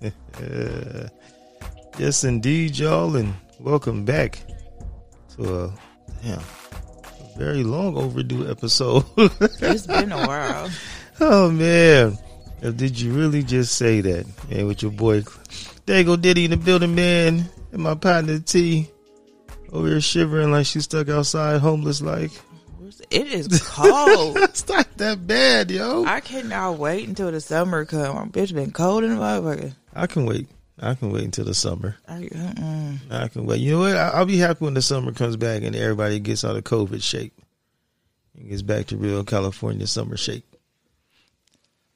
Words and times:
yes, 1.98 2.24
indeed, 2.24 2.78
y'all, 2.78 3.16
and 3.16 3.34
welcome 3.58 4.06
back 4.06 4.40
to 5.36 5.64
a 5.64 5.74
damn 6.22 6.38
a 6.38 7.38
very 7.38 7.62
long 7.62 7.96
overdue 7.98 8.50
episode. 8.50 9.04
It's 9.40 9.86
been 9.86 10.12
a 10.12 10.26
while. 10.26 10.70
oh 11.20 11.50
man, 11.50 12.16
did 12.62 12.98
you 12.98 13.12
really 13.12 13.42
just 13.42 13.76
say 13.76 14.00
that? 14.00 14.26
Man, 14.50 14.66
with 14.66 14.82
your 14.82 14.90
boy, 14.92 15.22
there 15.84 15.98
you 15.98 16.04
go, 16.04 16.16
Diddy 16.16 16.46
in 16.46 16.52
the 16.52 16.56
building, 16.56 16.94
man, 16.94 17.44
and 17.72 17.82
my 17.82 17.94
partner 17.94 18.38
T 18.38 18.88
over 19.70 19.86
here 19.86 20.00
shivering 20.00 20.50
like 20.50 20.64
she's 20.64 20.84
stuck 20.84 21.10
outside, 21.10 21.60
homeless 21.60 22.00
like. 22.00 22.30
It 23.10 23.26
is 23.26 23.62
cold. 23.68 24.36
It's 24.40 24.66
not 24.68 24.86
that 24.98 25.26
bad, 25.26 25.70
yo. 25.70 26.04
I 26.04 26.20
cannot 26.20 26.78
wait 26.78 27.08
until 27.08 27.32
the 27.32 27.40
summer 27.40 27.84
come. 27.84 28.14
My 28.16 28.24
bitch 28.26 28.54
been 28.54 28.70
cold 28.70 29.04
in 29.04 29.10
the 29.10 29.20
motherfucker. 29.20 29.74
I 29.94 30.06
can 30.06 30.26
wait. 30.26 30.48
I 30.78 30.94
can 30.94 31.12
wait 31.12 31.24
until 31.24 31.44
the 31.44 31.54
summer. 31.54 31.96
I, 32.08 32.20
mm-mm. 32.22 32.98
I 33.10 33.28
can 33.28 33.44
wait. 33.44 33.60
You 33.60 33.72
know 33.72 33.80
what? 33.80 33.96
I- 33.96 34.10
I'll 34.10 34.26
be 34.26 34.38
happy 34.38 34.64
when 34.64 34.74
the 34.74 34.82
summer 34.82 35.12
comes 35.12 35.36
back 35.36 35.62
and 35.62 35.76
everybody 35.76 36.18
gets 36.20 36.44
out 36.44 36.56
of 36.56 36.64
COVID 36.64 37.02
shape 37.02 37.34
and 38.34 38.48
gets 38.48 38.62
back 38.62 38.86
to 38.86 38.96
real 38.96 39.24
California 39.24 39.86
summer 39.86 40.16
shape. 40.16 40.44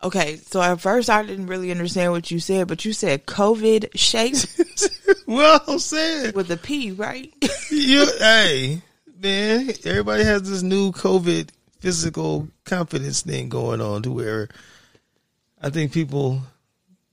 Okay, 0.02 0.36
so 0.36 0.60
at 0.60 0.82
first 0.82 1.08
I 1.08 1.22
didn't 1.22 1.46
really 1.46 1.70
understand 1.70 2.12
what 2.12 2.30
you 2.30 2.38
said, 2.38 2.68
but 2.68 2.84
you 2.84 2.92
said 2.92 3.24
COVID 3.24 3.88
shape 3.94 4.36
well, 5.26 5.60
I'm 5.66 5.78
saying, 5.78 6.34
with 6.34 6.50
a 6.50 6.58
P, 6.58 6.90
right? 6.92 7.32
you, 7.70 8.06
hey, 8.18 8.82
man, 9.18 9.70
everybody 9.86 10.24
has 10.24 10.42
this 10.42 10.62
new 10.62 10.92
COVID 10.92 11.48
physical 11.80 12.48
confidence 12.64 13.22
thing 13.22 13.48
going 13.48 13.80
on 13.80 14.02
to 14.02 14.10
where 14.10 14.48
I 15.62 15.70
think 15.70 15.92
people 15.92 16.42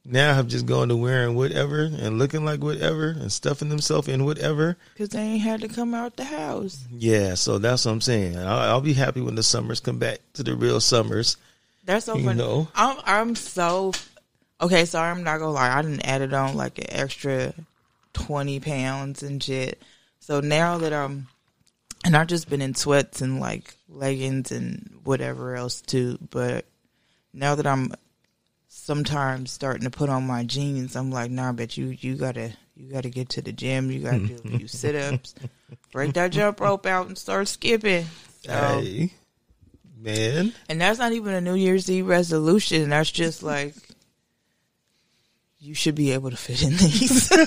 now 0.05 0.33
have 0.33 0.47
just 0.47 0.65
gone 0.65 0.87
to 0.89 0.95
wearing 0.95 1.35
whatever 1.35 1.83
and 1.83 2.17
looking 2.17 2.43
like 2.43 2.61
whatever 2.61 3.09
and 3.09 3.31
stuffing 3.31 3.69
themselves 3.69 4.07
in 4.07 4.25
whatever. 4.25 4.77
Because 4.93 5.09
they 5.09 5.21
ain't 5.21 5.41
had 5.43 5.61
to 5.61 5.67
come 5.67 5.93
out 5.93 6.15
the 6.15 6.23
house. 6.23 6.83
Yeah, 6.91 7.35
so 7.35 7.57
that's 7.59 7.85
what 7.85 7.91
I'm 7.91 8.01
saying. 8.01 8.37
I'll, 8.37 8.59
I'll 8.59 8.81
be 8.81 8.93
happy 8.93 9.21
when 9.21 9.35
the 9.35 9.43
summers 9.43 9.79
come 9.79 9.99
back 9.99 10.19
to 10.33 10.43
the 10.43 10.55
real 10.55 10.79
summers. 10.79 11.37
That's 11.85 12.05
so 12.05 12.15
You 12.15 12.25
funny. 12.25 12.37
know. 12.39 12.67
I'm 12.75 12.97
I'm 13.05 13.35
so 13.35 13.93
okay. 14.59 14.85
So 14.85 14.99
I'm 14.99 15.23
not 15.23 15.39
gonna 15.39 15.51
lie. 15.51 15.75
I 15.77 15.81
didn't 15.81 16.05
add 16.07 16.21
it 16.21 16.33
on 16.33 16.55
like 16.55 16.77
an 16.77 16.85
extra 16.89 17.53
twenty 18.13 18.59
pounds 18.59 19.23
and 19.23 19.41
shit. 19.41 19.81
So 20.19 20.39
now 20.41 20.77
that 20.79 20.93
I'm 20.93 21.27
and 22.05 22.15
I've 22.15 22.27
just 22.27 22.49
been 22.49 22.61
in 22.61 22.75
sweats 22.75 23.21
and 23.21 23.39
like 23.39 23.75
leggings 23.89 24.51
and 24.51 24.99
whatever 25.03 25.55
else 25.55 25.81
too. 25.81 26.17
But 26.29 26.65
now 27.33 27.55
that 27.55 27.65
I'm 27.65 27.93
sometimes 28.83 29.51
starting 29.51 29.83
to 29.83 29.89
put 29.91 30.09
on 30.09 30.25
my 30.25 30.43
jeans, 30.43 30.95
I'm 30.95 31.11
like, 31.11 31.29
nah, 31.31 31.51
bet 31.51 31.77
you 31.77 31.87
you 31.99 32.15
gotta 32.15 32.51
you 32.75 32.91
gotta 32.91 33.09
get 33.09 33.29
to 33.29 33.41
the 33.41 33.51
gym. 33.51 33.91
You 33.91 33.99
gotta 34.01 34.19
do 34.19 34.35
a 34.43 34.57
few 34.57 34.67
sit 34.69 34.95
ups, 34.95 35.35
break 35.91 36.13
that 36.13 36.31
jump 36.31 36.59
rope 36.59 36.85
out 36.85 37.07
and 37.07 37.17
start 37.17 37.47
skipping. 37.47 38.05
So, 38.45 38.51
Hey, 38.81 39.13
man. 39.99 40.53
and 40.67 40.81
that's 40.81 40.97
not 40.99 41.11
even 41.13 41.33
a 41.35 41.41
New 41.41 41.53
Year's 41.55 41.89
Eve 41.91 42.07
resolution. 42.07 42.89
That's 42.89 43.11
just 43.11 43.43
like 43.43 43.75
you 45.59 45.75
should 45.75 45.93
be 45.95 46.11
able 46.11 46.31
to 46.31 46.37
fit 46.37 46.63
in 46.63 46.71
these. 46.71 47.29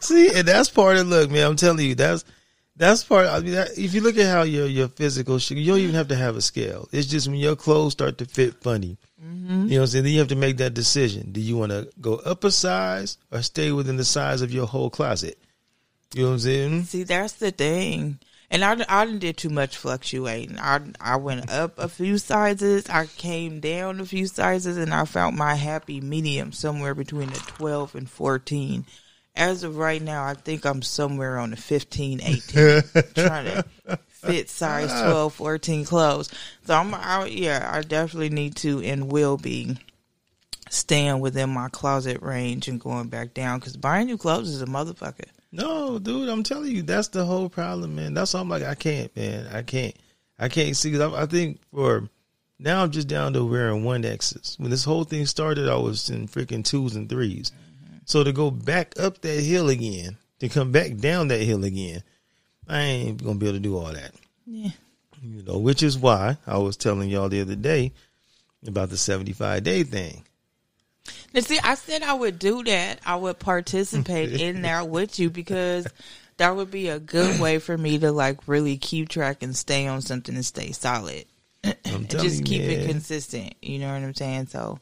See, 0.00 0.34
and 0.34 0.48
that's 0.48 0.68
part 0.70 0.96
of 0.96 1.06
look, 1.06 1.30
man. 1.30 1.46
I'm 1.46 1.56
telling 1.56 1.84
you, 1.86 1.94
that's 1.94 2.24
that's 2.76 3.04
part. 3.04 3.26
I 3.26 3.40
mean, 3.40 3.52
that, 3.52 3.78
if 3.78 3.94
you 3.94 4.00
look 4.00 4.16
at 4.18 4.26
how 4.26 4.42
your 4.42 4.66
your 4.66 4.88
physical, 4.88 5.38
you 5.38 5.66
don't 5.66 5.80
even 5.80 5.94
have 5.94 6.08
to 6.08 6.16
have 6.16 6.36
a 6.36 6.40
scale. 6.40 6.88
It's 6.92 7.06
just 7.06 7.28
when 7.28 7.36
your 7.36 7.56
clothes 7.56 7.92
start 7.92 8.18
to 8.18 8.24
fit 8.24 8.54
funny. 8.62 8.98
Mm-hmm. 9.22 9.64
You 9.64 9.70
know 9.70 9.76
what 9.76 9.80
I'm 9.82 9.86
saying? 9.88 10.04
Then 10.04 10.12
you 10.12 10.18
have 10.18 10.28
to 10.28 10.36
make 10.36 10.56
that 10.56 10.74
decision. 10.74 11.32
Do 11.32 11.40
you 11.40 11.56
want 11.56 11.72
to 11.72 11.88
go 12.00 12.14
up 12.16 12.44
a 12.44 12.50
size 12.50 13.18
or 13.30 13.42
stay 13.42 13.72
within 13.72 13.96
the 13.96 14.04
size 14.04 14.42
of 14.42 14.52
your 14.52 14.66
whole 14.66 14.90
closet? 14.90 15.38
You 16.14 16.22
know 16.22 16.28
what 16.28 16.34
I'm 16.34 16.40
saying? 16.40 16.82
See, 16.84 17.02
that's 17.04 17.34
the 17.34 17.50
thing. 17.50 18.18
And 18.50 18.62
I, 18.62 18.84
I 18.86 19.06
didn't 19.06 19.20
did 19.20 19.38
too 19.38 19.48
much 19.48 19.78
fluctuating. 19.78 20.58
I 20.58 20.80
I 21.00 21.16
went 21.16 21.50
up 21.50 21.78
a 21.78 21.88
few 21.88 22.18
sizes. 22.18 22.86
I 22.90 23.06
came 23.06 23.60
down 23.60 23.98
a 23.98 24.04
few 24.04 24.26
sizes, 24.26 24.76
and 24.76 24.92
I 24.92 25.06
found 25.06 25.36
my 25.36 25.54
happy 25.54 26.02
medium 26.02 26.52
somewhere 26.52 26.94
between 26.94 27.30
the 27.30 27.38
twelve 27.38 27.94
and 27.94 28.10
fourteen. 28.10 28.84
As 29.34 29.64
of 29.64 29.78
right 29.78 30.02
now, 30.02 30.24
I 30.24 30.34
think 30.34 30.66
I'm 30.66 30.82
somewhere 30.82 31.38
on 31.38 31.50
the 31.50 31.56
15, 31.56 32.20
18, 32.22 32.42
trying 33.14 33.44
to 33.46 33.64
fit 34.08 34.50
size 34.50 34.90
ah. 34.92 35.10
12, 35.10 35.34
14 35.34 35.84
clothes. 35.84 36.30
So 36.64 36.74
I'm, 36.74 36.94
I, 36.94 37.26
yeah, 37.26 37.70
I 37.72 37.80
definitely 37.80 38.28
need 38.28 38.56
to 38.56 38.82
and 38.82 39.10
will 39.10 39.38
be 39.38 39.76
staying 40.68 41.20
within 41.20 41.50
my 41.50 41.68
closet 41.68 42.22
range 42.22 42.68
and 42.68 42.80
going 42.80 43.08
back 43.08 43.34
down 43.34 43.58
because 43.58 43.76
buying 43.76 44.06
new 44.06 44.18
clothes 44.18 44.48
is 44.48 44.62
a 44.62 44.66
motherfucker. 44.66 45.28
No, 45.50 45.98
dude, 45.98 46.28
I'm 46.28 46.42
telling 46.42 46.74
you, 46.74 46.82
that's 46.82 47.08
the 47.08 47.24
whole 47.24 47.48
problem, 47.48 47.94
man. 47.94 48.14
That's 48.14 48.32
why 48.32 48.40
I'm 48.40 48.48
like, 48.48 48.62
I 48.62 48.74
can't, 48.74 49.14
man. 49.14 49.46
I 49.52 49.62
can't. 49.62 49.94
I 50.38 50.48
can't 50.48 50.76
see 50.76 50.90
because 50.90 51.12
I, 51.12 51.22
I 51.22 51.26
think 51.26 51.60
for 51.72 52.08
now 52.58 52.82
I'm 52.82 52.90
just 52.90 53.08
down 53.08 53.34
to 53.34 53.44
wearing 53.44 53.84
one 53.84 54.04
X's. 54.04 54.56
When 54.58 54.70
this 54.70 54.84
whole 54.84 55.04
thing 55.04 55.26
started, 55.26 55.68
I 55.68 55.76
was 55.76 56.10
in 56.10 56.26
freaking 56.26 56.64
twos 56.64 56.96
and 56.96 57.08
3s 57.08 57.50
So 58.12 58.22
to 58.22 58.32
go 58.34 58.50
back 58.50 59.00
up 59.00 59.22
that 59.22 59.40
hill 59.40 59.70
again, 59.70 60.18
to 60.40 60.50
come 60.50 60.70
back 60.70 60.98
down 60.98 61.28
that 61.28 61.40
hill 61.40 61.64
again, 61.64 62.02
I 62.68 62.82
ain't 62.82 63.24
gonna 63.24 63.38
be 63.38 63.46
able 63.46 63.56
to 63.56 63.60
do 63.60 63.78
all 63.78 63.90
that. 63.90 64.12
Yeah. 64.44 64.72
You 65.22 65.42
know, 65.42 65.56
which 65.56 65.82
is 65.82 65.96
why 65.96 66.36
I 66.46 66.58
was 66.58 66.76
telling 66.76 67.08
y'all 67.08 67.30
the 67.30 67.40
other 67.40 67.54
day 67.54 67.92
about 68.66 68.90
the 68.90 68.98
75 68.98 69.64
day 69.64 69.82
thing. 69.82 70.26
Now, 71.32 71.40
see, 71.40 71.58
I 71.64 71.74
said 71.74 72.02
I 72.02 72.12
would 72.12 72.38
do 72.38 72.62
that. 72.64 73.00
I 73.06 73.16
would 73.16 73.38
participate 73.38 74.30
in 74.42 74.60
there 74.60 74.84
with 74.84 75.18
you 75.18 75.30
because 75.30 75.86
that 76.36 76.54
would 76.54 76.70
be 76.70 76.90
a 76.90 76.98
good 76.98 77.40
way 77.40 77.60
for 77.60 77.78
me 77.78 77.98
to 78.00 78.12
like 78.12 78.46
really 78.46 78.76
keep 78.76 79.08
track 79.08 79.42
and 79.42 79.56
stay 79.56 79.86
on 79.86 80.02
something 80.02 80.34
and 80.34 80.44
stay 80.44 80.72
solid. 80.72 81.24
I'm 81.64 81.72
And 81.86 82.10
just 82.20 82.44
keep 82.44 82.60
it 82.60 82.90
consistent. 82.90 83.54
You 83.62 83.78
know 83.78 83.90
what 83.90 84.02
I'm 84.02 84.14
saying? 84.14 84.48
So, 84.48 84.80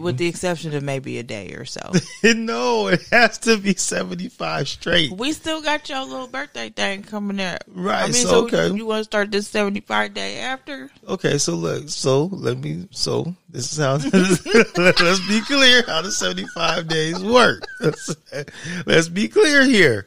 with 0.00 0.16
the 0.16 0.26
exception 0.26 0.74
of 0.74 0.82
maybe 0.82 1.18
a 1.18 1.22
day 1.22 1.52
or 1.52 1.64
so. 1.64 1.92
no, 2.24 2.88
it 2.88 3.02
has 3.10 3.38
to 3.38 3.58
be 3.58 3.74
75 3.74 4.68
straight. 4.68 5.12
we 5.12 5.32
still 5.32 5.62
got 5.62 5.88
your 5.88 6.04
little 6.04 6.26
birthday 6.26 6.70
thing 6.70 7.02
coming 7.02 7.40
up. 7.40 7.64
Right, 7.68 8.02
I 8.02 8.04
mean, 8.04 8.14
so, 8.14 8.28
so, 8.28 8.44
okay. 8.46 8.74
you 8.74 8.86
want 8.86 9.00
to 9.00 9.04
start 9.04 9.30
this 9.30 9.48
75 9.48 10.14
day 10.14 10.38
after? 10.38 10.90
Okay, 11.06 11.38
so 11.38 11.54
look, 11.54 11.88
so 11.88 12.26
let 12.26 12.58
me, 12.58 12.88
so 12.90 13.34
this 13.48 13.72
is 13.72 13.78
how, 13.78 13.94
let's 14.82 15.28
be 15.28 15.40
clear 15.42 15.82
how 15.86 16.02
the 16.02 16.10
75 16.10 16.88
days 16.88 17.22
work. 17.22 17.64
let's 18.86 19.08
be 19.08 19.28
clear 19.28 19.64
here. 19.64 20.06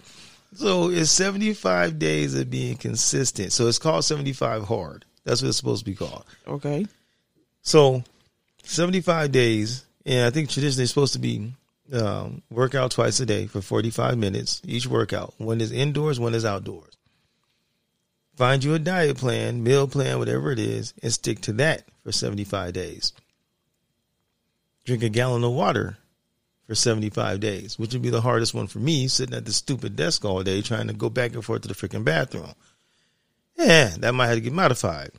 So 0.55 0.89
it's 0.89 1.11
75 1.11 1.99
days 1.99 2.33
of 2.33 2.49
being 2.49 2.77
consistent. 2.77 3.53
So 3.53 3.67
it's 3.67 3.77
called 3.77 4.05
75 4.05 4.63
hard. 4.63 5.05
That's 5.23 5.41
what 5.41 5.49
it's 5.49 5.57
supposed 5.57 5.85
to 5.85 5.91
be 5.91 5.95
called. 5.95 6.25
Okay. 6.47 6.87
So 7.61 8.03
75 8.67 9.31
days, 9.31 9.85
and 10.05 10.25
I 10.25 10.29
think 10.29 10.49
traditionally 10.49 10.83
it's 10.83 10.91
supposed 10.91 11.13
to 11.13 11.19
be 11.19 11.53
um, 11.93 12.41
workout 12.49 12.91
twice 12.91 13.19
a 13.19 13.25
day 13.25 13.47
for 13.47 13.61
45 13.61 14.17
minutes 14.17 14.61
each 14.65 14.87
workout. 14.87 15.33
One 15.37 15.61
is 15.61 15.71
indoors, 15.71 16.19
one 16.19 16.35
is 16.35 16.45
outdoors. 16.45 16.97
Find 18.35 18.63
you 18.63 18.75
a 18.75 18.79
diet 18.79 19.17
plan, 19.17 19.63
meal 19.63 19.87
plan, 19.87 20.19
whatever 20.19 20.51
it 20.51 20.59
is, 20.59 20.93
and 21.01 21.11
stick 21.11 21.41
to 21.41 21.53
that 21.53 21.83
for 22.03 22.11
75 22.11 22.73
days. 22.73 23.13
Drink 24.85 25.01
a 25.01 25.09
gallon 25.09 25.43
of 25.43 25.53
water 25.53 25.97
for 26.67 26.75
75 26.75 27.39
days, 27.39 27.79
which 27.79 27.93
would 27.93 28.01
be 28.01 28.09
the 28.09 28.21
hardest 28.21 28.53
one 28.53 28.67
for 28.67 28.79
me, 28.79 29.07
sitting 29.07 29.35
at 29.35 29.45
the 29.45 29.53
stupid 29.53 29.95
desk 29.95 30.23
all 30.23 30.43
day 30.43 30.61
trying 30.61 30.87
to 30.87 30.93
go 30.93 31.09
back 31.09 31.33
and 31.33 31.43
forth 31.43 31.61
to 31.61 31.67
the 31.67 31.73
freaking 31.73 32.03
bathroom. 32.03 32.53
Yeah, 33.57 33.95
that 33.99 34.13
might 34.13 34.27
have 34.27 34.35
to 34.35 34.41
get 34.41 34.53
modified. 34.53 35.11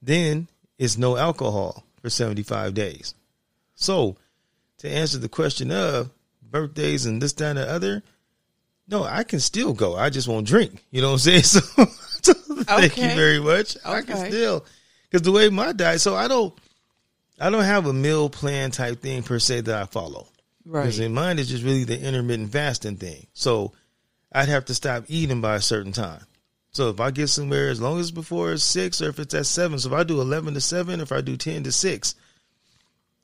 Then 0.00 0.48
it's 0.78 0.96
no 0.96 1.16
alcohol 1.16 1.84
for 2.00 2.10
75 2.10 2.74
days. 2.74 3.14
So, 3.74 4.16
to 4.78 4.88
answer 4.88 5.18
the 5.18 5.28
question 5.28 5.70
of 5.70 6.10
birthdays 6.42 7.06
and 7.06 7.20
this, 7.20 7.32
that, 7.34 7.50
and 7.50 7.58
the 7.58 7.70
other, 7.70 8.02
no, 8.88 9.04
I 9.04 9.24
can 9.24 9.40
still 9.40 9.72
go. 9.74 9.96
I 9.96 10.10
just 10.10 10.28
won't 10.28 10.46
drink. 10.46 10.84
You 10.90 11.02
know 11.02 11.12
what 11.12 11.26
I'm 11.26 11.40
saying? 11.42 11.62
So, 12.20 12.32
thank 12.34 12.96
you 12.96 13.10
very 13.10 13.38
much. 13.38 13.76
I 13.84 14.02
can 14.02 14.16
still, 14.26 14.64
because 15.04 15.22
the 15.22 15.30
way 15.30 15.48
my 15.50 15.70
diet, 15.70 16.00
so 16.00 16.16
I 16.16 16.26
don't, 16.26 16.52
I 17.40 17.48
don't 17.48 17.62
have 17.62 17.86
a 17.86 17.92
meal 17.92 18.28
plan 18.28 18.72
type 18.72 19.00
thing 19.00 19.22
per 19.22 19.38
se 19.38 19.60
that 19.62 19.82
I 19.82 19.86
follow. 19.86 20.26
Right. 20.66 20.82
Because 20.82 20.98
in 20.98 21.14
mine 21.14 21.38
is 21.38 21.48
just 21.48 21.62
really 21.62 21.84
the 21.84 21.98
intermittent 21.98 22.50
fasting 22.50 22.96
thing. 22.96 23.28
So 23.34 23.72
I'd 24.32 24.48
have 24.48 24.64
to 24.64 24.74
stop 24.74 25.04
eating 25.06 25.40
by 25.40 25.54
a 25.54 25.60
certain 25.60 25.92
time. 25.92 26.22
So 26.72 26.90
if 26.90 27.00
I 27.00 27.10
get 27.10 27.28
somewhere, 27.28 27.70
as 27.70 27.80
long 27.80 27.98
as 27.98 28.10
before 28.10 28.56
six 28.58 29.00
or 29.00 29.08
if 29.08 29.18
it's 29.18 29.34
at 29.34 29.46
seven, 29.46 29.78
so 29.78 29.88
if 29.88 29.94
I 29.94 30.04
do 30.04 30.20
11 30.20 30.54
to 30.54 30.60
seven, 30.60 31.00
if 31.00 31.12
I 31.12 31.20
do 31.20 31.36
10 31.36 31.64
to 31.64 31.72
six, 31.72 32.14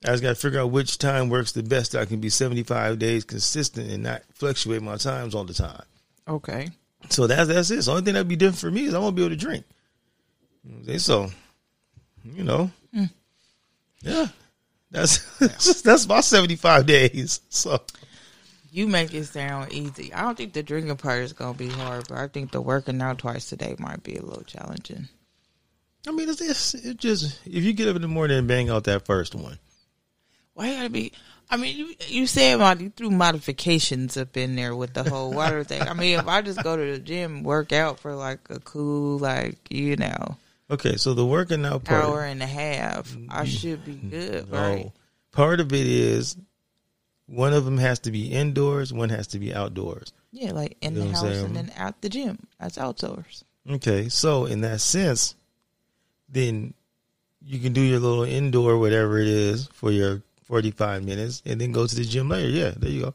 I 0.05 0.09
just 0.09 0.23
got 0.23 0.31
to 0.31 0.35
figure 0.35 0.61
out 0.61 0.71
which 0.71 0.99
time 0.99 1.29
works 1.29 1.53
the 1.53 1.63
best. 1.63 1.95
I 1.95 2.05
can 2.05 2.21
be 2.21 2.29
75 2.29 2.99
days 2.99 3.25
consistent 3.25 3.91
and 3.91 4.03
not 4.03 4.23
fluctuate 4.33 4.83
my 4.83 4.97
times 4.97 5.35
all 5.35 5.45
the 5.45 5.55
time. 5.55 5.83
Okay. 6.29 6.71
So 7.11 7.27
that's 7.27 7.49
that's 7.49 7.71
it. 7.71 7.85
The 7.85 7.91
only 7.91 8.03
thing 8.03 8.15
that'd 8.15 8.29
be 8.29 8.37
different 8.37 8.61
for 8.61 8.71
me 8.71 8.87
is 8.87 8.95
I 8.95 8.99
won't 8.99 9.17
be 9.17 9.23
able 9.23 9.31
to 9.31 9.37
drink. 9.37 9.65
You 10.65 10.71
know 10.71 10.77
what 10.77 10.81
I'm 10.81 10.87
saying? 10.87 10.99
So, 11.01 11.31
you 12.25 12.45
know, 12.45 12.71
mm. 12.95 13.11
yeah, 14.03 14.29
That's 14.91 15.39
that's 15.83 16.09
my 16.09 16.21
seventy 16.21 16.57
five 16.57 16.87
days. 16.87 17.41
So 17.51 17.81
You 18.75 18.89
make 18.89 19.15
it 19.15 19.27
sound 19.27 19.73
easy. 19.73 20.13
I 20.13 20.23
don't 20.23 20.37
think 20.37 20.53
the 20.53 20.65
drinking 20.65 20.97
part 20.97 21.23
is 21.23 21.33
gonna 21.33 21.57
be 21.57 21.69
hard, 21.69 22.09
but 22.09 22.19
I 22.19 22.27
think 22.27 22.51
the 22.51 22.61
working 22.61 23.01
out 23.01 23.19
twice 23.19 23.53
a 23.53 23.57
day 23.57 23.77
might 23.79 24.03
be 24.03 24.17
a 24.17 24.23
little 24.23 24.43
challenging. 24.43 25.07
I 26.09 26.11
mean, 26.11 26.29
it's, 26.29 26.41
it's 26.41 26.75
it 26.75 26.97
just 26.97 27.39
if 27.47 27.63
you 27.63 27.73
get 27.73 27.87
up 27.87 27.95
in 27.95 28.03
the 28.03 28.09
morning 28.09 28.37
and 28.37 28.49
bang 28.49 28.71
out 28.71 28.83
that 28.85 29.07
first 29.07 29.37
one, 29.37 29.61
Why 30.55 30.75
gotta 30.75 30.91
be? 30.91 31.13
I 31.49 31.57
mean, 31.57 31.77
you 31.77 31.95
you 32.09 32.27
said 32.27 32.57
about 32.57 32.81
you 32.81 32.91
threw 32.91 33.13
modifications 33.13 34.17
up 34.17 34.37
in 34.37 34.57
there 34.57 34.75
with 34.75 34.93
the 34.93 35.09
whole 35.09 35.33
water 35.33 35.63
thing. 35.63 35.83
I 35.83 35.95
mean, 35.95 36.19
if 36.19 36.27
I 36.27 36.43
just 36.43 36.61
go 36.65 36.77
to 36.77 36.93
the 36.95 36.99
gym, 36.99 37.45
work 37.45 37.73
out 37.73 38.01
for 38.01 38.17
like 38.17 38.41
a 38.51 38.59
cool, 38.59 39.19
like 39.19 39.71
you 39.71 39.95
know, 39.95 40.37
okay. 40.69 40.97
So 40.97 41.15
the 41.15 41.25
working 41.25 41.65
out 41.65 41.85
part, 41.85 42.05
hour 42.05 42.25
and 42.25 42.43
a 42.43 42.47
half, 42.47 43.17
I 43.29 43.45
mm-hmm. 43.45 43.45
should 43.45 43.85
be 43.85 43.95
good, 43.95 44.51
right? 44.51 44.87
oh, 44.87 44.93
part 45.31 45.61
of 45.61 45.73
it 45.73 45.87
is 45.87 46.37
one 47.27 47.53
of 47.53 47.65
them 47.65 47.79
has 47.79 48.01
to 48.01 48.11
be 48.11 48.29
indoors, 48.33 48.93
one 48.93 49.09
has 49.09 49.29
to 49.29 49.39
be 49.39 49.55
outdoors. 49.55 50.13
Yeah, 50.33 50.53
like 50.53 50.77
in 50.81 50.95
You 50.95 51.01
know 51.01 51.07
the 51.09 51.15
house 51.15 51.25
and 51.25 51.57
then 51.57 51.71
at 51.77 52.01
the 52.03 52.09
gym. 52.09 52.39
That's 52.61 52.79
outdoors. 52.79 53.45
Okay, 53.69 54.09
so 54.09 54.47
in 54.47 54.61
that 54.61 54.81
sense, 54.81 55.35
then 56.29 56.75
you 57.41 57.59
can 57.59 57.73
do 57.73 57.81
your 57.81 58.01
little 58.01 58.25
indoor 58.25 58.79
whatever 58.79 59.19
it 59.19 59.29
is 59.29 59.69
for 59.73 59.91
your 59.91 60.23
45 60.45 61.05
minutes 61.05 61.43
and 61.47 61.61
then 61.61 61.73
go 61.73 61.87
to 61.87 61.95
the 61.95 62.05
gym 62.05 62.29
later. 62.29 62.49
Yeah, 62.49 62.73
there 62.77 62.91
you 62.91 63.03
go. 63.03 63.15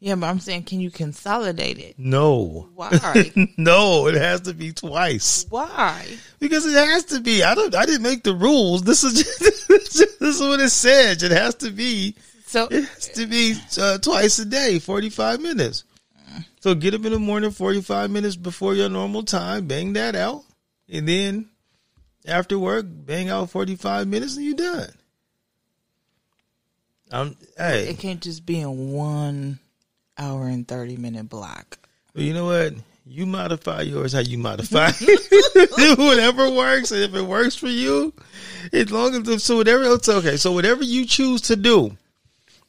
Yeah, 0.00 0.16
but 0.16 0.26
I'm 0.26 0.40
saying, 0.40 0.64
can 0.64 0.80
you 0.80 0.90
consolidate 0.90 1.78
it? 1.78 1.94
No. 1.98 2.68
Why? 2.74 3.30
no, 3.56 4.06
it 4.06 4.16
has 4.16 4.42
to 4.42 4.52
be 4.52 4.72
twice. 4.72 5.46
Why? 5.48 6.06
Because 6.40 6.66
it 6.66 6.74
has 6.74 7.06
to 7.06 7.20
be. 7.20 7.42
I 7.42 7.54
don't 7.54 7.74
I 7.74 7.86
didn't 7.86 8.02
make 8.02 8.22
the 8.22 8.34
rules. 8.34 8.82
This 8.82 9.02
is 9.02 9.14
just, 9.14 9.68
this 9.68 10.20
is 10.20 10.40
what 10.40 10.60
it 10.60 10.70
says. 10.70 11.22
It 11.22 11.30
has 11.30 11.54
to 11.56 11.70
be 11.70 12.16
So 12.54 12.68
it 12.70 12.84
has 12.84 13.08
to 13.08 13.26
be 13.26 13.56
uh, 13.80 13.98
twice 13.98 14.38
a 14.38 14.44
day, 14.44 14.78
45 14.78 15.40
minutes. 15.40 15.82
So 16.60 16.76
get 16.76 16.94
up 16.94 17.04
in 17.04 17.10
the 17.10 17.18
morning 17.18 17.50
45 17.50 18.12
minutes 18.12 18.36
before 18.36 18.76
your 18.76 18.88
normal 18.88 19.24
time, 19.24 19.66
bang 19.66 19.94
that 19.94 20.14
out, 20.14 20.44
and 20.88 21.08
then 21.08 21.48
after 22.24 22.56
work, 22.56 22.86
bang 22.88 23.28
out 23.28 23.50
45 23.50 24.06
minutes 24.06 24.36
and 24.36 24.46
you're 24.46 24.54
done. 24.54 24.88
Um, 27.10 27.36
hey, 27.58 27.88
it 27.88 27.98
can't 27.98 28.20
just 28.20 28.46
be 28.46 28.60
in 28.60 28.92
one 28.92 29.58
hour 30.16 30.46
and 30.46 30.66
thirty 30.66 30.96
minute 30.96 31.28
block. 31.28 31.78
Well, 32.14 32.22
you 32.22 32.34
know 32.34 32.46
what? 32.46 32.74
You 33.04 33.26
modify 33.26 33.82
yours 33.82 34.12
how 34.12 34.20
you 34.20 34.38
modify. 34.38 34.92
it. 35.00 35.98
whatever 35.98 36.48
works, 36.50 36.92
and 36.92 37.02
if 37.02 37.14
it 37.16 37.22
works 37.22 37.56
for 37.56 37.66
you, 37.66 38.14
as 38.72 38.92
long 38.92 39.28
as 39.28 39.42
so 39.42 39.56
whatever 39.56 39.82
it's 39.92 40.08
okay. 40.08 40.36
So 40.36 40.52
whatever 40.52 40.84
you 40.84 41.04
choose 41.04 41.42
to 41.42 41.56
do, 41.56 41.96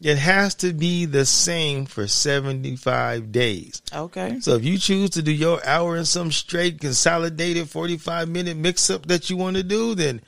it 0.01 0.17
has 0.17 0.55
to 0.55 0.73
be 0.73 1.05
the 1.05 1.25
same 1.25 1.85
for 1.85 2.07
seventy 2.07 2.75
five 2.75 3.31
days. 3.31 3.81
Okay. 3.93 4.39
So 4.41 4.55
if 4.55 4.65
you 4.65 4.77
choose 4.77 5.11
to 5.11 5.21
do 5.21 5.31
your 5.31 5.65
hour 5.65 5.95
in 5.95 6.05
some 6.05 6.31
straight 6.31 6.81
consolidated 6.81 7.69
forty 7.69 7.97
five 7.97 8.27
minute 8.29 8.57
mix 8.57 8.89
up 8.89 9.05
that 9.07 9.29
you 9.29 9.37
want 9.37 9.55
to 9.55 9.63
do, 9.63 9.95
then 9.95 10.21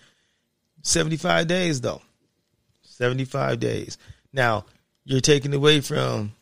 seventy 0.83 1.17
five 1.17 1.47
days 1.47 1.81
though. 1.81 2.01
Seventy 2.81 3.25
five 3.25 3.59
days. 3.59 3.97
Now 4.31 4.65
you're 5.03 5.21
taking 5.21 5.53
away 5.53 5.81
from 5.81 6.33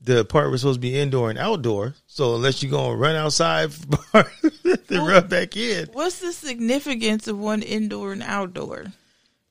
the 0.00 0.24
part 0.24 0.50
we're 0.50 0.58
supposed 0.58 0.76
to 0.76 0.80
be 0.80 0.98
indoor 0.98 1.30
and 1.30 1.38
outdoor. 1.38 1.94
So 2.06 2.36
unless 2.36 2.62
you're 2.62 2.70
gonna 2.70 2.96
run 2.96 3.16
outside 3.16 3.70
then 4.12 5.04
run 5.04 5.26
back 5.28 5.56
in, 5.56 5.88
What's 5.92 6.20
the 6.20 6.32
significance 6.32 7.26
of 7.26 7.38
one 7.38 7.62
indoor 7.62 8.12
and 8.12 8.22
outdoor? 8.22 8.86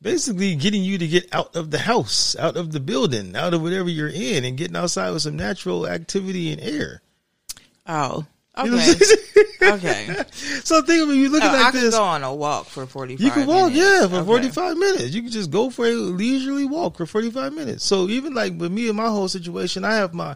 Basically 0.04 0.54
getting 0.56 0.84
you 0.84 1.00
to 1.00 1.08
get 1.08 1.28
out 1.34 1.56
of 1.56 1.72
the 1.72 1.80
house, 1.80 2.36
out 2.38 2.56
of 2.58 2.72
the 2.72 2.80
building, 2.80 3.36
out 3.36 3.54
of 3.56 3.62
whatever 3.64 3.90
you're 3.90 4.08
in, 4.10 4.46
and 4.46 4.58
getting 4.58 4.76
outside 4.78 5.10
with 5.12 5.24
some 5.24 5.36
natural 5.38 5.88
activity 5.88 6.52
and 6.52 6.62
air. 6.62 7.02
Oh, 7.88 8.26
You 8.64 8.70
know 8.72 8.78
okay. 8.78 8.88
what 8.94 9.02
I'm 9.62 9.80
saying? 9.80 10.08
okay. 10.14 10.24
so 10.64 10.82
think 10.84 11.04
of 11.04 11.10
it, 11.10 11.16
you 11.16 11.30
look 11.30 11.42
Oh, 11.42 11.48
at 11.48 11.56
I 11.56 11.62
like 11.64 11.72
could 11.74 11.82
this. 11.84 11.96
go 11.96 12.04
on 12.04 12.24
a 12.24 12.34
walk 12.34 12.68
for 12.68 12.86
forty 12.86 13.16
five. 13.18 13.24
You 13.26 13.32
can 13.32 13.48
walk, 13.48 13.72
yeah, 13.74 14.08
for 14.08 14.18
Okay. 14.18 14.26
45 14.26 14.78
minutes. 14.78 15.14
You 15.16 15.22
can 15.24 15.32
just 15.32 15.50
go 15.50 15.70
for 15.72 15.86
a 15.88 15.92
leisurely 15.94 16.66
walk 16.66 16.98
for 16.98 17.06
45 17.06 17.54
minutes. 17.54 17.84
So 17.84 18.08
even 18.10 18.34
like 18.36 18.54
with 18.60 18.72
me 18.72 18.88
and 18.90 18.98
my 18.98 19.08
whole 19.08 19.28
situation, 19.28 19.84
I 19.86 19.96
have 19.96 20.14
my 20.14 20.36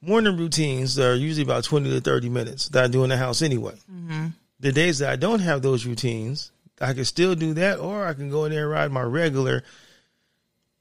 morning 0.00 0.36
routines 0.36 0.94
that 0.94 1.06
are 1.06 1.14
usually 1.14 1.42
about 1.44 1.64
20 1.64 1.90
to 1.90 2.00
30 2.00 2.28
minutes 2.30 2.68
that 2.70 2.84
I 2.84 2.86
do 2.88 3.02
in 3.04 3.10
the 3.10 3.16
house 3.16 3.42
anyway. 3.42 3.74
Mm-hmm. 3.92 4.28
The 4.60 4.72
days 4.72 4.98
that 5.00 5.10
I 5.10 5.16
don't 5.16 5.40
have 5.40 5.60
those 5.62 5.84
routines, 5.86 6.52
I 6.80 6.92
can 6.94 7.04
still 7.04 7.34
do 7.34 7.54
that, 7.54 7.78
or 7.78 8.06
I 8.06 8.14
can 8.14 8.30
go 8.30 8.44
in 8.46 8.52
there 8.52 8.62
and 8.64 8.70
ride 8.72 8.90
my 8.92 9.02
regular 9.02 9.62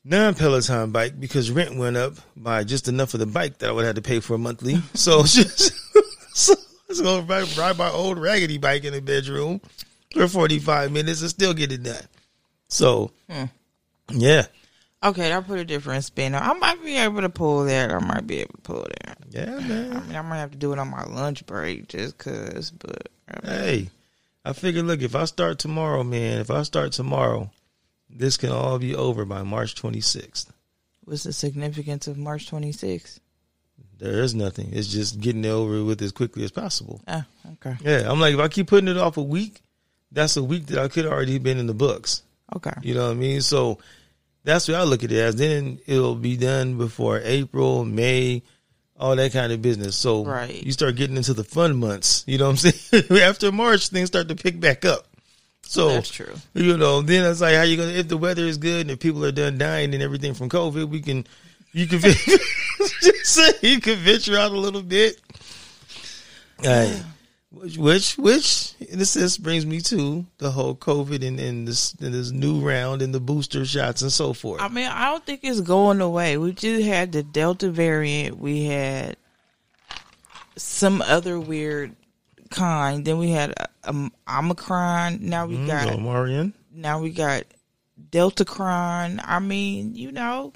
non 0.03 0.33
Peloton 0.33 0.91
bike 0.91 1.19
because 1.19 1.51
rent 1.51 1.75
went 1.77 1.97
up 1.97 2.13
by 2.35 2.63
just 2.63 2.87
enough 2.87 3.13
of 3.13 3.19
the 3.19 3.25
bike 3.25 3.57
that 3.59 3.69
I 3.69 3.71
would 3.71 3.85
have 3.85 3.95
to 3.95 4.01
pay 4.01 4.19
for 4.19 4.37
monthly. 4.37 4.81
so 4.93 5.23
just 5.23 5.73
so 6.35 6.53
let's 6.87 7.01
go 7.01 7.19
ride, 7.21 7.57
ride 7.57 7.77
my 7.77 7.89
old 7.89 8.17
raggedy 8.17 8.57
bike 8.57 8.83
in 8.85 8.93
the 8.93 9.01
bedroom 9.01 9.61
for 10.13 10.27
45 10.27 10.91
minutes 10.91 11.21
and 11.21 11.29
still 11.29 11.53
get 11.53 11.71
it 11.71 11.83
done. 11.83 12.03
So, 12.67 13.11
Hmm. 13.29 13.45
yeah, 14.11 14.45
Okay, 15.01 15.31
I'll 15.31 15.41
put 15.41 15.59
a 15.59 15.65
different 15.65 16.03
spin 16.03 16.35
on. 16.35 16.43
I 16.43 16.53
might 16.53 16.83
be 16.83 16.97
able 16.97 17.21
to 17.21 17.29
pull 17.29 17.63
that. 17.65 17.89
I 17.91 17.99
might 17.99 18.27
be 18.27 18.39
able 18.39 18.55
to 18.55 18.61
pull 18.61 18.85
that. 19.03 19.17
yeah, 19.29 19.55
I 19.55 19.59
man. 19.61 20.07
mean, 20.07 20.15
I 20.17 20.21
might 20.21 20.37
have 20.39 20.51
to 20.51 20.57
do 20.57 20.73
it 20.73 20.79
on 20.79 20.89
my 20.89 21.03
lunch 21.05 21.45
break 21.45 21.87
just 21.87 22.17
cause. 22.17 22.69
But 22.71 23.07
I 23.29 23.47
mean, 23.47 23.59
Hey, 23.59 23.89
I 24.49 24.53
figure, 24.53 24.81
look, 24.81 25.01
if 25.01 25.15
I 25.15 25.25
start 25.25 25.59
tomorrow, 25.59 26.03
man, 26.03 26.39
if 26.39 26.49
I 26.49 26.63
start 26.63 26.91
tomorrow, 26.91 27.51
this 28.09 28.35
can 28.37 28.49
all 28.51 28.79
be 28.79 28.95
over 28.95 29.23
by 29.25 29.43
March 29.43 29.75
26th. 29.75 30.47
what's 31.05 31.23
the 31.23 31.33
significance 31.33 32.07
of 32.07 32.17
March 32.17 32.49
26th? 32.49 33.19
There 33.99 34.23
is 34.23 34.33
nothing. 34.33 34.69
It's 34.71 34.87
just 34.87 35.19
getting 35.19 35.45
it 35.45 35.49
over 35.49 35.83
with 35.83 36.01
as 36.01 36.11
quickly 36.11 36.43
as 36.43 36.51
possible. 36.51 37.01
Oh, 37.07 37.23
okay, 37.53 37.75
Yeah, 37.83 38.09
I'm 38.09 38.19
like, 38.19 38.33
if 38.33 38.39
I 38.39 38.47
keep 38.47 38.67
putting 38.67 38.87
it 38.87 38.97
off 38.97 39.17
a 39.17 39.21
week, 39.21 39.61
that's 40.11 40.37
a 40.37 40.43
week 40.43 40.67
that 40.67 40.79
I 40.79 40.87
could 40.87 41.05
already 41.05 41.37
been 41.37 41.57
in 41.59 41.67
the 41.67 41.73
books. 41.73 42.23
okay. 42.55 42.71
You 42.81 42.95
know 42.95 43.05
what 43.05 43.11
I 43.11 43.15
mean? 43.15 43.41
So 43.41 43.77
that's 44.43 44.67
what 44.67 44.77
I 44.77 44.83
look 44.83 45.03
at 45.03 45.11
it 45.11 45.17
as. 45.19 45.35
Then 45.35 45.79
it'll 45.85 46.15
be 46.15 46.37
done 46.37 46.77
before 46.77 47.19
April, 47.23 47.85
May, 47.85 48.41
all 48.99 49.15
that 49.15 49.31
kind 49.31 49.51
of 49.51 49.61
business. 49.61 49.95
So 49.95 50.25
Right. 50.25 50.61
you 50.63 50.71
start 50.71 50.95
getting 50.95 51.17
into 51.17 51.33
the 51.33 51.43
fun 51.43 51.77
months. 51.77 52.23
You 52.27 52.37
know 52.37 52.45
what 52.49 52.63
I'm 52.65 52.71
saying? 52.71 53.21
After 53.21 53.51
March, 53.51 53.87
things 53.89 54.07
start 54.07 54.27
to 54.29 54.35
pick 54.35 54.59
back 54.59 54.83
up. 54.85 55.05
So 55.63 55.89
That's 55.89 56.09
true. 56.09 56.33
you 56.53 56.77
know, 56.77 57.01
then 57.01 57.29
it's 57.29 57.41
like 57.41 57.55
how 57.55 57.61
you 57.61 57.77
gonna 57.77 57.91
if 57.91 58.07
the 58.07 58.17
weather 58.17 58.43
is 58.43 58.57
good 58.57 58.81
and 58.81 58.91
if 58.91 58.99
people 58.99 59.23
are 59.23 59.31
done 59.31 59.57
dying 59.59 59.93
and 59.93 60.01
everything 60.01 60.33
from 60.33 60.49
COVID, 60.49 60.89
we 60.89 60.99
can 61.01 61.25
you 61.73 61.85
can 61.85 61.99
just 62.01 63.25
say 63.25 63.51
you 63.61 63.79
can 63.79 63.95
venture 63.97 64.35
out 64.35 64.51
a 64.51 64.57
little 64.57 64.81
bit. 64.81 65.21
Hey, 66.61 66.99
which 67.51 67.77
which 67.77 68.17
which 68.17 68.73
this 68.77 69.13
this 69.15 69.37
brings 69.37 69.65
me 69.65 69.81
to 69.81 70.25
the 70.37 70.51
whole 70.51 70.75
COVID 70.75 71.25
and, 71.27 71.39
and 71.39 71.67
this 71.67 71.93
and 71.95 72.13
this 72.13 72.31
new 72.31 72.59
round 72.59 73.01
and 73.01 73.13
the 73.13 73.19
booster 73.19 73.65
shots 73.65 74.01
and 74.03 74.11
so 74.11 74.33
forth. 74.33 74.61
I 74.61 74.67
mean, 74.67 74.87
I 74.87 75.05
don't 75.11 75.25
think 75.25 75.39
it's 75.43 75.61
going 75.61 75.99
away. 76.01 76.37
We 76.37 76.51
just 76.53 76.83
had 76.85 77.11
the 77.11 77.23
Delta 77.23 77.69
variant. 77.71 78.37
We 78.37 78.65
had 78.65 79.17
some 80.57 81.01
other 81.01 81.39
weird 81.39 81.95
kind. 82.51 83.03
Then 83.05 83.17
we 83.17 83.31
had 83.31 83.53
um, 83.83 84.11
Omicron. 84.27 85.19
Now 85.21 85.45
we 85.47 85.57
got 85.65 85.87
Mm, 85.87 86.03
Marion. 86.03 86.53
now 86.73 86.99
we 87.01 87.09
got 87.11 87.43
Delta 88.11 88.45
Cron. 88.45 89.19
I 89.23 89.39
mean, 89.39 89.95
you 89.95 90.11
know, 90.11 90.53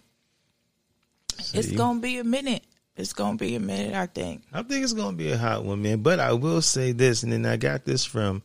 it's 1.53 1.71
gonna 1.71 2.00
be 2.00 2.19
a 2.19 2.23
minute. 2.23 2.63
It's 2.95 3.13
gonna 3.13 3.38
be 3.38 3.55
a 3.55 3.59
minute. 3.59 3.95
I 3.95 4.05
think. 4.05 4.43
I 4.53 4.62
think 4.62 4.83
it's 4.83 4.93
gonna 4.93 5.17
be 5.17 5.31
a 5.31 5.38
hot 5.38 5.63
one, 5.63 5.81
man. 5.81 6.01
But 6.01 6.19
I 6.19 6.33
will 6.33 6.62
say 6.62 6.91
this, 6.91 7.23
and 7.23 7.31
then 7.31 7.45
I 7.45 7.57
got 7.57 7.85
this 7.85 8.05
from, 8.05 8.43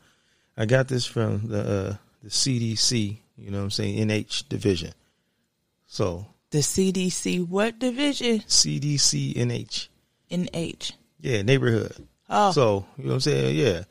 I 0.56 0.64
got 0.64 0.88
this 0.88 1.04
from 1.04 1.48
the 1.48 1.60
uh, 1.60 1.96
the 2.22 2.30
CDC. 2.30 3.18
You 3.36 3.50
know 3.50 3.58
what 3.58 3.64
I'm 3.64 3.70
saying? 3.70 4.08
NH 4.08 4.48
division. 4.48 4.92
So 5.86 6.26
The 6.50 6.58
CDC 6.58 7.46
what 7.48 7.78
division? 7.78 8.40
CDC 8.40 9.34
NH. 9.36 9.88
NH. 10.30 10.92
Yeah, 11.20 11.42
neighborhood. 11.42 11.92
Oh, 12.30 12.50
So 12.52 12.86
you 12.96 13.04
know 13.04 13.08
what 13.10 13.14
I'm 13.14 13.20
saying? 13.20 13.56
Yeah, 13.56 13.84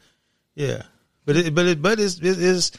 yeah. 0.56 0.84
But 1.26 1.38
it, 1.38 1.56
but 1.56 1.66
it, 1.66 1.82
but 1.82 2.00
it's 2.00 2.18
it, 2.20 2.42
it's 2.42 2.72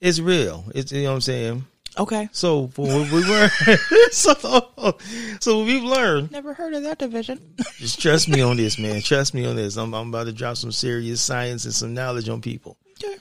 it's 0.00 0.18
real. 0.20 0.64
It's 0.74 0.90
you 0.92 1.02
know 1.04 1.10
what 1.10 1.14
I'm 1.16 1.20
saying. 1.20 1.64
Okay. 1.98 2.28
So 2.32 2.70
we 2.76 3.28
were, 3.28 3.48
so 4.10 4.96
so 5.40 5.64
we've 5.64 5.82
learned. 5.82 6.30
Never 6.30 6.54
heard 6.54 6.74
of 6.74 6.82
that 6.84 6.98
division. 6.98 7.54
Just 7.76 8.00
trust 8.00 8.28
me 8.28 8.40
on 8.40 8.56
this, 8.56 8.78
man. 8.78 9.00
Trust 9.02 9.34
me 9.34 9.46
on 9.46 9.56
this. 9.56 9.76
I'm 9.76 9.94
I'm 9.94 10.08
about 10.08 10.24
to 10.24 10.32
drop 10.32 10.56
some 10.56 10.72
serious 10.72 11.20
science 11.20 11.64
and 11.64 11.74
some 11.74 11.94
knowledge 11.94 12.28
on 12.28 12.40
people. 12.40 12.76
Okay. 13.02 13.16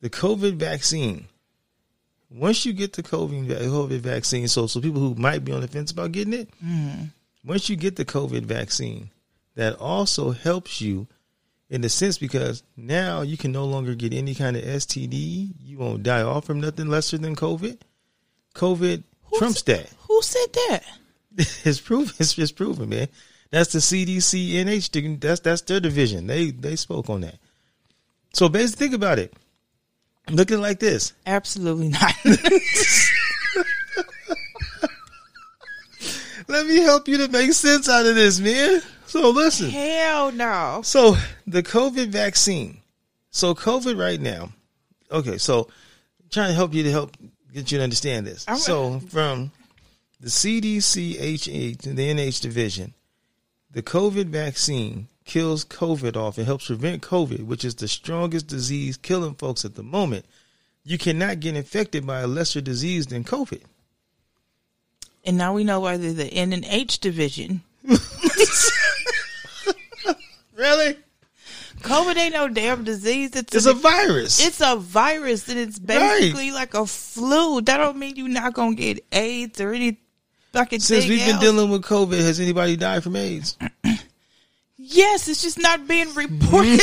The 0.00 0.10
COVID 0.10 0.54
vaccine. 0.54 1.26
Once 2.30 2.64
you 2.64 2.72
get 2.72 2.94
the 2.94 3.02
COVID 3.02 3.46
COVID 3.48 4.00
vaccine, 4.00 4.48
so 4.48 4.66
so 4.66 4.80
people 4.80 5.00
who 5.00 5.14
might 5.14 5.44
be 5.44 5.52
on 5.52 5.60
the 5.60 5.68
fence 5.68 5.90
about 5.90 6.12
getting 6.12 6.32
it, 6.32 6.48
hmm. 6.62 7.04
once 7.44 7.68
you 7.68 7.76
get 7.76 7.96
the 7.96 8.04
COVID 8.04 8.42
vaccine, 8.42 9.10
that 9.54 9.74
also 9.76 10.30
helps 10.30 10.80
you 10.80 11.06
in 11.72 11.80
the 11.80 11.88
sense 11.88 12.18
because 12.18 12.62
now 12.76 13.22
you 13.22 13.38
can 13.38 13.50
no 13.50 13.64
longer 13.64 13.94
get 13.94 14.12
any 14.12 14.34
kind 14.34 14.58
of 14.58 14.62
STD. 14.62 15.54
You 15.58 15.78
won't 15.78 16.02
die 16.02 16.20
off 16.20 16.44
from 16.44 16.60
nothing 16.60 16.88
lesser 16.88 17.16
than 17.16 17.34
COVID. 17.34 17.78
COVID 18.54 19.02
Who 19.24 19.38
trumps 19.38 19.62
that. 19.62 19.88
Who 20.06 20.20
said 20.22 20.52
that? 20.52 20.84
It's 21.64 21.80
proven. 21.80 22.14
It's 22.18 22.34
just 22.34 22.56
proven, 22.56 22.90
man. 22.90 23.08
That's 23.50 23.72
the 23.72 23.78
CDC 23.78 24.50
NH. 24.52 25.18
That's 25.18 25.40
that's 25.40 25.62
their 25.62 25.80
division. 25.80 26.26
They 26.26 26.50
they 26.50 26.76
spoke 26.76 27.08
on 27.08 27.22
that. 27.22 27.38
So 28.34 28.50
basically, 28.50 28.88
think 28.88 28.94
about 28.94 29.18
it. 29.18 29.32
Looking 30.30 30.60
like 30.60 30.78
this. 30.78 31.14
Absolutely 31.24 31.88
not. 31.88 32.12
Let 36.48 36.66
me 36.66 36.82
help 36.82 37.08
you 37.08 37.16
to 37.16 37.28
make 37.28 37.54
sense 37.54 37.88
out 37.88 38.04
of 38.04 38.14
this, 38.14 38.40
man. 38.40 38.82
So 39.12 39.28
listen. 39.28 39.68
Hell 39.68 40.32
no. 40.32 40.80
So 40.82 41.16
the 41.46 41.62
COVID 41.62 42.06
vaccine. 42.08 42.78
So 43.30 43.54
COVID 43.54 44.00
right 44.00 44.18
now. 44.18 44.54
Okay, 45.10 45.36
so 45.36 45.68
I'm 46.22 46.30
trying 46.30 46.48
to 46.48 46.54
help 46.54 46.72
you 46.72 46.82
to 46.84 46.90
help 46.90 47.18
get 47.52 47.70
you 47.70 47.76
to 47.76 47.84
understand 47.84 48.26
this. 48.26 48.46
I'm- 48.48 48.56
so 48.56 49.00
from 49.00 49.52
the 50.18 50.30
CDC 50.30 51.18
and 51.86 51.98
the 51.98 52.08
NH 52.08 52.40
division, 52.40 52.94
the 53.70 53.82
COVID 53.82 54.28
vaccine 54.28 55.08
kills 55.26 55.66
COVID 55.66 56.16
off 56.16 56.38
and 56.38 56.46
helps 56.46 56.68
prevent 56.68 57.02
COVID, 57.02 57.44
which 57.44 57.66
is 57.66 57.74
the 57.74 57.88
strongest 57.88 58.46
disease 58.46 58.96
killing 58.96 59.34
folks 59.34 59.66
at 59.66 59.74
the 59.74 59.82
moment. 59.82 60.24
You 60.84 60.96
cannot 60.96 61.40
get 61.40 61.54
infected 61.54 62.06
by 62.06 62.20
a 62.20 62.26
lesser 62.26 62.62
disease 62.62 63.08
than 63.08 63.24
COVID. 63.24 63.60
And 65.22 65.36
now 65.36 65.52
we 65.52 65.64
know 65.64 65.80
why 65.80 65.98
they're 65.98 66.14
the 66.14 66.32
N 66.32 66.54
and 66.54 66.64
H 66.64 66.98
division. 66.98 67.60
Really? 70.56 70.96
COVID 71.80 72.16
ain't 72.16 72.34
no 72.34 72.48
damn 72.48 72.84
disease. 72.84 73.34
It's, 73.34 73.54
It's 73.54 73.66
a 73.66 73.72
virus. 73.74 74.44
it's 74.46 74.60
a 74.60 74.76
virus 74.76 75.48
and 75.48 75.58
it's 75.58 75.78
basically 75.78 76.52
like 76.52 76.74
a 76.74 76.86
flu. 76.86 77.60
That 77.62 77.78
don't 77.78 77.96
mean 77.98 78.14
you're 78.16 78.28
not 78.28 78.54
gonna 78.54 78.76
get 78.76 79.04
AIDS 79.10 79.60
or 79.60 79.72
any 79.72 79.98
fucking 80.52 80.80
Since 80.80 81.08
we've 81.08 81.18
been 81.20 81.36
else. 81.36 81.40
dealing 81.42 81.70
with 81.70 81.82
COVID, 81.82 82.18
has 82.18 82.38
anybody 82.38 82.76
died 82.76 83.02
from 83.02 83.16
AIDS? 83.16 83.56
Yes, 84.84 85.28
it's 85.28 85.40
just 85.42 85.60
not 85.60 85.86
being 85.86 86.12
reported. 86.14 86.80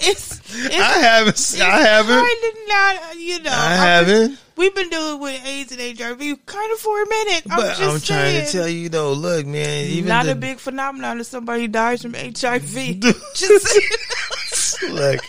it's 0.00 0.40
it's 0.54 0.80
I 0.80 0.98
haven't. 0.98 1.56
I 1.60 1.80
haven't. 1.80 2.68
not, 2.68 3.16
you 3.18 3.40
know. 3.42 3.50
I 3.52 3.74
haven't. 3.74 4.38
We've 4.58 4.74
been 4.74 4.90
dealing 4.90 5.20
with 5.20 5.46
AIDS 5.46 5.70
and 5.72 5.80
HIV 5.98 6.18
kind 6.46 6.72
of 6.72 6.78
for 6.80 7.00
a 7.00 7.08
minute. 7.08 7.42
I'm 7.48 7.56
But 7.56 7.76
just 7.76 7.80
I'm, 7.80 8.00
trying 8.00 8.00
saying. 8.32 8.46
to 8.46 8.52
tell 8.52 8.68
you 8.68 8.88
though, 8.88 9.12
look, 9.12 9.46
man, 9.46 9.86
even 9.86 10.08
not 10.08 10.26
the, 10.26 10.32
a 10.32 10.34
big 10.34 10.58
phenomenon 10.58 11.20
if 11.20 11.26
somebody 11.26 11.68
dies 11.68 12.02
from 12.02 12.14
HIV. 12.14 12.34
just 13.34 14.82
look. 14.82 15.20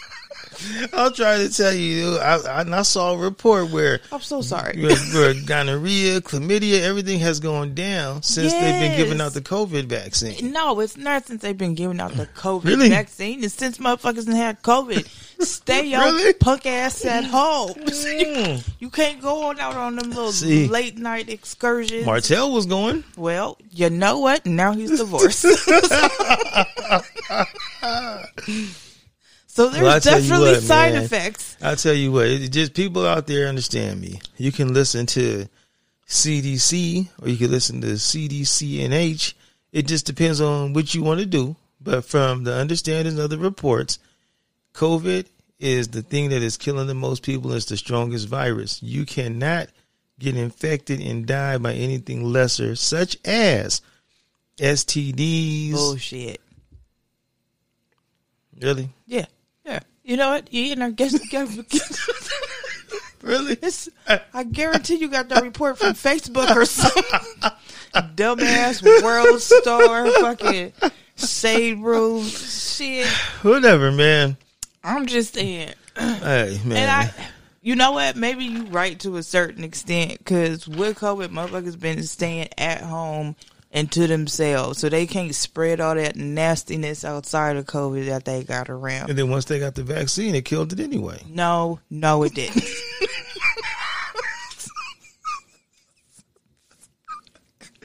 I'm 0.92 1.14
trying 1.14 1.48
to 1.48 1.54
tell 1.56 1.74
you, 1.74 2.18
I, 2.18 2.64
I, 2.64 2.80
I 2.80 2.82
saw 2.82 3.14
a 3.14 3.18
report 3.18 3.70
where, 3.72 4.02
I'm 4.12 4.20
so 4.20 4.42
sorry. 4.42 4.82
where, 4.82 4.96
where 5.14 5.34
gonorrhea, 5.46 6.20
chlamydia, 6.20 6.82
everything 6.82 7.20
has 7.20 7.40
gone 7.40 7.74
down 7.76 8.24
since 8.24 8.52
they've 8.52 8.62
been 8.82 8.98
giving 8.98 9.22
out 9.22 9.34
the 9.34 9.42
COVID 9.42 9.86
vaccine. 9.86 10.52
No, 10.52 10.80
it's 10.82 10.98
not 10.98 11.26
since 11.28 11.42
they've 11.44 11.58
been 11.58 11.76
giving 11.76 12.02
out 12.02 12.12
the 12.12 12.26
COVID 12.26 12.66
Really? 12.66 12.90
vaccine. 12.90 13.42
It's 13.44 13.54
since 13.54 13.78
motherfuckers 13.78 14.28
had 14.28 14.62
COVID. 14.62 15.29
Stay 15.42 15.86
your 15.86 16.02
Really? 16.02 16.34
punk 16.34 16.66
ass 16.66 17.06
at 17.06 17.24
home. 17.24 17.74
Mm. 17.90 18.68
you 18.80 18.90
can't 18.90 19.22
go 19.22 19.44
on 19.50 19.60
out 19.60 19.76
on 19.76 19.96
them 19.96 20.10
little 20.10 20.32
See. 20.32 20.68
late 20.68 20.98
night 20.98 21.30
excursions. 21.30 22.06
Martell 22.06 22.52
was 22.52 22.66
going. 22.66 23.04
well, 23.18 23.58
you 23.72 23.90
know 23.90 24.20
what? 24.20 24.46
Now 24.46 24.74
he's 24.74 24.98
divorced. 24.98 25.42
so 29.48 29.70
there's 29.70 29.84
Well, 29.84 29.96
I 29.96 30.00
tell 30.00 30.20
you 30.20 30.30
definitely 30.30 30.52
what, 30.54 30.62
side 30.64 30.94
man. 30.94 31.04
effects. 31.04 31.58
I 31.62 31.76
tell 31.76 31.94
you 31.94 32.12
what, 32.12 32.28
it, 32.28 32.50
just 32.50 32.74
people 32.74 33.06
out 33.06 33.28
there 33.28 33.48
understand 33.48 34.02
me. 34.02 34.20
You 34.38 34.52
can 34.52 34.74
listen 34.74 35.06
to 35.08 35.48
CDC 36.08 37.08
or 37.22 37.30
you 37.30 37.38
can 37.38 37.52
listen 37.52 37.82
to 37.82 37.88
CDCNH. 37.88 39.34
It 39.72 39.88
just 39.88 40.06
depends 40.06 40.42
on 40.42 40.74
what 40.74 40.94
you 40.94 41.04
want 41.04 41.20
to 41.20 41.26
do. 41.26 41.56
But 41.82 42.04
from 42.06 42.44
the 42.44 42.54
understanding 42.56 43.18
of 43.20 43.30
the 43.30 43.38
reports, 43.38 44.00
COVID 44.80 45.26
is 45.60 45.90
the 45.90 46.02
thing 46.02 46.30
that 46.30 46.42
is 46.42 46.56
killing 46.56 46.88
the 46.88 46.94
most 46.94 47.22
people. 47.22 47.52
It's 47.52 47.66
the 47.66 47.76
strongest 47.76 48.30
virus. 48.30 48.82
You 48.82 49.06
cannot 49.06 49.68
get 50.18 50.38
infected 50.38 51.02
and 51.02 51.26
die 51.26 51.58
by 51.58 51.74
anything 51.74 52.24
lesser, 52.24 52.78
such 52.78 53.18
as 53.26 53.82
STDs. 54.58 55.74
Bullshit. 55.74 56.40
Really? 58.62 58.90
Yeah. 59.06 59.26
Yeah. 59.66 59.82
You 60.06 60.16
know 60.16 60.30
what? 60.30 60.54
You 60.54 60.78
know, 60.78 60.92
guess, 60.92 61.20
guess, 61.28 62.30
Really? 63.22 63.58
It's, 63.62 63.90
I 64.34 64.44
guarantee 64.44 64.96
you 64.96 65.10
got 65.10 65.28
that 65.28 65.44
report 65.44 65.78
from 65.78 65.92
Facebook 65.92 66.56
or 66.56 66.64
something. 66.64 67.52
Dumbass 68.16 69.04
World 69.04 69.42
Star, 69.42 70.10
fucking 70.10 70.72
Room, 71.84 72.24
shit. 72.24 73.08
Whatever, 73.42 73.92
man. 73.92 74.38
I'm 74.84 75.06
just 75.06 75.34
saying. 75.34 75.74
Hey, 75.98 76.60
man. 76.64 76.78
And 76.78 76.92
I, 76.92 77.14
you 77.62 77.76
know 77.76 77.92
what? 77.92 78.16
Maybe 78.16 78.46
you 78.46 78.64
right 78.66 79.00
to 79.02 79.18
a 79.18 79.24
certain 79.24 79.64
extent 79.64 80.20
because 80.20 80.68
with 80.68 81.00
COVID, 81.00 81.28
motherfuckers 81.28 81.80
been 81.80 82.04
staying 82.04 82.50
at 82.58 82.82
home 82.82 83.36
and 83.72 83.92
to 83.92 84.08
themselves, 84.08 84.80
so 84.80 84.90
they 84.90 85.06
can't 85.06 85.36
spread 85.36 85.80
all 85.80 85.94
that 85.94 86.16
nastiness 86.16 87.06
outside 87.06 87.56
of 87.56 87.66
COVID 87.66 88.08
that 88.08 88.26
they 88.26 88.44
got 88.44 88.70
around. 88.70 89.10
And 89.10 89.20
then 89.20 89.30
once 89.30 89.46
they 89.46 89.60
got 89.60 89.76
the 89.76 89.84
vaccine, 89.84 90.34
it 90.34 90.46
killed 90.46 90.74
it 90.74 90.80
anyway. 90.80 91.22
No, 91.30 91.80
no, 91.90 92.24
it 92.24 92.34
didn't. 92.34 92.64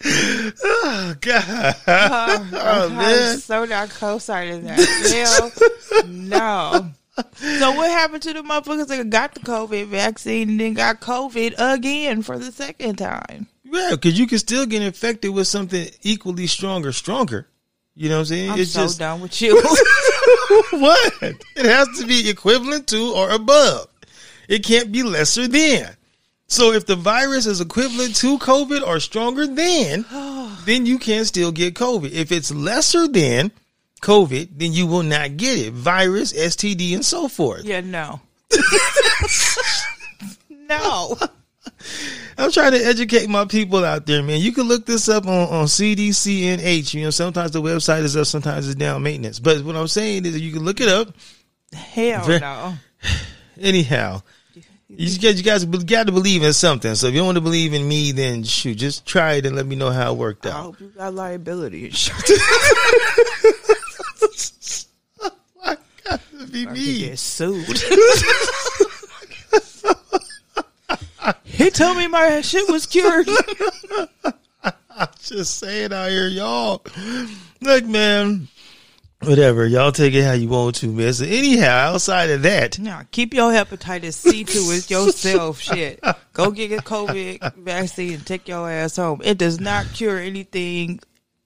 Oh 0.06 1.14
God! 1.20 1.76
Oh, 1.86 2.48
oh 2.52 2.88
man. 2.90 3.32
I'm 3.32 3.38
so 3.38 3.64
not 3.64 3.90
co-signing 3.90 4.64
that. 4.64 4.78
Hell 5.10 6.06
no. 6.06 6.90
So 7.36 7.72
what 7.72 7.90
happened 7.90 8.22
to 8.24 8.32
the 8.32 8.42
motherfuckers 8.42 8.88
that 8.88 9.08
got 9.10 9.34
the 9.34 9.40
COVID 9.40 9.86
vaccine 9.86 10.50
and 10.50 10.60
then 10.60 10.74
got 10.74 11.00
COVID 11.00 11.54
again 11.58 12.22
for 12.22 12.38
the 12.38 12.50
second 12.50 12.96
time? 12.96 13.46
Yeah, 13.62 13.90
because 13.92 14.18
you 14.18 14.26
can 14.26 14.38
still 14.38 14.66
get 14.66 14.82
infected 14.82 15.32
with 15.32 15.46
something 15.46 15.88
equally 16.02 16.46
stronger, 16.48 16.92
stronger. 16.92 17.48
You 17.94 18.08
know 18.08 18.16
what 18.16 18.20
I'm 18.20 18.26
saying? 18.26 18.50
I'm 18.50 18.58
it's 18.58 18.72
so 18.72 18.82
just 18.82 18.98
done 18.98 19.20
with 19.20 19.40
you. 19.40 19.54
what 20.72 21.12
it 21.22 21.66
has 21.66 21.88
to 21.98 22.06
be 22.06 22.28
equivalent 22.28 22.88
to 22.88 23.12
or 23.14 23.30
above. 23.30 23.86
It 24.48 24.64
can't 24.64 24.90
be 24.92 25.02
lesser 25.02 25.46
than. 25.46 25.96
So 26.46 26.72
if 26.72 26.86
the 26.86 26.96
virus 26.96 27.46
is 27.46 27.60
equivalent 27.60 28.16
to 28.16 28.38
COVID 28.38 28.86
or 28.86 29.00
stronger 29.00 29.46
than, 29.46 30.04
then 30.64 30.86
you 30.86 30.98
can 30.98 31.24
still 31.24 31.52
get 31.52 31.74
COVID. 31.74 32.12
If 32.12 32.32
it's 32.32 32.52
lesser 32.52 33.08
than 33.08 33.50
COVID, 34.02 34.50
then 34.58 34.72
you 34.72 34.86
will 34.86 35.02
not 35.02 35.36
get 35.36 35.58
it. 35.58 35.72
Virus, 35.72 36.32
STD, 36.32 36.94
and 36.94 37.04
so 37.04 37.28
forth. 37.28 37.64
yeah, 37.64 37.80
no. 37.80 38.20
no. 40.50 41.16
I'm 42.36 42.50
trying 42.50 42.72
to 42.72 42.84
educate 42.84 43.28
my 43.28 43.44
people 43.44 43.84
out 43.84 44.06
there, 44.06 44.22
man. 44.22 44.40
You 44.40 44.52
can 44.52 44.64
look 44.64 44.86
this 44.86 45.08
up 45.08 45.26
on, 45.26 45.48
on 45.48 45.66
CDCNH. 45.66 46.94
You 46.94 47.04
know, 47.04 47.10
sometimes 47.10 47.52
the 47.52 47.62
website 47.62 48.02
is 48.02 48.16
up, 48.16 48.26
sometimes 48.26 48.66
it's 48.66 48.74
down 48.74 49.02
maintenance. 49.02 49.38
But 49.38 49.64
what 49.64 49.76
I'm 49.76 49.88
saying 49.88 50.26
is 50.26 50.40
you 50.40 50.52
can 50.52 50.64
look 50.64 50.80
it 50.80 50.88
up. 50.88 51.14
Hell 51.72 52.28
no. 52.28 52.74
Anyhow, 53.60 54.22
you 54.96 55.18
got 55.20 55.36
you 55.36 55.42
guys 55.42 55.64
got 55.64 56.06
to 56.06 56.12
believe 56.12 56.42
in 56.42 56.52
something. 56.52 56.94
So 56.94 57.08
if 57.08 57.14
you 57.14 57.20
don't 57.20 57.26
want 57.26 57.36
to 57.36 57.42
believe 57.42 57.74
in 57.74 57.86
me, 57.86 58.12
then 58.12 58.44
shoot, 58.44 58.76
just 58.76 59.04
try 59.06 59.34
it 59.34 59.46
and 59.46 59.56
let 59.56 59.66
me 59.66 59.76
know 59.76 59.90
how 59.90 60.12
it 60.12 60.16
worked 60.18 60.46
out. 60.46 60.52
I 60.52 60.62
hope 60.62 60.80
you 60.80 60.88
got 60.88 61.14
liability 61.14 61.86
insurance. 61.86 62.30
It'd 66.32 66.52
be 66.52 66.60
You 66.60 66.68
me. 66.68 66.98
get 67.08 67.18
sued. 67.18 67.66
he 71.44 71.70
told 71.70 71.96
me 71.96 72.06
my 72.06 72.40
shit 72.42 72.68
was 72.70 72.86
cured. 72.86 73.28
I'm 74.96 75.08
just 75.20 75.58
saying 75.58 75.92
out 75.92 76.10
here, 76.10 76.28
y'all. 76.28 76.80
Look, 77.60 77.84
man. 77.86 78.46
Whatever, 79.26 79.66
y'all 79.66 79.92
take 79.92 80.14
it 80.14 80.22
how 80.24 80.32
you 80.32 80.48
want 80.48 80.76
to, 80.76 80.88
man. 80.88 81.12
So 81.12 81.24
anyhow, 81.24 81.92
outside 81.94 82.30
of 82.30 82.42
that, 82.42 82.78
Now, 82.78 83.02
keep 83.10 83.34
your 83.34 83.50
hepatitis 83.52 84.14
C 84.14 84.44
to 84.44 84.58
it 84.72 84.90
yourself. 84.90 85.60
Shit. 85.60 86.00
Go 86.32 86.50
get 86.50 86.72
a 86.72 86.76
COVID 86.82 87.54
vaccine 87.56 88.14
and 88.14 88.26
take 88.26 88.48
your 88.48 88.70
ass 88.70 88.96
home. 88.96 89.20
It 89.24 89.38
does 89.38 89.60
not 89.60 89.86
cure 89.94 90.18
anything 90.18 91.00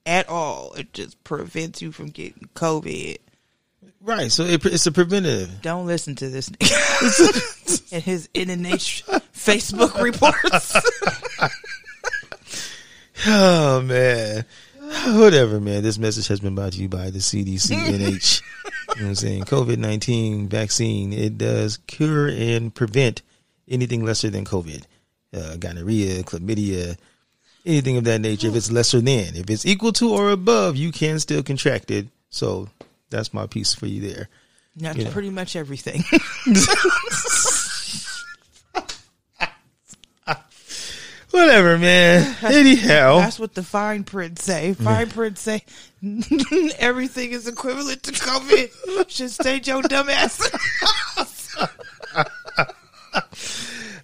at 0.06 0.28
all. 0.28 0.72
It 0.74 0.92
just 0.92 1.22
prevents 1.24 1.82
you 1.82 1.92
from 1.92 2.06
getting 2.08 2.48
COVID. 2.54 3.18
right? 4.00 4.30
So 4.32 4.44
it, 4.44 4.64
it's 4.66 4.86
a 4.86 4.92
preventative. 4.92 5.60
Don't 5.62 5.86
listen 5.86 6.14
to 6.16 6.28
this 6.30 6.48
nigga 6.48 7.88
and 7.92 8.02
his 8.02 8.28
internet 8.34 8.78
Facebook 9.34 10.00
reports. 10.02 10.74
Oh 13.26 13.82
man. 13.82 14.44
Whatever, 15.18 15.60
man. 15.60 15.82
This 15.82 15.98
message 15.98 16.28
has 16.28 16.40
been 16.40 16.54
brought 16.54 16.72
to 16.72 16.80
you 16.80 16.88
by 16.88 17.10
the 17.10 17.18
CDC 17.18 17.76
NH. 17.76 18.42
you 18.42 19.02
know 19.02 19.02
what 19.04 19.08
I'm 19.10 19.14
saying? 19.14 19.44
COVID 19.44 19.78
19 19.78 20.48
vaccine. 20.48 21.12
It 21.12 21.36
does 21.38 21.78
cure 21.86 22.28
and 22.28 22.74
prevent 22.74 23.22
anything 23.68 24.04
lesser 24.04 24.30
than 24.30 24.44
COVID. 24.44 24.84
Uh, 25.36 25.56
gonorrhea, 25.56 26.22
chlamydia, 26.22 26.96
anything 27.66 27.98
of 27.98 28.04
that 28.04 28.20
nature. 28.20 28.48
If 28.48 28.56
it's 28.56 28.70
lesser 28.70 29.00
than, 29.00 29.36
if 29.36 29.50
it's 29.50 29.66
equal 29.66 29.92
to 29.94 30.10
or 30.14 30.30
above, 30.30 30.76
you 30.76 30.90
can 30.90 31.18
still 31.18 31.42
contract 31.42 31.90
it. 31.90 32.06
So 32.30 32.68
that's 33.10 33.34
my 33.34 33.46
piece 33.46 33.74
for 33.74 33.86
you 33.86 34.00
there. 34.00 34.28
That's 34.76 34.96
Yeah. 34.98 35.10
pretty 35.10 35.30
much 35.30 35.54
everything. 35.56 36.02
Whatever, 41.30 41.78
man. 41.78 42.36
Anyhow, 42.42 43.18
That's 43.18 43.38
what 43.38 43.54
the 43.54 43.62
fine 43.62 44.04
print 44.04 44.38
say. 44.38 44.72
Fine 44.74 45.10
print 45.10 45.38
say 45.38 45.62
everything 46.78 47.32
is 47.32 47.46
equivalent 47.46 48.02
to 48.04 48.12
COVID. 48.12 49.08
Should 49.08 49.30
stay 49.30 49.60
your 49.62 49.82
dumb 49.82 50.08
ass. 50.08 50.50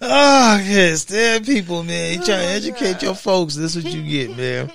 oh, 0.01 0.63
yes, 0.65 1.07
damn 1.07 1.45
people, 1.45 1.83
man. 1.83 2.19
You 2.19 2.25
trying 2.25 2.41
to 2.41 2.45
oh, 2.45 2.57
educate 2.57 3.03
your 3.03 3.15
folks. 3.15 3.55
This 3.55 3.75
is 3.75 3.85
what 3.85 3.93
you 3.95 4.03
get, 4.03 4.37
man. 4.37 4.73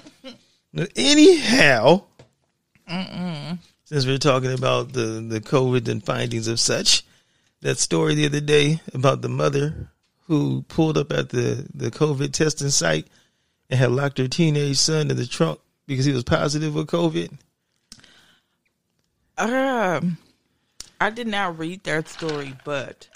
Anyhow, 0.96 2.04
since 3.86 4.06
we're 4.06 4.18
talking 4.18 4.54
about 4.54 4.94
the, 4.94 5.26
the 5.28 5.42
COVID 5.42 5.88
and 5.88 6.04
findings 6.04 6.48
of 6.48 6.60
such, 6.60 7.04
that 7.62 7.78
story 7.78 8.16
the 8.16 8.26
other 8.26 8.42
day 8.42 8.82
about 8.94 9.22
the 9.22 9.30
mother 9.30 9.92
who 10.30 10.62
pulled 10.68 10.96
up 10.96 11.12
at 11.12 11.30
the, 11.30 11.68
the 11.74 11.90
COVID 11.90 12.32
testing 12.32 12.70
site 12.70 13.08
and 13.70 13.80
had 13.80 13.92
locked 13.92 14.20
her 14.20 14.28
teenage 14.28 14.78
son 14.78 15.10
in 15.10 15.18
the 15.18 15.26
trunk 15.26 15.60
because 15.88 16.06
he 16.06 16.14
was 16.14 16.24
positive 16.24 16.76
with 16.76 16.86
COVID. 16.86 17.32
Um, 19.40 20.20
I 21.02 21.10
did 21.10 21.26
not 21.26 21.58
read 21.58 21.84
that 21.86 22.08
story, 22.08 22.54
but 22.64 23.08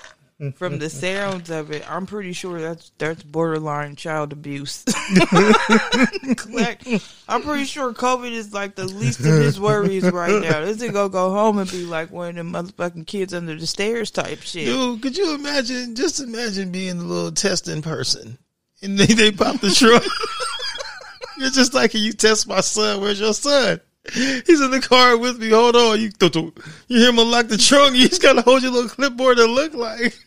from 0.51 0.79
the 0.79 0.89
sounds 0.89 1.49
of 1.49 1.71
it, 1.71 1.89
I'm 1.89 2.05
pretty 2.05 2.33
sure 2.33 2.59
that's 2.59 2.91
that's 2.97 3.23
borderline 3.23 3.95
child 3.95 4.33
abuse. 4.33 4.83
like, 6.49 6.81
I'm 7.27 7.41
pretty 7.41 7.65
sure 7.65 7.93
COVID 7.93 8.31
is 8.31 8.53
like 8.53 8.75
the 8.75 8.85
least 8.85 9.19
of 9.21 9.25
his 9.25 9.59
worries 9.59 10.03
right 10.03 10.41
now. 10.41 10.61
This 10.61 10.81
is 10.81 10.91
gonna 10.91 11.09
go 11.09 11.29
home 11.31 11.57
and 11.57 11.69
be 11.69 11.85
like 11.85 12.11
one 12.11 12.29
of 12.29 12.35
them 12.35 12.53
motherfucking 12.53 13.07
kids 13.07 13.33
under 13.33 13.55
the 13.55 13.67
stairs 13.67 14.11
type 14.11 14.41
shit. 14.41 14.65
Dude, 14.65 15.01
could 15.01 15.17
you 15.17 15.35
imagine? 15.35 15.95
Just 15.95 16.19
imagine 16.19 16.71
being 16.71 16.97
the 16.97 17.05
little 17.05 17.31
testing 17.31 17.81
person, 17.81 18.37
and 18.81 18.97
they 18.97 19.13
they 19.13 19.31
pop 19.31 19.59
the 19.61 19.71
trunk. 19.71 20.03
You're 21.37 21.49
just 21.49 21.73
like, 21.73 21.91
can 21.91 22.01
you 22.01 22.13
test 22.13 22.47
my 22.47 22.61
son. 22.61 23.01
Where's 23.01 23.19
your 23.19 23.33
son? 23.33 23.79
He's 24.11 24.61
in 24.61 24.71
the 24.71 24.81
car 24.81 25.17
with 25.17 25.39
me. 25.39 25.49
Hold 25.49 25.75
on. 25.75 25.99
You 25.99 26.11
you 26.21 26.99
hear 26.99 27.09
him 27.09 27.19
unlock 27.19 27.47
the 27.47 27.57
trunk. 27.57 27.95
You 27.95 28.09
just 28.09 28.21
gotta 28.21 28.41
hold 28.41 28.61
your 28.61 28.71
little 28.71 28.89
clipboard 28.89 29.39
and 29.39 29.53
look 29.53 29.73
like, 29.73 30.17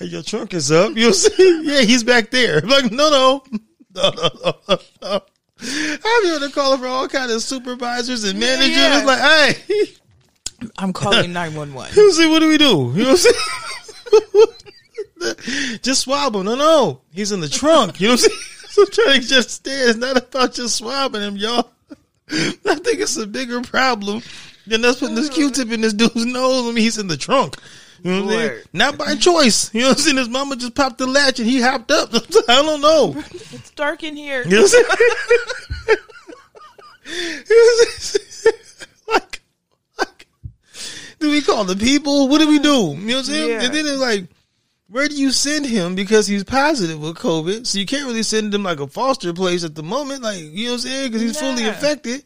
your 0.00 0.22
trunk 0.22 0.54
is 0.54 0.70
up. 0.72 0.96
You'll 0.96 1.12
see. 1.12 1.62
Yeah, 1.64 1.82
he's 1.82 2.02
back 2.04 2.30
there. 2.30 2.58
I'm 2.58 2.68
like, 2.68 2.90
no, 2.90 3.10
no, 3.10 3.42
no, 3.94 4.10
no, 4.10 4.30
no, 4.68 4.78
no. 5.02 5.22
I'm 5.60 6.24
here 6.24 6.38
to 6.38 6.50
call 6.54 6.78
for 6.78 6.86
all 6.86 7.08
kind 7.08 7.30
of 7.32 7.42
supervisors 7.42 8.24
and 8.24 8.38
managers. 8.38 8.76
yeah. 8.76 8.98
It's 8.98 9.06
like, 9.06 9.18
hey. 9.20 10.68
I'm 10.78 10.92
calling 10.92 11.32
nine 11.32 11.54
one 11.54 11.74
one. 11.74 11.90
You 11.96 12.12
see, 12.12 12.28
what 12.28 12.40
do 12.40 12.48
we 12.48 12.58
do? 12.58 12.92
You 12.94 13.04
know 13.04 13.10
what 13.12 13.26
I'm 14.12 14.36
saying? 15.26 15.78
just 15.82 16.02
swab 16.02 16.34
him. 16.34 16.44
No, 16.44 16.54
no. 16.54 17.00
He's 17.12 17.32
in 17.32 17.40
the 17.40 17.48
trunk. 17.48 18.00
You 18.00 18.08
know 18.08 18.14
what 18.14 18.24
I'm 18.24 18.30
saying? 18.30 18.42
So 18.68 18.84
trying 18.84 19.20
to 19.22 19.26
just 19.26 19.50
stand. 19.50 19.90
It's 19.90 19.98
not 19.98 20.16
about 20.16 20.54
just 20.54 20.76
swabbing 20.76 21.22
him, 21.22 21.36
y'all. 21.36 21.70
I 22.30 22.74
think 22.76 23.00
it's 23.00 23.16
a 23.16 23.26
bigger 23.26 23.60
problem 23.62 24.22
than 24.66 24.84
us 24.84 25.00
putting 25.00 25.14
this 25.16 25.30
Q-tip 25.30 25.70
in 25.72 25.80
this 25.80 25.94
dude's 25.94 26.24
nose. 26.26 26.64
I 26.64 26.66
mean, 26.68 26.76
he's 26.76 26.98
in 26.98 27.08
the 27.08 27.16
trunk. 27.16 27.56
You 28.02 28.10
know 28.10 28.24
what 28.24 28.34
I'm 28.34 28.40
saying? 28.40 28.62
Not 28.72 28.98
by 28.98 29.14
choice. 29.16 29.72
You 29.74 29.82
know 29.82 29.88
what 29.88 29.98
I'm 29.98 30.02
saying? 30.02 30.16
His 30.16 30.28
mama 30.28 30.56
just 30.56 30.74
popped 30.74 30.98
the 30.98 31.06
latch 31.06 31.40
and 31.40 31.48
he 31.48 31.60
hopped 31.60 31.90
up. 31.90 32.10
I 32.48 32.62
don't 32.62 32.80
know. 32.80 33.14
It's 33.52 33.70
dark 33.70 34.02
in 34.02 34.16
here. 34.16 34.44
You 34.44 34.50
know 34.50 34.62
what 34.62 34.74
I'm 34.76 34.94
saying? 35.86 35.98
like, 39.08 39.42
like, 39.98 40.26
do 41.18 41.30
we 41.30 41.40
call 41.40 41.64
the 41.64 41.76
people? 41.76 42.28
What 42.28 42.40
do 42.40 42.48
we 42.48 42.58
do? 42.58 42.68
You 42.68 42.74
know 42.74 42.94
what 42.94 43.18
I'm 43.18 43.24
saying? 43.24 43.48
Yeah. 43.48 43.62
And 43.62 43.74
then 43.74 43.86
it's 43.86 44.00
like, 44.00 44.26
where 44.88 45.08
do 45.08 45.14
you 45.14 45.30
send 45.30 45.66
him 45.66 45.94
because 45.94 46.26
he's 46.26 46.44
positive 46.44 47.00
with 47.00 47.16
COVID? 47.16 47.66
So 47.66 47.78
you 47.78 47.86
can't 47.86 48.06
really 48.06 48.22
send 48.22 48.54
him 48.54 48.62
like 48.62 48.80
a 48.80 48.86
foster 48.86 49.32
place 49.32 49.64
at 49.64 49.74
the 49.74 49.82
moment, 49.82 50.22
like 50.22 50.38
you 50.38 50.66
know 50.66 50.72
what 50.72 50.74
I'm 50.74 50.78
saying? 50.80 51.08
Because 51.08 51.22
he's 51.22 51.38
fully 51.38 51.64
infected. 51.64 52.24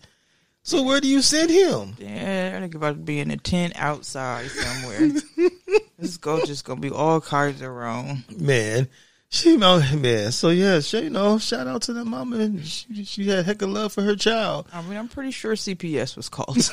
So 0.65 0.83
where 0.85 1.01
do 1.01 1.09
you 1.09 1.23
send 1.23 1.51
him? 1.51 1.97
Yeah, 1.99 2.55
I 2.57 2.61
think 2.61 2.75
about 2.77 2.91
to 2.95 3.01
be 3.03 3.19
in 3.19 3.31
a 3.33 3.37
tent 3.37 3.73
outside 3.77 4.49
somewhere. 4.49 5.11
this 5.99 6.17
go 6.19 6.45
just 6.45 6.65
gonna 6.65 6.81
be 6.81 6.91
all 6.91 7.21
kinds 7.21 7.61
of 7.63 7.71
wrong. 7.71 8.23
Man, 8.39 8.87
she 9.29 9.57
know, 9.57 9.83
man. 9.97 10.31
So 10.31 10.51
yeah, 10.51 10.79
she, 10.81 11.01
you 11.03 11.11
know, 11.11 11.39
shout 11.39 11.67
out 11.67 11.83
to 11.83 11.93
that 11.95 12.05
mama. 12.05 12.39
and 12.39 12.65
She, 12.65 13.05
she 13.05 13.29
had 13.29 13.45
heck 13.45 13.63
of 13.63 13.71
love 13.71 13.93
for 13.93 14.03
her 14.03 14.15
child. 14.15 14.69
I 14.73 14.83
mean, 14.83 14.97
I'm 14.97 15.09
pretty 15.09 15.33
sure 15.33 15.55
CPS 15.55 16.17
was 16.17 16.29
called. 16.29 16.57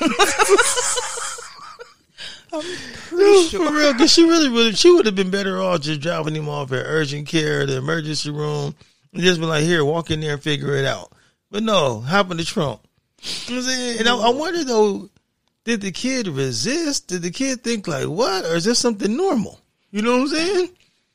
I'm 2.52 2.62
pretty 2.62 3.24
No, 3.24 3.42
sure. 3.44 3.66
for 3.66 3.72
real, 3.76 3.92
because 3.92 4.12
she 4.12 4.24
really 4.24 4.48
would 4.48 4.76
she 4.76 4.90
would 4.92 5.06
have 5.06 5.14
been 5.14 5.30
better 5.30 5.60
off 5.60 5.80
just 5.82 6.00
driving 6.00 6.34
him 6.34 6.48
off 6.48 6.72
at 6.72 6.84
urgent 6.86 7.26
care, 7.28 7.64
the 7.66 7.76
emergency 7.78 8.30
room, 8.30 8.74
and 9.12 9.22
just 9.22 9.40
be 9.40 9.46
like, 9.46 9.62
here, 9.64 9.84
walk 9.84 10.10
in 10.10 10.20
there 10.20 10.34
and 10.34 10.42
figure 10.42 10.74
it 10.76 10.84
out. 10.84 11.12
But 11.50 11.62
no, 11.64 12.00
hop 12.00 12.30
in 12.30 12.36
the 12.36 12.44
trunk. 12.44 12.80
You 13.22 13.54
know 13.54 13.60
I'm 13.60 13.62
saying? 13.66 13.98
And 14.00 14.08
I, 14.08 14.16
I 14.16 14.30
wonder 14.30 14.64
though, 14.64 15.10
did 15.64 15.80
the 15.82 15.92
kid 15.92 16.26
resist? 16.28 17.08
Did 17.08 17.22
the 17.22 17.30
kid 17.30 17.62
think 17.62 17.86
like, 17.86 18.06
what? 18.06 18.44
Or 18.44 18.54
is 18.56 18.64
this 18.64 18.78
something 18.78 19.14
normal? 19.16 19.60
You 19.90 20.02
know 20.02 20.12
what 20.12 20.20
I'm 20.22 20.28
saying? 20.28 20.70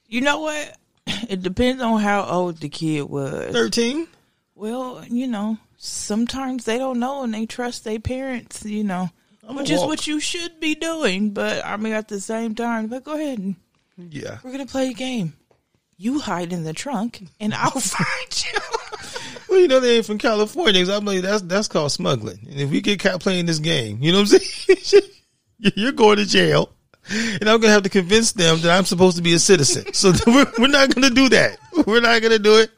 You 0.08 0.22
know 0.22 0.40
what? 0.42 0.78
It 1.30 1.42
depends 1.42 1.82
on 1.82 2.02
how 2.02 2.24
old 2.26 2.58
the 2.58 2.70
kid 2.70 3.04
was. 3.04 3.52
13? 3.54 4.08
Well, 4.56 5.04
you 5.08 5.28
know, 5.28 5.58
sometimes 5.78 6.66
they 6.66 6.78
don't 6.78 7.00
know 7.00 7.24
and 7.24 7.34
they 7.34 7.46
trust 7.46 7.84
their 7.84 8.00
parents, 8.00 8.64
you 8.66 8.84
know, 8.84 9.10
I'ma 9.48 9.62
which 9.62 9.70
is 9.72 9.80
walk. 9.80 9.90
what 9.90 10.08
you 10.08 10.20
should 10.20 10.60
be 10.60 10.76
doing. 10.76 11.32
But 11.32 11.66
I 11.66 11.78
mean, 11.78 11.94
at 11.94 12.08
the 12.08 12.20
same 12.20 12.54
time, 12.56 12.88
but 12.88 13.04
go 13.04 13.14
ahead 13.14 13.40
and 13.40 13.56
Yeah. 13.98 14.38
we're 14.44 14.52
going 14.52 14.66
to 14.66 14.72
play 14.72 14.90
a 14.90 14.94
game. 14.94 15.34
You 15.98 16.20
hide 16.20 16.52
in 16.54 16.64
the 16.64 16.74
trunk 16.74 17.24
and 17.40 17.54
I'll 17.54 17.72
find 17.80 18.46
you. 18.54 18.60
Well, 19.56 19.62
you 19.62 19.70
know 19.70 19.80
they 19.80 19.96
ain't 19.96 20.06
from 20.06 20.18
California. 20.18 20.82
'cause 20.82 20.90
I'm 20.90 21.06
like, 21.06 21.22
that's 21.22 21.42
that's 21.44 21.70
called 21.70 21.90
smuggling. 21.90 22.40
And 22.52 22.60
if 22.60 22.70
we 22.70 22.82
get 22.82 23.00
caught 23.00 23.22
playing 23.22 23.46
this 23.46 23.60
game, 23.60 24.00
you 24.02 24.12
know 24.12 24.20
what 24.24 24.34
I'm 24.34 24.40
saying? 24.40 25.04
You're 25.78 25.94
going 25.94 26.18
to 26.18 26.26
jail, 26.26 26.74
and 27.10 27.48
I'm 27.48 27.62
gonna 27.62 27.72
have 27.72 27.84
to 27.84 27.90
convince 27.90 28.34
them 28.34 28.60
that 28.60 28.78
I'm 28.78 28.84
supposed 28.84 29.16
to 29.16 29.24
be 29.24 29.32
a 29.34 29.40
citizen. 29.40 29.94
So 29.94 30.12
we're, 30.28 30.52
we're 30.60 30.68
not 30.68 30.94
gonna 30.94 31.10
do 31.10 31.30
that. 31.30 31.58
We're 31.88 32.02
not 32.02 32.22
gonna 32.22 32.38
do 32.38 32.58
it. 32.58 32.70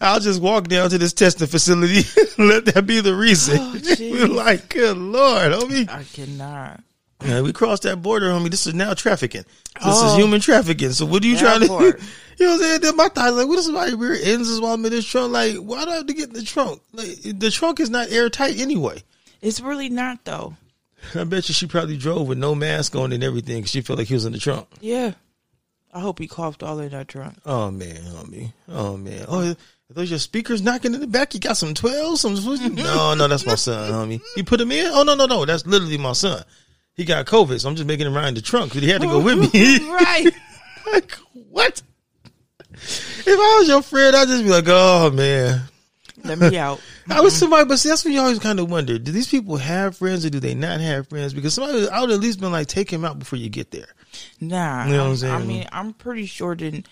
I'll 0.00 0.18
just 0.18 0.42
walk 0.42 0.66
down 0.66 0.90
to 0.90 0.98
this 0.98 1.12
testing 1.12 1.46
facility. 1.46 2.02
Let 2.42 2.64
that 2.64 2.86
be 2.86 3.00
the 3.00 3.14
reason. 3.14 3.58
Oh, 3.60 3.80
we're 4.00 4.26
like, 4.26 4.68
good 4.68 4.98
lord, 4.98 5.52
homie. 5.52 5.88
I 5.88 6.02
cannot. 6.02 6.82
We 7.22 7.52
crossed 7.52 7.82
that 7.82 8.00
border, 8.02 8.30
homie. 8.30 8.50
This 8.50 8.66
is 8.66 8.74
now 8.74 8.94
trafficking. 8.94 9.44
This 9.84 9.96
is 9.96 10.02
Oh. 10.12 10.16
human 10.16 10.40
trafficking. 10.40 10.92
So 10.92 11.06
what 11.06 11.22
are 11.22 11.26
you 11.26 11.34
That 11.36 11.40
trying 11.40 11.60
to 11.62 11.68
part. 11.68 12.00
You 12.38 12.46
know 12.46 12.52
what 12.52 12.60
I'm 12.62 12.66
saying? 12.68 12.80
Then 12.80 12.96
my 12.96 13.08
thoughts 13.08 13.36
like, 13.36 13.48
what 13.48 13.58
if 13.58 13.64
somebody 13.66 13.94
rear 13.94 14.14
ends 14.14 14.48
is 14.48 14.62
while 14.62 14.72
I'm 14.72 14.82
in 14.86 14.90
this 14.92 15.04
trunk? 15.04 15.30
Like, 15.30 15.56
why 15.56 15.84
do 15.84 15.90
I 15.90 15.96
have 15.96 16.06
to 16.06 16.14
get 16.14 16.28
in 16.28 16.32
the 16.34 16.42
trunk? 16.42 16.80
Like, 16.94 17.18
the 17.22 17.50
trunk 17.50 17.80
is 17.80 17.90
not 17.90 18.10
airtight 18.10 18.58
anyway. 18.58 19.02
It's 19.42 19.60
really 19.60 19.90
not 19.90 20.24
though. 20.24 20.56
I 21.14 21.24
bet 21.24 21.48
you 21.50 21.54
she 21.54 21.66
probably 21.66 21.98
drove 21.98 22.26
with 22.28 22.38
no 22.38 22.54
mask 22.54 22.96
on 22.96 23.12
and 23.12 23.22
everything 23.22 23.56
because 23.58 23.70
she 23.70 23.82
felt 23.82 23.98
like 23.98 24.08
he 24.08 24.14
was 24.14 24.24
in 24.24 24.32
the 24.32 24.38
trunk. 24.38 24.68
Yeah. 24.80 25.12
I 25.92 26.00
hope 26.00 26.18
he 26.18 26.28
coughed 26.28 26.62
all 26.62 26.78
in 26.78 26.88
that 26.92 27.08
trunk. 27.08 27.36
Oh 27.44 27.70
man, 27.70 27.96
homie. 28.04 28.52
Oh 28.70 28.96
man. 28.96 29.26
Oh, 29.28 29.50
are 29.50 29.56
those 29.90 30.08
your 30.08 30.18
speakers 30.18 30.62
knocking 30.62 30.94
in 30.94 31.00
the 31.00 31.06
back? 31.06 31.34
You 31.34 31.40
got 31.40 31.58
some 31.58 31.74
twelve? 31.74 32.18
Some 32.20 32.34
no, 32.74 33.14
no, 33.14 33.28
that's 33.28 33.44
my 33.44 33.56
son, 33.56 33.90
homie. 33.92 34.22
You 34.36 34.44
put 34.44 34.60
him 34.62 34.72
in? 34.72 34.86
Oh 34.94 35.02
no, 35.02 35.14
no, 35.14 35.26
no, 35.26 35.44
that's 35.44 35.66
literally 35.66 35.98
my 35.98 36.12
son. 36.12 36.42
He 37.00 37.06
got 37.06 37.24
COVID, 37.24 37.58
so 37.58 37.66
I'm 37.70 37.76
just 37.76 37.86
making 37.88 38.06
him 38.06 38.14
ride 38.14 38.28
in 38.28 38.34
the 38.34 38.42
trunk 38.42 38.70
because 38.72 38.82
he 38.84 38.90
had 38.90 39.00
to 39.00 39.06
go 39.06 39.20
with 39.24 39.38
me. 39.54 39.78
right. 39.90 40.26
like 40.92 41.12
what? 41.48 41.80
If 42.72 43.26
I 43.28 43.56
was 43.58 43.68
your 43.68 43.80
friend, 43.80 44.14
I'd 44.14 44.28
just 44.28 44.44
be 44.44 44.50
like, 44.50 44.64
oh 44.68 45.10
man. 45.10 45.62
Let 46.24 46.38
me 46.38 46.58
out. 46.58 46.82
I 47.10 47.22
was 47.22 47.34
somebody, 47.34 47.64
but 47.66 47.78
see, 47.78 47.88
that's 47.88 48.04
when 48.04 48.12
you 48.12 48.20
always 48.20 48.38
kind 48.38 48.60
of 48.60 48.70
wonder: 48.70 48.98
Do 48.98 49.10
these 49.12 49.28
people 49.28 49.56
have 49.56 49.96
friends 49.96 50.26
or 50.26 50.30
do 50.30 50.38
they 50.40 50.54
not 50.54 50.78
have 50.80 51.08
friends? 51.08 51.32
Because 51.32 51.54
somebody, 51.54 51.88
I 51.88 52.02
would 52.02 52.10
at 52.10 52.20
least 52.20 52.38
been 52.38 52.52
like, 52.52 52.66
take 52.66 52.90
him 52.92 53.02
out 53.06 53.18
before 53.18 53.38
you 53.38 53.48
get 53.48 53.70
there. 53.70 53.88
Nah. 54.42 54.84
You 54.84 54.92
know 54.92 54.98
what 54.98 55.04
I'm 55.04 55.06
I'm- 55.08 55.16
saying? 55.16 55.34
I 55.34 55.42
mean, 55.44 55.66
I'm 55.72 55.92
pretty 55.94 56.26
sure 56.26 56.54
didn't. 56.54 56.86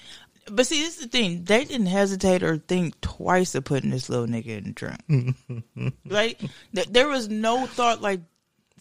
But 0.50 0.66
see, 0.66 0.80
this 0.82 0.96
is 0.96 1.02
the 1.02 1.08
thing. 1.08 1.44
They 1.44 1.66
didn't 1.66 1.88
hesitate 1.88 2.42
or 2.42 2.56
think 2.56 2.98
twice 3.02 3.54
of 3.54 3.64
putting 3.64 3.90
this 3.90 4.08
little 4.08 4.26
nigga 4.26 4.46
in 4.56 4.64
the 4.64 4.72
trunk. 4.72 5.94
like, 6.06 6.40
th- 6.74 6.88
there 6.88 7.08
was 7.08 7.28
no 7.28 7.66
thought 7.66 8.00
like 8.00 8.20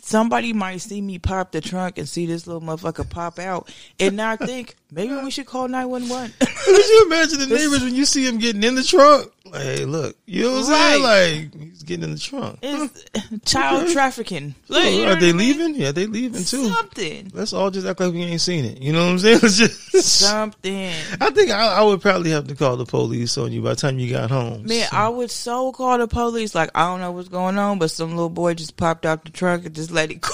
somebody 0.01 0.53
might 0.53 0.77
see 0.77 1.01
me 1.01 1.19
pop 1.19 1.51
the 1.51 1.61
trunk 1.61 1.97
and 1.97 2.07
see 2.07 2.25
this 2.25 2.47
little 2.47 2.61
motherfucker 2.61 3.09
pop 3.09 3.39
out 3.39 3.69
and 3.99 4.15
not 4.17 4.39
think, 4.39 4.75
Maybe 4.91 5.13
we 5.15 5.31
should 5.31 5.45
call 5.45 5.67
nine 5.67 5.89
one 5.89 6.07
one. 6.07 6.33
Could 6.39 6.87
you 6.87 7.03
imagine 7.07 7.39
the 7.39 7.47
neighbors 7.55 7.83
when 7.83 7.93
you 7.93 8.05
see 8.05 8.25
him 8.25 8.37
getting 8.37 8.63
in 8.63 8.75
the 8.75 8.83
trunk? 8.83 9.31
Like, 9.51 9.61
hey, 9.61 9.85
look, 9.85 10.15
you 10.25 10.43
know 10.43 10.51
what 10.51 10.57
I'm 10.59 10.63
saying? 10.65 11.03
Like, 11.03 11.61
he's 11.69 11.83
getting 11.83 12.03
in 12.05 12.11
the 12.11 12.19
trunk. 12.19 12.59
It's 12.61 13.05
child 13.51 13.83
Okay. 13.83 13.93
trafficking. 13.93 14.55
Oh, 14.69 14.89
You 14.89 15.05
know 15.05 15.11
are 15.11 15.15
they 15.19 15.29
I 15.29 15.33
mean? 15.33 15.37
leaving? 15.37 15.75
Yeah, 15.75 15.91
they 15.91 16.05
leaving 16.05 16.43
too. 16.43 16.69
Something. 16.69 17.31
Let's 17.33 17.53
all 17.53 17.71
just 17.71 17.87
act 17.87 17.99
like 17.99 18.13
we 18.13 18.23
ain't 18.23 18.41
seen 18.41 18.65
it. 18.65 18.81
You 18.81 18.93
know 18.93 19.05
what 19.05 19.11
I'm 19.11 19.19
saying? 19.19 19.39
It's 19.43 19.57
just. 19.57 19.91
Something. 20.19 20.93
I 21.21 21.29
think 21.31 21.51
I, 21.51 21.79
I 21.79 21.83
would 21.83 22.01
probably 22.01 22.31
have 22.31 22.47
to 22.47 22.55
call 22.55 22.77
the 22.77 22.85
police 22.85 23.37
on 23.37 23.51
you 23.51 23.61
by 23.61 23.69
the 23.71 23.75
time 23.75 23.99
you 23.99 24.11
got 24.11 24.29
home. 24.29 24.63
Man, 24.65 24.87
I 24.91 25.09
would 25.09 25.31
so 25.31 25.71
call 25.71 25.97
the 25.97 26.07
police. 26.07 26.55
Like, 26.55 26.69
I 26.75 26.85
don't 26.87 27.01
know 27.01 27.11
what's 27.11 27.29
going 27.29 27.57
on, 27.57 27.79
but 27.79 27.91
some 27.91 28.11
little 28.11 28.29
boy 28.29 28.53
just 28.53 28.77
popped 28.77 29.05
out 29.05 29.25
the 29.25 29.31
trunk 29.31 29.65
and 29.65 29.75
just 29.75 29.91
let 29.91 30.11
it 30.11 30.21
go. 30.21 30.29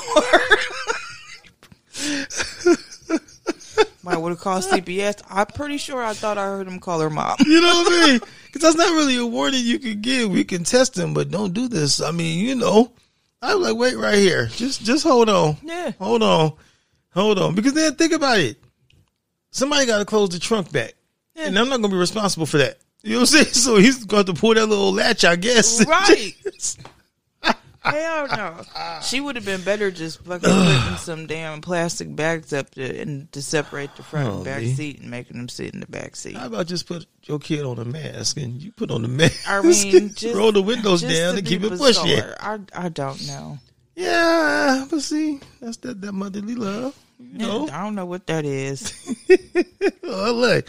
Might 4.04 4.18
would 4.18 4.30
have 4.30 4.40
called 4.40 4.64
CPS. 4.72 5.22
I'm 5.30 5.46
pretty 5.48 5.78
sure 5.78 6.04
I 6.04 6.14
thought 6.14 6.38
I 6.38 6.44
heard 6.44 6.68
him 6.68 6.80
call 6.80 7.00
her 7.00 7.10
mom. 7.10 7.38
You 7.46 7.62
know 7.62 7.84
what 7.84 7.94
I 7.94 8.08
mean? 8.12 8.20
Because 8.54 8.76
that's 8.76 8.88
not 8.88 8.96
really 8.96 9.18
a 9.18 9.26
warning 9.26 9.66
you 9.66 9.80
can 9.80 10.00
give. 10.02 10.30
We 10.30 10.44
can 10.44 10.64
test 10.64 10.96
him, 10.96 11.16
but 11.16 11.32
don't 11.32 11.56
do 11.56 11.68
this. 11.68 12.00
I 12.02 12.12
mean, 12.12 12.46
you 12.46 12.54
know, 12.54 12.92
I 13.42 13.56
was 13.56 13.68
like, 13.68 13.78
wait 13.80 13.98
right 13.98 14.20
here. 14.20 14.46
Just, 14.46 14.84
just 14.86 15.04
hold 15.04 15.28
on. 15.28 15.58
Yeah. 15.64 15.92
Hold 15.98 16.22
on. 16.22 16.54
Hold 17.16 17.40
on. 17.40 17.56
Because 17.56 17.74
then 17.74 17.96
think 17.96 18.14
about 18.14 18.38
it. 18.38 18.58
Somebody 19.50 19.88
got 19.88 19.98
to 19.98 20.06
close 20.06 20.30
the 20.30 20.38
trunk 20.38 20.72
back. 20.72 20.94
Yeah. 21.36 21.48
And 21.48 21.58
I'm 21.58 21.68
not 21.68 21.78
going 21.78 21.90
to 21.90 21.96
be 21.96 22.00
responsible 22.00 22.46
for 22.46 22.60
that. 22.60 22.78
You 23.02 23.14
know 23.14 23.22
what 23.22 23.34
I'm 23.34 23.44
saying? 23.44 23.46
So 23.54 23.78
he's 23.78 24.06
going 24.06 24.26
to 24.28 24.34
pull 24.36 24.54
that 24.54 24.68
little 24.68 24.94
latch, 24.94 25.26
I 25.26 25.36
guess. 25.36 25.84
Right. 25.88 26.36
Hell 27.84 28.28
no. 28.28 28.62
She 29.02 29.20
would 29.20 29.36
have 29.36 29.46
been 29.46 29.62
better 29.62 29.92
just 29.92 30.24
fucking 30.24 30.50
putting 30.50 30.98
some 30.98 31.28
damn 31.28 31.62
plastic 31.62 32.16
bags 32.16 32.54
up 32.54 32.70
to, 32.72 33.02
and 33.02 33.32
to 33.34 33.42
separate 33.42 33.96
the 33.96 34.04
front 34.04 34.30
and 34.30 34.46
back 34.46 34.62
Holy. 34.62 34.74
seat 34.74 35.00
and 35.02 35.10
making 35.12 35.38
them 35.38 35.50
sit 35.50 35.74
in 35.74 35.80
the 35.82 35.88
back 35.88 36.16
seat. 36.16 36.38
How 36.38 36.48
about 36.48 36.68
just 36.68 36.88
put 36.88 37.06
your 37.24 37.40
kid 37.40 37.64
on 37.66 37.80
a 37.80 37.86
mask 37.86 38.38
and 38.38 38.62
you 38.62 38.72
put 38.72 38.90
on 38.92 39.02
the 39.02 39.08
mask? 39.10 39.50
I 39.50 39.62
mean, 39.64 40.14
just 40.14 40.36
roll 40.36 40.52
the 40.54 40.62
windows 40.62 41.02
just 41.02 41.14
down 41.14 41.34
to 41.34 41.38
and 41.40 41.44
be 41.46 41.50
keep 41.50 41.64
it 41.64 41.78
pushing. 41.78 42.06
bizarre. 42.06 42.36
I 42.40 42.60
I 42.74 42.90
don't 42.90 43.26
know. 43.28 43.60
Yeah, 43.96 44.86
but 44.90 45.02
see, 45.02 45.40
that's 45.62 45.78
that, 45.78 46.02
that 46.02 46.14
motherly 46.14 46.56
love. 46.56 46.98
You 47.20 47.38
know, 47.38 47.68
I 47.72 47.84
don't 47.84 47.96
know 47.96 48.06
what 48.08 48.26
that 48.28 48.44
is. 48.44 48.92
oh, 50.04 50.32
look, 50.34 50.68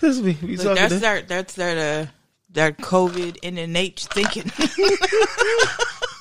this 0.00 0.18
we, 0.20 0.38
we 0.42 0.56
Look, 0.56 0.64
talking. 0.64 0.74
that's 0.76 0.94
to- 0.94 1.00
that 1.00 1.28
that's 1.28 1.54
that 1.54 1.76
uh 2.06 2.10
that 2.52 2.78
COVID 2.78 3.40
NNH 3.40 4.06
thinking. 4.08 4.50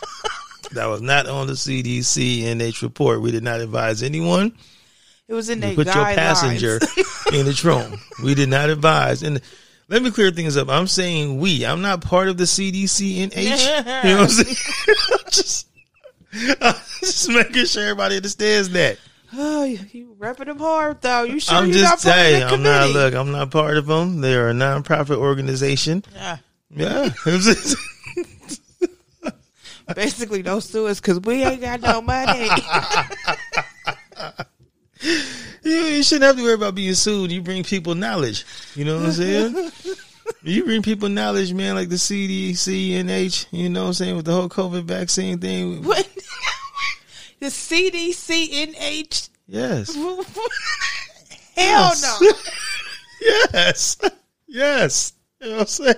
that 0.73 0.87
was 0.87 1.01
not 1.01 1.27
on 1.27 1.47
the 1.47 1.53
CDC 1.53 2.41
NH 2.43 2.81
report. 2.81 3.21
We 3.21 3.31
did 3.31 3.43
not 3.43 3.59
advise 3.61 4.03
anyone 4.03 4.53
It 5.27 5.33
was 5.33 5.49
in 5.49 5.59
their 5.59 5.75
put 5.75 5.87
your 5.87 5.93
passenger 5.93 6.75
in 7.33 7.45
the 7.45 7.53
trunk. 7.55 7.99
We 8.23 8.33
did 8.35 8.49
not 8.49 8.69
advise. 8.69 9.23
And 9.23 9.41
let 9.87 10.01
me 10.01 10.11
clear 10.11 10.31
things 10.31 10.57
up. 10.57 10.69
I'm 10.69 10.87
saying 10.87 11.39
we. 11.39 11.65
I'm 11.65 11.81
not 11.81 12.01
part 12.01 12.27
of 12.29 12.37
the 12.37 12.45
CDC 12.45 13.29
NH. 13.29 14.03
you 14.03 14.09
know 14.09 14.21
what 14.21 14.23
I'm 14.23 14.29
saying? 14.29 14.55
just, 15.31 15.67
I'm 16.61 16.75
just 17.01 17.29
making 17.29 17.65
sure 17.65 17.83
everybody 17.83 18.15
understands 18.17 18.69
that. 18.69 18.97
Oh, 19.33 19.63
you, 19.63 19.79
you 19.91 20.15
repping 20.19 20.45
them 20.45 20.59
hard 20.59 21.01
though. 21.01 21.23
You 21.23 21.39
sure 21.39 21.57
I'm 21.57 21.67
you 21.67 21.73
just 21.73 21.83
not 22.05 22.13
part 22.13 22.25
of 22.25 22.25
saying. 22.25 22.43
I'm 22.43 22.63
not. 22.63 22.89
Look, 22.89 23.13
I'm 23.13 23.31
not 23.31 23.49
part 23.51 23.77
of 23.77 23.85
them. 23.85 24.19
They're 24.21 24.49
a 24.49 24.53
nonprofit 24.53 25.15
organization. 25.17 26.03
Yeah. 26.13 26.37
Yeah. 26.73 27.09
Basically, 29.95 30.41
don't 30.41 30.61
sue 30.61 30.87
us 30.87 30.99
because 30.99 31.19
we 31.21 31.43
ain't 31.43 31.61
got 31.61 31.81
no 31.81 32.01
money. 32.01 32.49
You, 35.63 35.71
you 35.73 36.03
shouldn't 36.03 36.23
have 36.25 36.37
to 36.37 36.43
worry 36.43 36.53
about 36.55 36.73
being 36.75 36.93
sued. 36.95 37.31
You 37.31 37.41
bring 37.41 37.63
people 37.63 37.93
knowledge. 37.95 38.45
You 38.75 38.85
know 38.85 38.97
what 38.97 39.05
I'm 39.05 39.11
saying? 39.11 39.71
you 40.43 40.63
bring 40.63 40.81
people 40.81 41.07
knowledge, 41.07 41.53
man, 41.53 41.75
like 41.75 41.89
the 41.89 41.95
CDC, 41.95 42.91
NH, 42.93 43.45
you 43.51 43.69
know 43.69 43.81
what 43.81 43.87
I'm 43.87 43.93
saying, 43.93 44.15
with 44.15 44.25
the 44.25 44.33
whole 44.33 44.49
COVID 44.49 44.83
vaccine 44.85 45.37
thing. 45.39 45.83
What? 45.83 46.07
the 47.39 47.47
CDCNH? 47.47 49.29
Yes. 49.47 49.93
Hell 49.95 50.25
Yes. 51.55 52.01
no. 52.21 52.27
Yes. 53.53 53.97
Yes. 54.47 55.13
You 55.41 55.47
know 55.49 55.53
what 55.57 55.61
I'm 55.61 55.67
saying? 55.67 55.95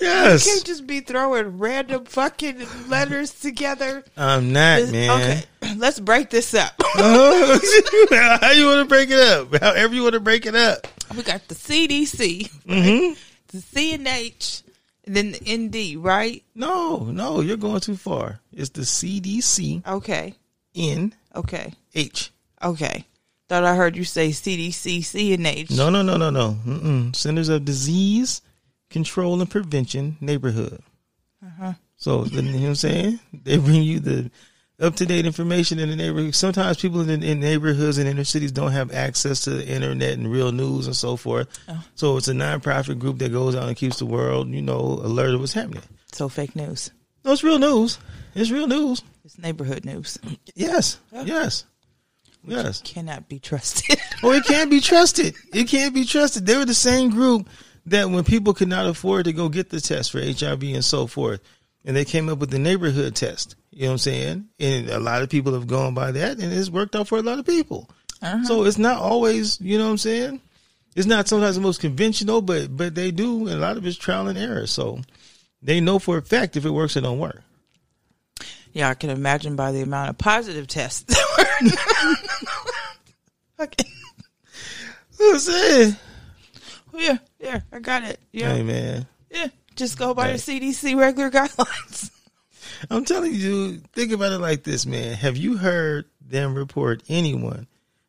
You 0.00 0.06
can't 0.06 0.64
just 0.64 0.86
be 0.86 1.00
throwing 1.00 1.58
random 1.58 2.04
fucking 2.06 2.66
letters 2.88 3.32
together. 3.38 4.02
I'm 4.16 4.52
not, 4.52 4.80
This- 4.80 4.92
man. 4.92 5.10
Okay, 5.10 5.42
let's 5.76 6.00
break 6.00 6.30
this 6.30 6.54
up. 6.54 6.72
How 6.94 8.50
you 8.52 8.66
want 8.66 8.80
to 8.80 8.86
break 8.88 9.10
it 9.10 9.18
up? 9.18 9.54
However 9.60 9.94
you 9.94 10.02
want 10.02 10.14
to 10.14 10.20
break 10.20 10.46
it 10.46 10.54
up. 10.54 10.86
we 11.16 11.22
got 11.22 11.46
the 11.48 11.54
CDC, 11.54 12.50
Mm-hmm. 12.66 13.14
the 13.48 13.58
CNH, 13.58 14.62
and 15.06 15.16
then 15.16 15.32
the 15.32 15.56
ND, 15.96 16.02
right? 16.04 16.42
No, 16.54 16.98
no, 17.04 17.40
you're 17.40 17.56
going 17.56 17.80
too 17.80 17.96
far. 17.96 18.40
It's 18.52 18.70
the 18.70 18.82
CDC 18.82 19.86
Okay, 19.86 20.34
N. 20.74 21.14
okay, 21.34 21.72
H. 21.94 22.30
okay. 22.62 23.04
Thought 23.48 23.64
I 23.64 23.74
heard 23.74 23.96
you 23.96 24.04
say 24.04 24.28
CDC, 24.30 24.98
CNH. 25.00 25.76
No, 25.76 25.90
no, 25.90 26.02
no, 26.02 26.16
no, 26.16 26.30
no. 26.30 26.56
Mm-mm. 26.64 27.16
Centers 27.16 27.48
of 27.48 27.64
Disease 27.64 28.42
Control 28.90 29.40
and 29.40 29.50
Prevention 29.50 30.16
Neighborhood. 30.20 30.82
Uh-huh. 31.44 31.72
So, 31.96 32.24
you 32.24 32.42
know 32.42 32.52
what 32.52 32.68
I'm 32.68 32.74
saying? 32.74 33.20
They 33.32 33.56
bring 33.56 33.82
you 33.82 34.00
the 34.00 34.30
up 34.78 34.96
to 34.96 35.06
date 35.06 35.26
information 35.26 35.78
in 35.78 35.90
the 35.90 35.96
neighborhood. 35.96 36.34
Sometimes 36.34 36.78
people 36.78 37.08
in, 37.08 37.22
in 37.22 37.40
neighborhoods 37.40 37.98
and 37.98 38.08
inner 38.08 38.24
cities 38.24 38.50
don't 38.52 38.72
have 38.72 38.92
access 38.92 39.44
to 39.44 39.50
the 39.50 39.66
internet 39.66 40.14
and 40.18 40.30
real 40.30 40.52
news 40.52 40.86
and 40.86 40.96
so 40.96 41.16
forth. 41.16 41.48
Oh. 41.68 41.84
So, 41.94 42.16
it's 42.16 42.28
a 42.28 42.32
nonprofit 42.32 42.98
group 42.98 43.18
that 43.18 43.32
goes 43.32 43.54
out 43.54 43.68
and 43.68 43.76
keeps 43.76 43.98
the 43.98 44.06
world, 44.06 44.48
you 44.48 44.62
know, 44.62 44.80
alert 45.02 45.34
of 45.34 45.40
what's 45.40 45.52
happening. 45.52 45.82
So 46.12 46.28
fake 46.28 46.56
news. 46.56 46.90
No, 47.24 47.32
it's 47.32 47.44
real 47.44 47.58
news. 47.58 47.98
It's 48.34 48.50
real 48.50 48.66
news. 48.66 49.02
It's 49.24 49.38
neighborhood 49.38 49.84
news. 49.84 50.18
Yes. 50.54 50.98
Yes. 51.12 51.64
Yes. 52.44 52.80
Cannot 52.82 53.28
be 53.28 53.38
trusted. 53.38 53.98
Oh, 54.22 54.32
it 54.32 54.44
can't 54.44 54.70
be 54.70 54.80
trusted. 54.80 55.34
It 55.52 55.68
can't 55.68 55.94
be 55.94 56.04
trusted. 56.04 56.46
They 56.46 56.56
were 56.56 56.64
the 56.64 56.74
same 56.74 57.10
group 57.10 57.48
that 57.90 58.10
when 58.10 58.24
people 58.24 58.54
could 58.54 58.68
not 58.68 58.86
afford 58.86 59.26
to 59.26 59.32
go 59.32 59.48
get 59.48 59.70
the 59.70 59.80
test 59.80 60.12
for 60.12 60.20
HIV 60.20 60.62
and 60.62 60.84
so 60.84 61.06
forth, 61.06 61.40
and 61.84 61.96
they 61.96 62.04
came 62.04 62.28
up 62.28 62.38
with 62.38 62.50
the 62.50 62.58
neighborhood 62.58 63.14
test. 63.14 63.56
You 63.70 63.82
know 63.82 63.88
what 63.88 63.92
I'm 63.92 63.98
saying? 63.98 64.48
And 64.58 64.90
a 64.90 64.98
lot 65.00 65.22
of 65.22 65.30
people 65.30 65.54
have 65.54 65.66
gone 65.66 65.94
by 65.94 66.12
that, 66.12 66.38
and 66.38 66.52
it's 66.52 66.70
worked 66.70 66.94
out 66.96 67.08
for 67.08 67.18
a 67.18 67.22
lot 67.22 67.38
of 67.38 67.46
people. 67.46 67.88
Uh-huh. 68.22 68.44
So 68.44 68.64
it's 68.64 68.78
not 68.78 68.98
always, 68.98 69.60
you 69.60 69.78
know 69.78 69.84
what 69.84 69.92
I'm 69.92 69.98
saying? 69.98 70.40
It's 70.94 71.06
not 71.06 71.28
sometimes 71.28 71.54
the 71.54 71.62
most 71.62 71.80
conventional, 71.80 72.42
but 72.42 72.76
but 72.76 72.94
they 72.94 73.10
do, 73.12 73.46
and 73.46 73.56
a 73.56 73.60
lot 73.60 73.76
of 73.76 73.86
it's 73.86 73.96
trial 73.96 74.26
and 74.26 74.36
error. 74.36 74.66
So 74.66 75.00
they 75.62 75.80
know 75.80 75.98
for 75.98 76.18
a 76.18 76.22
fact 76.22 76.56
if 76.56 76.64
it 76.64 76.70
works, 76.70 76.96
it 76.96 77.02
don't 77.02 77.18
work. 77.18 77.42
yeah, 78.72 78.88
I 78.88 78.94
can 78.94 79.10
imagine 79.10 79.56
by 79.56 79.72
the 79.72 79.82
amount 79.82 80.10
of 80.10 80.18
positive 80.18 80.66
tests. 80.66 81.14
okay. 83.60 83.84
You 85.18 85.26
know 85.26 85.26
what 85.26 85.34
I'm 85.34 85.38
saying? 85.38 85.96
Yeah, 86.94 87.18
yeah, 87.38 87.60
I 87.72 87.78
got 87.78 88.02
it. 88.04 88.20
Yeah, 88.32 88.54
Hey 88.54 88.62
man, 88.62 89.06
yeah. 89.30 89.48
Just 89.76 89.98
go 89.98 90.12
by 90.14 90.28
Hey. 90.28 90.32
the 90.36 90.38
CDC 90.38 90.96
regular 90.98 91.30
guidelines. 91.30 92.10
I'm 92.90 93.04
telling 93.04 93.34
you, 93.34 93.78
think 93.92 94.12
about 94.12 94.32
it 94.32 94.38
like 94.38 94.62
this, 94.64 94.86
man. 94.86 95.14
Have 95.14 95.36
you 95.36 95.56
heard 95.56 96.06
them 96.20 96.54
report 96.54 97.02
anyone 97.08 97.66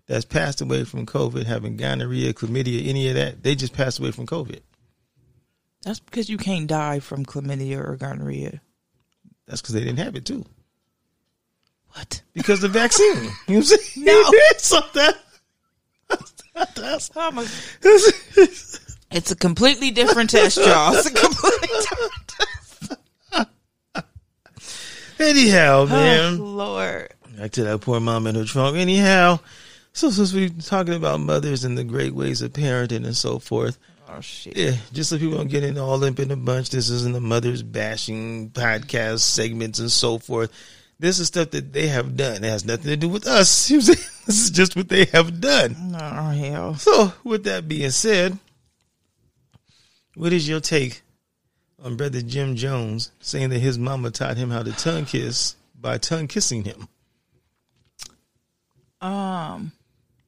that's 0.07 0.25
passed 0.25 0.61
away 0.61 0.83
from 0.83 1.05
COVID 1.05 1.45
having 1.45 1.77
gonorrhea, 1.77 2.33
chlamydia, 2.33 2.87
any 2.87 3.07
of 3.09 3.15
that? 3.15 3.43
They 3.43 3.55
just 3.55 3.73
passed 3.73 3.99
away 3.99 4.11
from 4.11 4.25
COVID. 4.27 4.59
That's 5.83 5.99
because 5.99 6.29
you 6.29 6.37
can't 6.37 6.67
die 6.67 6.99
from 6.99 7.25
chlamydia 7.25 7.77
or 7.83 7.95
gonorrhea. 7.97 8.61
That's 9.47 9.61
because 9.61 9.73
they 9.73 9.83
didn't 9.83 9.99
have 9.99 10.15
it 10.15 10.25
too. 10.25 10.45
What? 11.93 12.21
Because 12.33 12.61
the 12.61 12.67
vaccine. 12.69 13.15
you 13.15 13.21
know 13.21 13.31
what 13.47 13.55
I'm 13.57 13.63
saying? 13.63 14.05
No. 14.05 14.31
so 14.57 14.79
that, 14.93 15.17
that's, 16.53 17.11
Oh 17.15 17.31
my! 17.31 17.47
It's 19.11 19.29
a 19.29 19.35
completely 19.35 19.91
different 19.91 20.29
test, 20.29 20.57
y'all. 20.57 20.95
It's 20.95 21.05
a 21.05 21.13
completely 21.13 21.67
different 21.67 22.13
test. 22.27 24.05
anyhow, 25.19 25.81
oh, 25.81 25.87
man. 25.87 26.39
Oh, 26.39 26.43
Lord. 26.43 27.13
Back 27.37 27.51
to 27.51 27.63
that 27.63 27.81
poor 27.81 27.99
mom 27.99 28.27
in 28.27 28.35
her 28.35 28.45
trunk. 28.45 28.77
Anyhow, 28.77 29.39
so 29.93 30.11
since 30.11 30.33
we're 30.33 30.49
talking 30.49 30.93
about 30.93 31.19
mothers 31.19 31.65
and 31.65 31.77
the 31.77 31.83
great 31.83 32.13
ways 32.15 32.41
of 32.41 32.53
parenting 32.53 33.05
and 33.05 33.15
so 33.15 33.39
forth, 33.39 33.77
Oh 34.13 34.19
shit. 34.19 34.57
Yeah, 34.57 34.75
just 34.91 35.09
so 35.09 35.17
people 35.17 35.37
don't 35.37 35.49
get 35.49 35.63
in 35.63 35.77
all 35.77 35.97
limp 35.97 36.19
in 36.19 36.31
a 36.31 36.35
bunch. 36.35 36.69
This 36.69 36.89
isn't 36.89 37.13
the 37.13 37.21
mothers 37.21 37.63
bashing 37.63 38.49
podcast 38.49 39.19
segments 39.19 39.79
and 39.79 39.91
so 39.91 40.17
forth. 40.17 40.51
This 41.01 41.17
is 41.17 41.29
stuff 41.29 41.49
that 41.49 41.73
they 41.73 41.87
have 41.87 42.15
done. 42.15 42.43
It 42.43 42.49
has 42.49 42.63
nothing 42.63 42.91
to 42.91 42.95
do 42.95 43.09
with 43.09 43.25
us. 43.25 43.71
You 43.71 43.81
see? 43.81 43.95
This 44.27 44.43
is 44.43 44.51
just 44.51 44.75
what 44.75 44.87
they 44.87 45.05
have 45.05 45.41
done. 45.41 45.75
Oh 45.99 46.29
hell. 46.29 46.75
So, 46.75 47.11
with 47.23 47.43
that 47.45 47.67
being 47.67 47.89
said, 47.89 48.37
what 50.13 50.31
is 50.31 50.47
your 50.47 50.59
take 50.59 51.01
on 51.83 51.97
Brother 51.97 52.21
Jim 52.21 52.55
Jones 52.55 53.11
saying 53.19 53.49
that 53.49 53.57
his 53.57 53.79
mama 53.79 54.11
taught 54.11 54.37
him 54.37 54.51
how 54.51 54.61
to 54.61 54.71
tongue 54.73 55.05
kiss 55.05 55.55
by 55.73 55.97
tongue 55.97 56.27
kissing 56.27 56.65
him? 56.65 56.87
Um. 59.01 59.71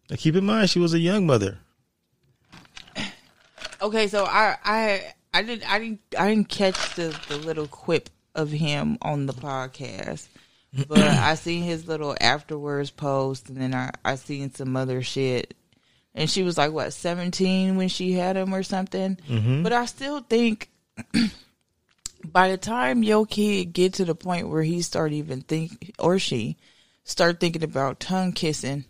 Now, 0.09 0.15
keep 0.17 0.35
in 0.35 0.43
mind, 0.43 0.71
she 0.71 0.79
was 0.79 0.95
a 0.95 0.99
young 0.99 1.27
mother. 1.27 1.59
Okay, 3.79 4.07
so 4.07 4.25
I 4.25 4.57
I 4.65 5.13
I 5.35 5.43
didn't 5.43 5.71
I 5.71 5.77
didn't 5.77 5.99
I 6.17 6.29
didn't 6.29 6.49
catch 6.49 6.95
the 6.95 7.15
the 7.27 7.37
little 7.37 7.67
quip 7.67 8.09
of 8.33 8.49
him 8.49 8.97
on 9.03 9.27
the 9.27 9.33
podcast, 9.33 10.27
but 10.87 10.99
I 10.99 11.35
seen 11.35 11.63
his 11.63 11.87
little 11.87 12.15
afterwards 12.19 12.89
post, 12.89 13.49
and 13.49 13.57
then 13.57 13.73
I 13.73 13.91
I 14.03 14.15
seen 14.15 14.53
some 14.53 14.75
other 14.75 15.01
shit, 15.03 15.55
and 16.15 16.29
she 16.29 16.43
was 16.43 16.57
like 16.57 16.71
what 16.71 16.93
seventeen 16.93 17.75
when 17.77 17.89
she 17.89 18.13
had 18.13 18.35
him 18.35 18.53
or 18.53 18.63
something. 18.63 19.17
Mm-hmm. 19.29 19.63
But 19.63 19.73
I 19.73 19.85
still 19.85 20.21
think. 20.21 20.69
By 22.25 22.51
the 22.51 22.57
time 22.57 23.03
your 23.03 23.25
kid 23.25 23.73
get 23.73 23.95
to 23.95 24.05
the 24.05 24.15
point 24.15 24.47
where 24.47 24.63
he 24.63 24.81
start 24.81 25.11
even 25.11 25.41
think 25.41 25.91
or 25.99 26.19
she 26.19 26.55
start 27.03 27.41
thinking 27.41 27.63
about 27.63 27.99
tongue 27.99 28.31
kissing, 28.31 28.85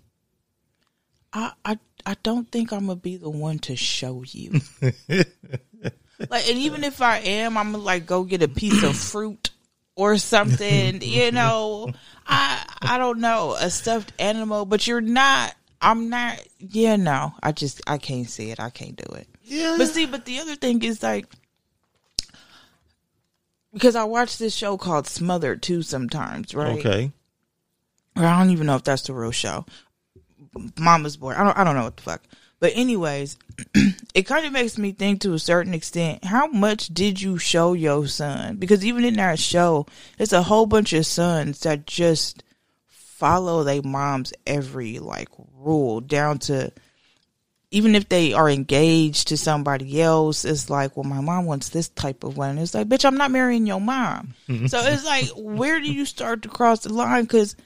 I 1.34 1.54
I 1.66 1.80
I 2.06 2.16
don't 2.22 2.50
think 2.52 2.72
I'm 2.72 2.86
gonna 2.86 2.96
be 2.96 3.18
the 3.18 3.30
one 3.32 3.60
to 3.60 3.76
show 3.76 4.24
you. 4.24 4.62
like, 5.10 6.48
and 6.48 6.58
even 6.60 6.84
if 6.84 7.02
I 7.02 7.18
am, 7.20 7.58
I'm 7.58 7.72
gonna 7.72 7.84
like 7.84 8.06
go 8.06 8.24
get 8.24 8.44
a 8.44 8.48
piece 8.48 8.84
of 8.84 8.96
fruit 8.96 9.50
or 9.96 10.18
something. 10.18 11.02
You 11.02 11.32
know, 11.32 11.92
I 12.28 12.66
I 12.82 12.98
don't 12.98 13.20
know 13.20 13.54
a 13.60 13.70
stuffed 13.70 14.14
animal, 14.20 14.66
but 14.66 14.88
you're 14.88 15.02
not. 15.02 15.56
I'm 15.82 16.10
not. 16.10 16.40
Yeah, 16.60 16.96
no. 16.96 17.34
I 17.44 17.52
just 17.52 17.82
I 17.88 17.98
can't 17.98 18.30
see 18.30 18.52
it. 18.52 18.60
I 18.60 18.70
can't 18.70 18.96
do 18.96 19.16
it. 19.16 19.28
Yeah. 19.44 19.76
But 19.78 19.90
see, 19.90 20.06
but 20.06 20.26
the 20.26 20.40
other 20.40 20.56
thing 20.56 20.82
is 20.84 21.04
like 21.04 21.28
because 23.74 23.96
I 23.96 24.04
watch 24.06 24.38
this 24.38 24.56
show 24.56 24.78
called 24.78 25.08
Smothered 25.08 25.62
too 25.62 25.82
sometimes, 25.82 26.54
right? 26.54 26.80
Okay. 26.80 27.12
or 28.16 28.24
I 28.26 28.40
don't 28.40 28.52
even 28.52 28.68
know 28.68 28.76
if 28.76 28.84
that's 28.84 29.04
the 29.04 29.14
real 29.14 29.32
show. 29.32 29.66
Mama's 30.80 31.18
Boy. 31.18 31.34
I 31.34 31.44
don't. 31.44 31.58
I 31.58 31.64
don't 31.64 31.76
know 31.76 31.84
what 31.84 31.98
the 31.98 32.04
fuck. 32.04 32.22
But 32.64 32.78
anyways, 32.78 33.38
it 34.14 34.22
kind 34.24 34.46
of 34.46 34.54
makes 34.54 34.78
me 34.78 34.94
think 34.94 35.20
to 35.20 35.34
a 35.34 35.40
certain 35.40 35.74
extent, 35.74 36.24
how 36.24 36.48
much 36.48 36.88
did 36.88 37.22
you 37.22 37.38
show 37.38 37.74
your 37.74 38.08
son? 38.08 38.56
Because 38.56 38.86
even 38.86 39.04
in 39.04 39.16
that 39.16 39.38
show, 39.38 39.86
it's 40.18 40.32
a 40.32 40.44
whole 40.44 40.66
bunch 40.66 40.94
of 40.94 41.06
sons 41.06 41.60
that 41.64 41.86
just 41.86 42.42
follow 42.88 43.66
their 43.66 43.82
mom's 43.82 44.32
every 44.48 45.00
like 45.00 45.28
rule 45.58 46.00
down 46.00 46.40
to 46.40 46.72
even 47.72 47.96
if 47.96 48.08
they 48.08 48.32
are 48.32 48.50
engaged 48.50 49.28
to 49.28 49.36
somebody 49.36 50.02
else, 50.02 50.46
it's 50.46 50.70
like, 50.70 50.96
well, 50.96 51.04
my 51.04 51.20
mom 51.20 51.44
wants 51.44 51.68
this 51.68 51.90
type 51.90 52.24
of 52.24 52.38
one. 52.38 52.58
It's 52.58 52.74
like, 52.74 52.88
bitch, 52.88 53.04
I'm 53.04 53.18
not 53.18 53.32
marrying 53.32 53.68
your 53.68 53.82
mom. 53.82 54.36
so 54.68 54.80
it's 54.80 55.04
like, 55.04 55.28
where 55.36 55.82
do 55.82 55.92
you 55.92 56.06
start 56.06 56.44
to 56.44 56.48
cross 56.48 56.84
the 56.84 56.94
line? 56.94 57.26
Because 57.26 57.58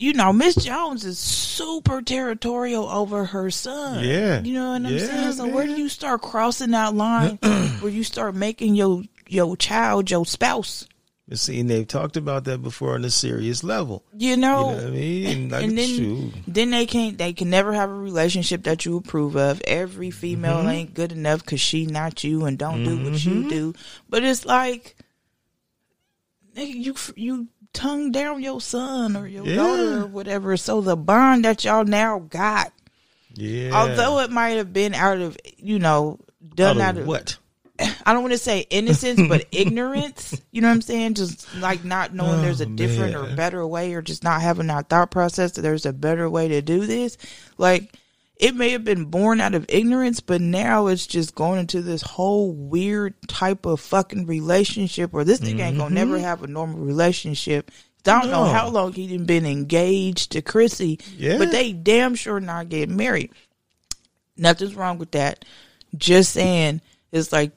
you 0.00 0.14
know, 0.14 0.32
Miss 0.32 0.54
Jones 0.56 1.04
is 1.04 1.18
super 1.18 2.00
territorial 2.02 2.88
over 2.88 3.26
her 3.26 3.50
son. 3.50 4.02
Yeah. 4.02 4.40
You 4.42 4.54
know 4.54 4.70
what 4.70 4.86
I'm 4.86 4.92
Yeah, 4.96 4.98
saying? 5.06 5.32
So 5.34 5.46
where 5.46 5.66
do 5.66 5.76
you 5.76 5.88
start 5.88 6.22
crossing 6.22 6.70
that 6.70 6.94
line 6.94 7.38
where 7.80 7.90
you 7.92 8.02
start 8.02 8.34
making 8.34 8.74
your 8.74 9.02
your 9.28 9.56
child 9.56 10.10
your 10.10 10.24
spouse? 10.26 10.86
See, 11.32 11.60
and 11.60 11.70
they've 11.70 11.86
talked 11.86 12.16
about 12.16 12.42
that 12.44 12.60
before 12.60 12.94
on 12.94 13.04
a 13.04 13.10
serious 13.10 13.62
level. 13.62 14.02
You 14.18 14.36
know, 14.36 14.70
You 14.70 14.76
know, 14.80 14.86
I 14.88 14.90
mean? 14.90 15.26
And, 15.26 15.52
like, 15.52 15.62
and 15.64 15.78
then 15.78 15.88
shoot. 15.88 16.32
then 16.48 16.70
they 16.70 16.86
can't 16.86 17.18
they 17.18 17.32
can 17.32 17.50
never 17.50 17.72
have 17.72 17.88
a 17.88 17.94
relationship 17.94 18.64
that 18.64 18.84
you 18.84 18.96
approve 18.96 19.36
of. 19.36 19.62
Every 19.64 20.10
female 20.10 20.56
Mm-hmm. 20.60 20.68
ain't 20.70 20.94
good 20.94 21.12
enough 21.12 21.44
because 21.44 21.60
she 21.60 21.86
not 21.86 22.24
you 22.24 22.46
and 22.46 22.58
don't 22.58 22.82
do 22.82 22.98
what 22.98 23.24
you 23.24 23.48
do. 23.48 23.74
But 24.08 24.24
it's 24.24 24.44
like 24.44 24.96
nigga, 26.56 26.74
you 26.74 26.94
you 27.14 27.46
tongue 27.72 28.10
down 28.12 28.42
your 28.42 28.60
son 28.60 29.16
or 29.16 29.26
your 29.26 29.46
Yeah. 29.46 29.56
daughter 29.56 30.02
or 30.02 30.06
whatever. 30.06 30.56
So 30.56 30.80
the 30.80 30.96
bond 30.96 31.44
that 31.44 31.64
y'all 31.64 31.84
now 31.84 32.18
got, 32.20 32.72
Yeah. 33.34 33.70
although 33.74 34.20
it 34.20 34.30
might 34.30 34.56
have 34.56 34.72
been 34.72 34.94
out 34.94 35.18
of 35.18 35.36
you 35.56 35.78
know 35.78 36.18
done 36.54 36.78
out 36.78 36.82
out 36.82 36.96
of 36.96 37.02
of 37.02 37.06
what? 37.06 37.36
I 38.04 38.12
don't 38.12 38.22
want 38.22 38.32
to 38.32 38.38
say 38.38 38.66
innocence, 38.70 39.20
but 39.28 39.46
ignorance. 39.52 40.40
You 40.52 40.60
know 40.60 40.68
what 40.68 40.74
I'm 40.74 40.82
saying? 40.82 41.14
Just 41.14 41.54
like 41.54 41.84
not 41.84 42.12
knowing 42.14 42.40
oh, 42.40 42.42
there's 42.42 42.60
a 42.60 42.66
Oh, 42.66 42.68
different 42.76 43.14
or 43.14 43.34
better 43.36 43.66
way, 43.66 43.94
or 43.94 44.02
just 44.02 44.22
not 44.24 44.42
having 44.42 44.66
that 44.66 44.88
thought 44.88 45.10
process 45.10 45.52
that 45.52 45.62
there's 45.62 45.86
a 45.86 45.92
better 45.92 46.28
way 46.28 46.48
to 46.48 46.60
do 46.60 46.86
this. 46.86 47.16
Like 47.56 47.94
it 48.40 48.54
may 48.56 48.70
have 48.70 48.84
been 48.84 49.04
born 49.04 49.40
out 49.40 49.54
of 49.54 49.66
ignorance, 49.68 50.20
but 50.20 50.40
now 50.40 50.86
it's 50.86 51.06
just 51.06 51.34
going 51.34 51.60
into 51.60 51.82
this 51.82 52.00
whole 52.02 52.52
weird 52.52 53.14
type 53.28 53.66
of 53.66 53.80
fucking 53.80 54.26
relationship 54.26 55.12
where 55.12 55.24
this 55.24 55.40
nigga 55.40 55.60
ain't 55.60 55.76
gonna 55.78 55.94
never 55.94 56.18
have 56.18 56.42
a 56.42 56.46
normal 56.46 56.78
relationship. 56.80 57.70
I 58.06 58.18
don't 58.22 58.30
know 58.30 58.44
Mm-hmm. 58.44 58.54
How 58.54 58.68
long 58.70 58.92
he 58.94 59.14
done 59.14 59.26
been 59.26 59.44
engaged 59.44 60.32
to 60.32 60.40
Chrissy, 60.42 60.98
Yeah. 61.18 61.36
but 61.36 61.50
they 61.50 61.72
damn 61.72 62.14
sure 62.14 62.40
not 62.40 62.70
getting 62.70 62.96
married. 62.96 63.30
Nothing's 64.38 64.74
wrong 64.74 64.96
with 64.96 65.10
that. 65.10 65.44
Just 65.94 66.32
saying, 66.32 66.80
it's 67.12 67.30
like 67.32 67.52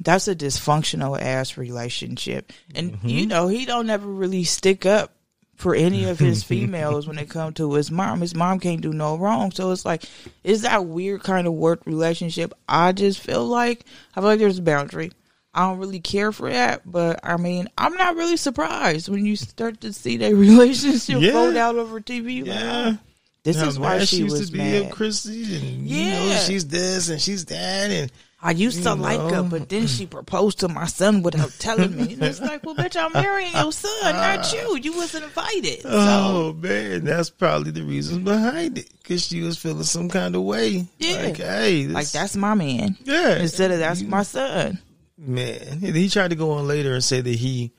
that's 0.00 0.28
a 0.28 0.36
dysfunctional 0.36 1.20
ass 1.20 1.56
relationship, 1.56 2.52
and 2.76 2.92
Mm-hmm. 2.92 3.08
you 3.08 3.26
know 3.26 3.48
he 3.48 3.64
don't 3.66 3.90
ever 3.90 4.06
really 4.06 4.44
stick 4.44 4.86
up 4.86 5.13
for 5.56 5.74
any 5.74 6.04
of 6.04 6.18
his 6.18 6.42
females 6.44 7.06
when 7.06 7.18
it 7.18 7.28
comes 7.30 7.54
to 7.54 7.72
his 7.74 7.90
mom. 7.90 8.20
His 8.20 8.34
mom 8.34 8.60
can't 8.60 8.80
do 8.80 8.92
no 8.92 9.16
wrong, 9.16 9.50
so 9.52 9.70
it's 9.70 9.84
like 9.84 10.04
it's 10.42 10.62
that 10.62 10.84
weird 10.86 11.22
kind 11.22 11.46
of 11.46 11.52
work 11.54 11.86
relationship. 11.86 12.52
I 12.68 12.92
just 12.92 13.20
feel 13.20 13.46
like 13.46 13.84
I 14.16 14.20
feel 14.20 14.28
like 14.30 14.38
there's 14.38 14.58
a 14.58 14.62
boundary. 14.62 15.12
I 15.56 15.68
don't 15.68 15.78
really 15.78 16.00
care 16.00 16.32
for 16.32 16.50
that, 16.50 16.82
but 16.84 17.20
I 17.22 17.36
mean, 17.36 17.68
I'm 17.78 17.94
not 17.94 18.16
really 18.16 18.36
surprised 18.36 19.08
when 19.08 19.24
you 19.24 19.36
start 19.36 19.80
to 19.82 19.92
see 19.92 20.16
their 20.16 20.34
relationship 20.34 21.20
Yeah. 21.20 21.30
fold 21.32 21.56
out 21.56 21.76
over 21.76 22.00
TV. 22.00 22.44
Yeah. 22.44 22.94
oh, 22.96 22.98
this 23.44 23.60
is 23.60 23.78
why 23.78 24.04
she 24.04 24.16
used 24.18 24.36
was 24.38 24.46
to 24.50 24.52
be 24.52 24.58
mad. 24.58 24.90
Chrissy, 24.90 25.42
and 25.56 25.86
you 25.88 26.10
know 26.10 26.26
Yeah. 26.26 26.38
she's 26.40 26.66
this 26.66 27.08
and 27.08 27.20
she's 27.20 27.44
that, 27.44 27.90
and 27.90 28.10
I 28.46 28.50
used 28.50 28.82
to 28.82 28.90
You 28.90 28.96
like 28.96 29.32
her, 29.32 29.42
but 29.42 29.70
then 29.70 29.86
she 29.86 30.04
proposed 30.04 30.60
to 30.60 30.68
my 30.68 30.84
son 30.84 31.22
without 31.22 31.50
telling 31.58 31.96
me. 31.96 32.12
And 32.12 32.24
it's 32.24 32.42
like, 32.42 32.62
well, 32.62 32.74
bitch, 32.74 32.94
I'm 32.94 33.10
marrying 33.14 33.54
your 33.54 33.72
son, 33.72 34.14
not 34.14 34.40
ah. 34.40 34.52
you. 34.54 34.76
You 34.76 34.94
wasn't 34.94 35.24
invited. 35.24 35.80
So, 35.80 35.88
oh 35.90 36.52
man, 36.52 37.04
that's 37.04 37.30
probably 37.30 37.70
the 37.70 37.82
reason 37.82 38.22
behind 38.22 38.76
it 38.76 38.90
because 39.02 39.24
she 39.24 39.40
was 39.40 39.56
feeling 39.56 39.84
some 39.84 40.10
kind 40.10 40.36
of 40.36 40.42
way. 40.42 40.86
Yeah. 40.98 41.22
like 41.22 41.38
hey, 41.38 41.86
this, 41.86 41.94
like, 41.94 42.10
that's 42.10 42.36
my 42.36 42.52
man. 42.52 42.98
yeah. 43.04 43.36
Instead 43.36 43.70
of 43.70 43.78
that's 43.78 44.02
my 44.02 44.22
son. 44.22 44.78
man. 45.16 45.80
He 45.80 46.10
tried 46.10 46.28
to 46.28 46.36
go 46.36 46.50
on 46.50 46.68
later 46.68 46.92
and 46.92 47.02
say 47.02 47.22
that 47.22 47.34
he 47.34 47.72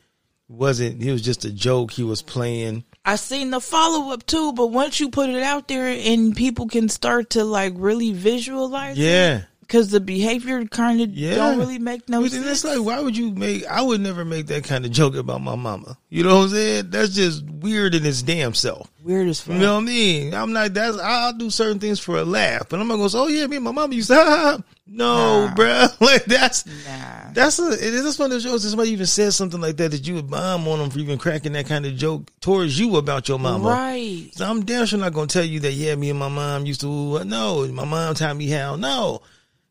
wasn't. 0.48 1.00
He 1.00 1.12
was 1.12 1.22
just 1.22 1.46
a 1.46 1.52
joke. 1.52 1.92
He 1.92 2.02
was 2.02 2.24
playing. 2.24 2.86
I 3.06 3.18
seen 3.18 3.52
the 3.52 3.62
follow 3.62 4.12
up 4.14 4.26
too, 4.26 4.52
but 4.54 4.68
once 4.68 5.00
you 5.00 5.12
put 5.12 5.30
it 5.30 5.44
out 5.44 5.68
there 5.68 5.86
and 5.88 6.36
people 6.36 6.68
can 6.68 6.90
start 6.90 7.30
to 7.32 7.44
like 7.44 7.74
really 7.76 8.14
visualize 8.14 8.98
it, 8.98 9.46
Because 9.68 9.90
the 9.90 10.00
behavior 10.00 10.64
kind 10.66 11.02
of 11.02 11.10
Yeah. 11.10 11.36
don't 11.36 11.58
really 11.58 11.80
make 11.80 12.08
no 12.08 12.22
But 12.22 12.32
sense. 12.32 12.46
it's 12.46 12.64
like, 12.64 12.80
why 12.82 13.00
would 13.00 13.18
you 13.18 13.32
make? 13.32 13.66
I 13.66 13.82
would 13.82 14.00
never 14.02 14.24
make 14.24 14.48
that 14.48 14.64
kind 14.64 14.86
of 14.86 14.92
joke 14.92 15.16
about 15.16 15.42
my 15.42 15.56
mama. 15.56 15.98
You 16.10 16.24
know 16.24 16.38
what 16.38 16.44
I'm 16.46 16.50
saying? 16.50 16.86
That's 16.92 17.16
just 17.16 17.44
weird 17.46 17.96
in 17.96 18.06
its 18.06 18.22
damn 18.22 18.54
self. 18.54 18.88
Weird 19.04 19.28
as 19.28 19.40
fuck. 19.42 19.56
You 19.56 19.62
know 19.62 19.76
what 19.76 19.82
I 19.82 19.86
mean? 19.86 20.34
I'm 20.34 20.54
like, 20.54 20.74
that's 20.74 20.98
I'll 21.00 21.34
do 21.34 21.50
certain 21.50 21.80
things 21.80 22.00
for 22.00 22.18
a 22.18 22.26
laugh, 22.26 22.70
but 22.70 22.80
I'm 22.80 22.88
not 22.88 22.98
gonna 22.98 23.10
say, 23.10 23.18
oh 23.18 23.28
yeah, 23.28 23.48
me 23.48 23.56
and 23.58 23.66
my 23.66 23.72
mama 23.72 23.94
used 23.96 24.10
to. 24.10 24.16
Ha. 24.26 24.58
No, 24.88 25.48
Nah. 25.48 25.56
bruh. 25.56 25.90
like 26.02 26.26
that's 26.26 26.64
Nah. 26.68 27.32
that's 27.34 27.58
a 27.58 27.72
it 27.72 27.82
is 27.94 28.20
one 28.20 28.28
of 28.28 28.32
those 28.34 28.44
jokes. 28.44 28.64
Somebody 28.64 28.92
even 28.92 29.08
said 29.08 29.34
something 29.34 29.60
like 29.60 29.78
that 29.78 29.90
that 29.92 30.08
you 30.08 30.14
would 30.14 30.30
bomb 30.30 30.68
on 30.68 30.78
them 30.78 30.92
for 30.92 31.00
even 31.00 31.18
cracking 31.18 31.54
that 31.54 31.66
kind 31.66 31.88
of 31.88 31.96
joke 31.96 32.30
towards 32.40 32.80
you 32.80 32.96
about 32.98 33.28
your 33.28 33.40
mama. 33.40 33.68
Right. 33.70 34.30
So 34.34 34.46
I'm 34.48 34.64
damn 34.64 34.86
sure 34.86 35.00
not 35.00 35.14
gonna 35.14 35.26
tell 35.26 35.44
you 35.44 35.60
that. 35.62 35.72
Yeah, 35.74 35.96
me 35.96 36.12
and 36.12 36.20
my 36.20 36.30
mom 36.30 36.68
used 36.68 36.82
to. 36.82 37.24
No, 37.24 37.68
my 37.68 37.84
mom 37.86 38.14
taught 38.14 38.38
me 38.38 38.48
how. 38.48 38.76
No, 38.76 39.22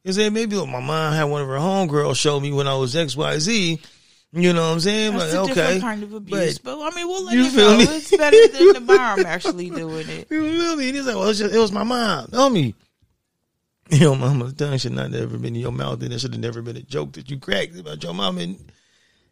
is 0.04 0.16
that 0.16 0.30
maybe 0.32 0.56
my 0.66 0.80
mom 0.80 1.12
had 1.14 1.24
one 1.24 1.42
of 1.42 1.48
her 1.48 1.54
homegirls 1.56 2.16
show 2.16 2.38
me 2.38 2.52
when 2.52 2.68
I 2.68 2.74
was 2.76 2.94
X 2.94 3.16
Y 3.16 3.38
Z. 3.38 3.80
You 4.36 4.52
know 4.52 4.62
what 4.66 4.72
I'm 4.74 4.80
saying? 4.80 5.16
That's 5.16 5.32
Like, 5.32 5.38
a 5.38 5.42
okay, 5.42 5.54
different 5.54 5.80
kind 5.82 6.02
of 6.02 6.12
abuse. 6.12 6.58
But, 6.58 6.80
I 6.80 6.90
mean, 6.96 7.06
we'll 7.06 7.24
let 7.24 7.34
You 7.36 7.48
feel 7.50 7.70
go. 7.70 7.78
me? 7.78 7.84
It's 7.84 8.16
better 8.16 8.48
than 8.48 8.72
the 8.72 8.80
mom 8.80 9.20
actually 9.26 9.70
doing 9.70 10.08
it. 10.08 10.26
You 10.28 10.58
feel 10.60 10.76
me? 10.76 10.88
And 10.88 10.96
he's 10.96 11.06
like, 11.06 11.14
well, 11.14 11.32
just, 11.32 11.54
it 11.54 11.58
was 11.58 11.70
my 11.70 11.84
mom. 11.84 12.26
Tell 12.32 12.50
me. 12.50 12.74
Your 13.90 14.16
mama's 14.16 14.54
tongue 14.54 14.76
should 14.78 14.90
not 14.92 15.12
have 15.12 15.22
ever 15.22 15.38
been 15.38 15.54
in 15.54 15.60
your 15.60 15.70
mouth, 15.70 16.02
and 16.02 16.12
it 16.12 16.18
should 16.18 16.32
have 16.32 16.40
never 16.40 16.62
been 16.62 16.76
a 16.78 16.82
joke 16.82 17.12
that 17.12 17.30
you 17.30 17.38
cracked 17.38 17.78
about 17.78 18.02
your 18.02 18.14
mom. 18.14 18.38
And 18.38 18.56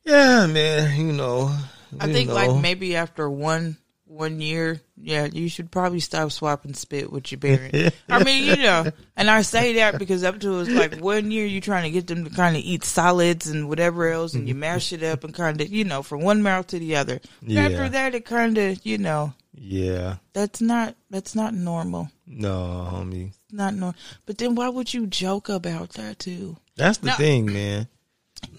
yeah, 0.04 0.46
man, 0.46 0.94
you 1.06 1.12
know. 1.14 1.52
I 1.98 2.06
you 2.06 2.12
think 2.12 2.28
know. 2.28 2.34
like 2.34 2.60
maybe 2.60 2.94
after 2.94 3.28
one 3.30 3.78
one 4.12 4.40
year, 4.40 4.80
yeah, 4.96 5.24
you 5.32 5.48
should 5.48 5.70
probably 5.70 6.00
stop 6.00 6.30
swapping 6.32 6.74
spit 6.74 7.10
with 7.10 7.32
your 7.32 7.38
parents. 7.40 7.96
I 8.08 8.22
mean, 8.22 8.44
you 8.44 8.62
know, 8.62 8.90
and 9.16 9.30
I 9.30 9.42
say 9.42 9.74
that 9.74 9.98
because 9.98 10.22
up 10.22 10.38
to 10.40 10.60
it's 10.60 10.70
like 10.70 10.98
one 11.00 11.30
year 11.30 11.46
you 11.46 11.60
trying 11.60 11.84
to 11.84 11.90
get 11.90 12.06
them 12.06 12.24
to 12.24 12.30
kind 12.30 12.56
of 12.56 12.62
eat 12.62 12.84
solids 12.84 13.48
and 13.48 13.68
whatever 13.68 14.08
else, 14.08 14.34
and 14.34 14.46
you 14.46 14.54
mash 14.54 14.92
it 14.92 15.02
up 15.02 15.24
and 15.24 15.32
kind 15.34 15.60
of 15.60 15.68
you 15.68 15.84
know 15.84 16.02
from 16.02 16.20
one 16.20 16.42
mouth 16.42 16.66
to 16.68 16.78
the 16.78 16.96
other. 16.96 17.20
Yeah. 17.40 17.62
After 17.62 17.88
that, 17.88 18.14
it 18.14 18.24
kind 18.26 18.58
of 18.58 18.84
you 18.84 18.98
know 18.98 19.32
Yeah, 19.54 20.16
that's 20.34 20.60
not 20.60 20.94
that's 21.10 21.34
not 21.34 21.54
normal. 21.54 22.10
no, 22.26 22.88
homie. 22.92 23.32
Not 23.50 23.74
normal. 23.74 23.96
But 24.26 24.38
then 24.38 24.54
why 24.54 24.68
would 24.68 24.92
you 24.94 25.06
joke 25.06 25.48
about 25.48 25.90
that 25.94 26.18
too? 26.18 26.56
That's 26.76 26.98
the 26.98 27.08
No. 27.08 27.14
thing, 27.14 27.46
man. 27.52 27.88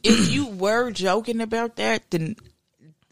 if 0.04 0.32
you 0.32 0.48
were 0.48 0.92
joking 0.92 1.42
about 1.42 1.76
that, 1.78 2.10
then 2.12 2.36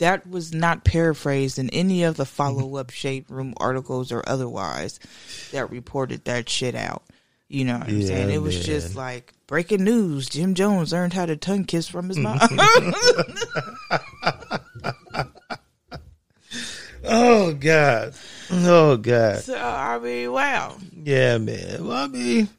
that 0.02 0.28
was 0.30 0.54
not 0.54 0.84
paraphrased 0.84 1.58
in 1.58 1.70
any 1.70 2.04
of 2.04 2.18
the 2.18 2.26
follow 2.26 2.76
up 2.76 2.90
shade 2.90 3.26
room 3.30 3.54
articles 3.58 4.12
or 4.12 4.24
otherwise 4.28 5.00
that 5.52 5.70
reported 5.72 6.26
that 6.26 6.50
shit 6.50 6.76
out. 6.76 7.04
You 7.48 7.66
know 7.66 7.78
what 7.80 7.88
I'm 7.90 8.00
Yeah, 8.00 8.08
saying? 8.08 8.30
It 8.32 8.42
was 8.42 8.56
man. 8.56 8.64
just 8.64 8.96
like 8.96 9.34
breaking 9.46 9.84
news. 9.84 10.28
Jim 10.30 10.54
Jones 10.56 10.92
learned 10.94 11.14
how 11.14 11.26
to 11.26 11.36
tongue 11.36 11.66
kiss 11.66 11.88
from 11.88 12.08
his 12.10 12.18
mom. 12.18 12.40
Oh 17.04 17.54
God. 17.54 18.14
Oh 18.52 18.96
God. 18.98 19.40
so 19.40 19.58
I 19.58 19.98
mean, 20.00 20.32
wow. 20.32 20.78
Yeah, 21.04 21.38
man. 21.40 21.86
Well, 21.88 21.98
I 21.98 22.08
mean, 22.08 22.50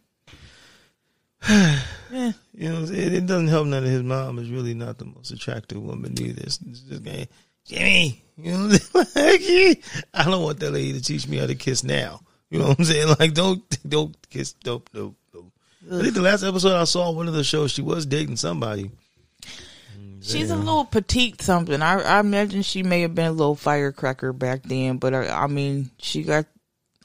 Yeah. 2.12 2.32
you 2.52 2.68
know, 2.68 2.82
it, 2.82 3.14
it 3.14 3.26
doesn't 3.26 3.48
help 3.48 3.66
none 3.66 3.84
of 3.84 3.90
his 3.90 4.02
mom 4.02 4.38
is 4.38 4.50
really 4.50 4.74
not 4.74 4.98
the 4.98 5.06
most 5.06 5.30
attractive 5.30 5.82
woman 5.82 6.14
either. 6.20 6.42
It's, 6.42 6.58
just 6.58 7.02
going, 7.02 7.26
Jimmy, 7.64 8.22
you 8.36 8.52
know, 8.52 8.68
I 8.94 10.24
don't 10.24 10.42
want 10.42 10.60
that 10.60 10.72
lady 10.72 10.92
to 10.92 11.00
teach 11.00 11.26
me 11.26 11.38
how 11.38 11.46
to 11.46 11.54
kiss 11.54 11.82
now. 11.82 12.20
You 12.50 12.58
know 12.58 12.68
what 12.68 12.78
I'm 12.78 12.84
saying? 12.84 13.16
Like, 13.18 13.32
don't, 13.32 13.62
don't 13.88 14.14
kiss, 14.28 14.52
don't, 14.52 14.84
don't, 14.92 15.16
don't. 15.32 15.52
I 15.90 16.02
think 16.02 16.14
the 16.14 16.20
last 16.20 16.42
episode 16.42 16.78
I 16.78 16.84
saw 16.84 17.08
on 17.08 17.16
one 17.16 17.28
of 17.28 17.34
the 17.34 17.44
shows, 17.44 17.70
she 17.70 17.80
was 17.80 18.04
dating 18.04 18.36
somebody. 18.36 18.90
She's 20.20 20.50
a 20.50 20.56
little 20.56 20.84
petite 20.84 21.40
something. 21.40 21.82
I, 21.82 22.00
I 22.00 22.20
imagine 22.20 22.62
she 22.62 22.82
may 22.82 23.00
have 23.00 23.14
been 23.14 23.26
a 23.26 23.32
little 23.32 23.56
firecracker 23.56 24.32
back 24.32 24.62
then, 24.62 24.98
but 24.98 25.14
I, 25.14 25.28
I 25.28 25.46
mean, 25.46 25.90
she 25.98 26.22
got 26.22 26.44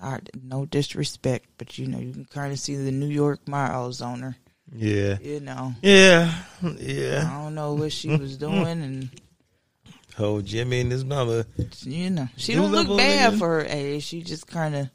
I, 0.02 0.20
no 0.44 0.66
disrespect, 0.66 1.48
but 1.58 1.78
you 1.78 1.88
know, 1.88 1.98
you 1.98 2.12
can 2.12 2.26
kind 2.26 2.54
of 2.54 2.60
see 2.60 2.76
the 2.76 2.92
New 2.92 3.08
York 3.08 3.48
miles 3.48 4.02
on 4.02 4.20
her. 4.22 4.38
Yeah. 4.76 5.18
You 5.22 5.40
know, 5.40 5.74
Yeah. 5.82 6.34
Yeah. 6.62 7.30
I 7.32 7.44
don't 7.44 7.56
know 7.56 7.74
what 7.74 7.92
she 7.92 8.10
was 8.16 8.38
doing, 8.38 8.66
and 8.82 9.10
Oh, 10.20 10.42
Jimmy 10.42 10.80
and 10.82 10.92
his 10.92 11.06
mama. 11.06 11.46
you 11.82 12.10
know, 12.10 12.28
she 12.38 12.56
don't 12.56 12.72
look 12.72 12.88
bad 12.98 13.34
nigga. 13.34 13.40
for 13.40 13.48
her 13.62 13.66
age. 13.68 14.04
She 14.04 14.24
just 14.24 14.48
kind 14.48 14.76
of, 14.76 14.90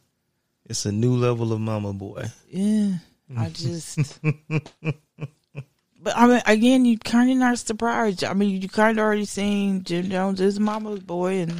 It's 0.66 0.84
a 0.84 0.92
new 0.92 1.14
level 1.16 1.52
of 1.52 1.60
mama 1.60 1.92
boy. 1.92 2.24
yeah. 2.50 2.94
I 3.36 3.48
just, 3.54 4.20
but 6.02 6.16
I 6.16 6.26
mean, 6.26 6.42
again, 6.44 6.84
you 6.84 6.98
kind 6.98 7.30
of 7.30 7.36
not 7.38 7.58
surprised. 7.58 8.24
I 8.24 8.34
mean, 8.34 8.60
you 8.60 8.68
kind 8.68 8.98
of 8.98 9.02
already 9.04 9.24
seen 9.24 9.84
Jim 9.84 10.10
Jones 10.10 10.40
is 10.40 10.58
mama's 10.60 11.00
boy, 11.00 11.34
and 11.42 11.52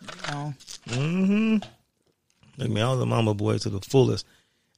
you 0.00 0.08
know. 0.28 0.54
Mm-hmm. 0.88 1.56
Like 2.58 2.70
me, 2.70 2.80
I 2.80 2.90
was 2.90 3.00
a 3.00 3.06
mama 3.06 3.34
boy 3.34 3.58
to 3.58 3.68
the 3.70 3.80
fullest. 3.80 4.26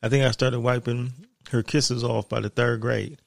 I 0.03 0.09
think 0.11 0.25
I 0.25 0.33
started 0.33 0.61
wiping 0.61 1.13
her 1.51 1.63
kisses 1.63 2.05
off 2.05 2.29
by 2.29 2.41
the 2.41 2.51
third 2.51 2.81
grade 2.81 3.19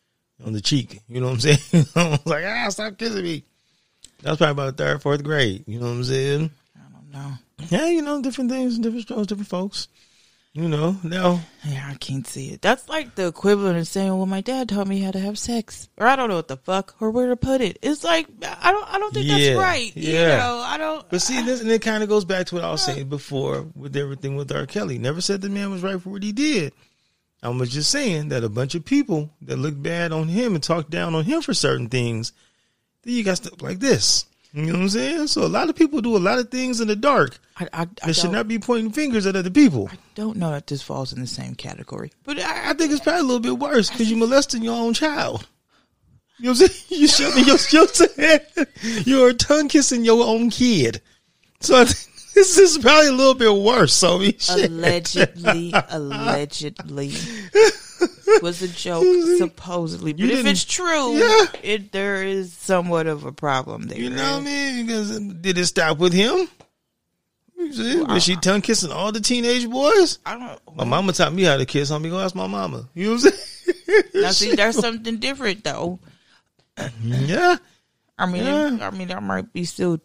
on 0.45 0.53
the 0.53 0.61
cheek. 0.61 1.01
You 1.07 1.19
know 1.21 1.27
what 1.27 1.45
I'm 1.45 1.55
saying? 1.55 1.85
I 1.95 2.09
was 2.09 2.25
like, 2.25 2.45
ah, 2.45 2.69
stop 2.69 2.97
kissing 2.97 3.23
me. 3.23 3.43
That 4.23 4.31
was 4.31 4.37
probably 4.37 4.51
about 4.51 4.77
the 4.77 4.83
third, 4.83 5.01
fourth 5.01 5.23
grade. 5.23 5.63
You 5.67 5.79
know 5.79 5.85
what 5.87 5.91
I'm 5.93 6.03
saying? 6.03 6.51
I 6.75 6.79
don't 6.91 7.11
know. 7.11 7.33
Yeah, 7.69 7.87
you 7.87 8.01
know, 8.01 8.21
different 8.21 8.49
things, 8.51 8.77
different 8.79 9.03
strokes, 9.03 9.27
different 9.27 9.49
folks. 9.49 9.87
You 10.53 10.67
know, 10.67 10.97
now, 11.03 11.41
Yeah, 11.63 11.87
I 11.87 11.93
can't 11.95 12.25
see 12.25 12.49
it. 12.49 12.63
That's 12.63 12.89
like 12.89 13.13
the 13.13 13.27
equivalent 13.27 13.77
of 13.77 13.87
saying, 13.87 14.07
"Well, 14.15 14.25
my 14.25 14.41
dad 14.41 14.69
taught 14.69 14.87
me 14.87 14.99
how 15.01 15.11
to 15.11 15.19
have 15.19 15.37
sex," 15.37 15.87
or 15.97 16.07
I 16.07 16.15
don't 16.15 16.29
know 16.29 16.35
what 16.37 16.47
the 16.47 16.57
fuck 16.57 16.95
or 16.99 17.11
where 17.11 17.27
to 17.27 17.35
put 17.35 17.61
it. 17.61 17.77
It's 17.83 18.03
like 18.03 18.25
I 18.41 18.71
don't, 18.71 18.91
I 18.91 18.97
don't 18.97 19.13
think 19.13 19.27
Yeah, 19.27 19.37
that's 19.37 19.59
right. 19.59 19.95
You 19.95 20.13
yeah. 20.13 20.37
know, 20.37 20.57
I 20.65 20.79
don't. 20.79 21.07
but 21.11 21.21
see, 21.21 21.39
this 21.43 21.61
and 21.61 21.69
it 21.69 21.83
kind 21.83 22.01
of 22.01 22.09
goes 22.09 22.25
back 22.25 22.47
to 22.47 22.55
what 22.55 22.63
I 22.63 22.71
was 22.71 22.81
saying 22.81 23.07
before 23.07 23.67
with 23.75 23.95
everything 23.95 24.35
with 24.35 24.51
R. 24.51 24.65
Kelly. 24.65 24.97
Never 24.97 25.21
said 25.21 25.41
the 25.41 25.49
man 25.49 25.69
was 25.69 25.83
right 25.83 26.01
for 26.01 26.09
what 26.09 26.23
he 26.23 26.31
did. 26.31 26.73
I 27.43 27.49
was 27.49 27.69
just 27.69 27.91
saying 27.91 28.29
that 28.29 28.43
a 28.43 28.49
bunch 28.49 28.75
of 28.75 28.83
people 28.83 29.29
that 29.43 29.57
look 29.57 29.81
bad 29.81 30.11
on 30.11 30.27
him 30.27 30.55
and 30.55 30.63
talk 30.63 30.89
down 30.89 31.13
on 31.15 31.23
him 31.23 31.41
for 31.41 31.53
certain 31.53 31.87
things, 31.87 32.33
then 33.03 33.13
you 33.13 33.23
got 33.23 33.37
stuff 33.37 33.61
like 33.61 33.79
this. 33.79 34.25
You 34.53 34.65
know 34.65 34.73
what 34.73 34.81
I'm 34.81 34.89
saying? 34.89 35.27
So 35.27 35.43
a 35.43 35.47
lot 35.47 35.69
of 35.69 35.75
people 35.75 36.01
do 36.01 36.15
a 36.15 36.19
lot 36.19 36.39
of 36.39 36.49
things 36.49 36.81
in 36.81 36.87
the 36.87 36.95
dark. 36.95 37.37
I, 37.57 37.67
I, 37.73 37.87
I, 38.03 38.11
should 38.11 38.31
don't, 38.31 38.47
be 38.47 38.59
pointing 38.59 38.91
fingers 38.91 39.25
at 39.25 39.35
other 39.35 39.51
people. 39.51 39.89
I 39.91 39.97
don't 40.15 40.37
know 40.37 40.51
that 40.51 40.67
this 40.67 40.81
falls 40.81 41.13
in 41.13 41.19
the 41.19 41.27
same 41.27 41.53
category. 41.53 42.11
But 42.23 42.39
I, 42.39 42.71
I 42.71 42.73
think 42.73 42.91
it's 42.91 43.01
probably 43.01 43.21
a 43.21 43.23
little 43.23 43.39
bit 43.39 43.59
worse 43.59 43.89
because 43.89 44.09
you're 44.09 44.17
molesting 44.17 44.63
your 44.63 44.75
own 44.75 44.93
child. 44.93 45.47
You 46.39 46.45
know 46.45 46.51
what 46.51 46.61
I'm 46.61 46.67
saying? 46.67 46.83
You 47.01 47.07
shoving 47.07 47.45
your, 47.45 47.57
you 47.69 47.79
know 47.79 47.85
what 47.85 48.01
I'm 48.01 48.43
saying? 48.73 49.03
You're 49.05 49.33
tongue 49.33 49.67
kissing 49.67 50.05
your 50.05 50.25
own 50.25 50.49
kid. 50.49 51.01
So 51.59 51.81
I 51.81 51.85
think 51.85 52.06
this 52.37 52.57
is 52.57 52.77
probably 52.77 53.07
a 53.07 53.13
little 53.13 53.33
bit 53.33 53.53
worse. 53.53 53.93
So 53.93 54.17
I 54.17 54.19
mean, 54.19 54.33
allegedly, 54.49 55.73
allegedly 55.89 57.11
was 58.41 58.61
a 58.61 58.67
joke, 58.67 59.05
supposedly. 59.37 60.13
But 60.13 60.25
if 60.29 60.45
it's 60.45 60.63
true, 60.65 61.13
Yeah. 61.17 61.45
it 61.63 61.91
there 61.91 62.23
is 62.23 62.53
somewhat 62.53 63.07
of 63.07 63.25
a 63.25 63.31
problem 63.31 63.83
there. 63.87 63.97
You 63.99 64.11
know 64.11 64.33
what 64.33 64.41
I 64.41 64.45
mean? 64.45 64.85
Because 64.85 65.17
um, 65.17 65.41
did 65.41 65.57
it 65.57 65.65
stop 65.65 65.97
with 65.97 66.13
him? 66.13 66.47
See? 67.71 68.01
Was 68.03 68.23
she 68.23 68.35
tongue 68.35 68.61
kissing 68.61 68.91
all 68.91 69.11
the 69.11 69.19
teenage 69.19 69.67
boys? 69.67 70.19
I 70.25 70.37
don't. 70.37 70.77
My 70.77 70.83
mama 70.83 71.11
taught 71.11 71.33
me 71.33 71.43
how 71.43 71.57
to 71.57 71.65
kiss. 71.65 71.89
Homie, 71.89 72.09
go 72.11 72.19
ask 72.19 72.35
my 72.35 72.45
mama. 72.47 72.87
You 72.93 73.05
know 73.07 73.11
what 73.15 73.25
I'm 73.25 73.31
saying? 73.31 74.03
Now, 74.13 74.31
see, 74.31 74.55
there's 74.55 74.77
something 74.77 75.17
different 75.17 75.63
though. 75.63 75.99
yeah. 77.01 77.57
I 78.19 78.25
mean, 78.27 78.43
Yeah. 78.45 78.77
I 78.81 78.91
mean, 78.91 79.07
that 79.09 79.23
might 79.23 79.51
be 79.53 79.63
still 79.65 79.99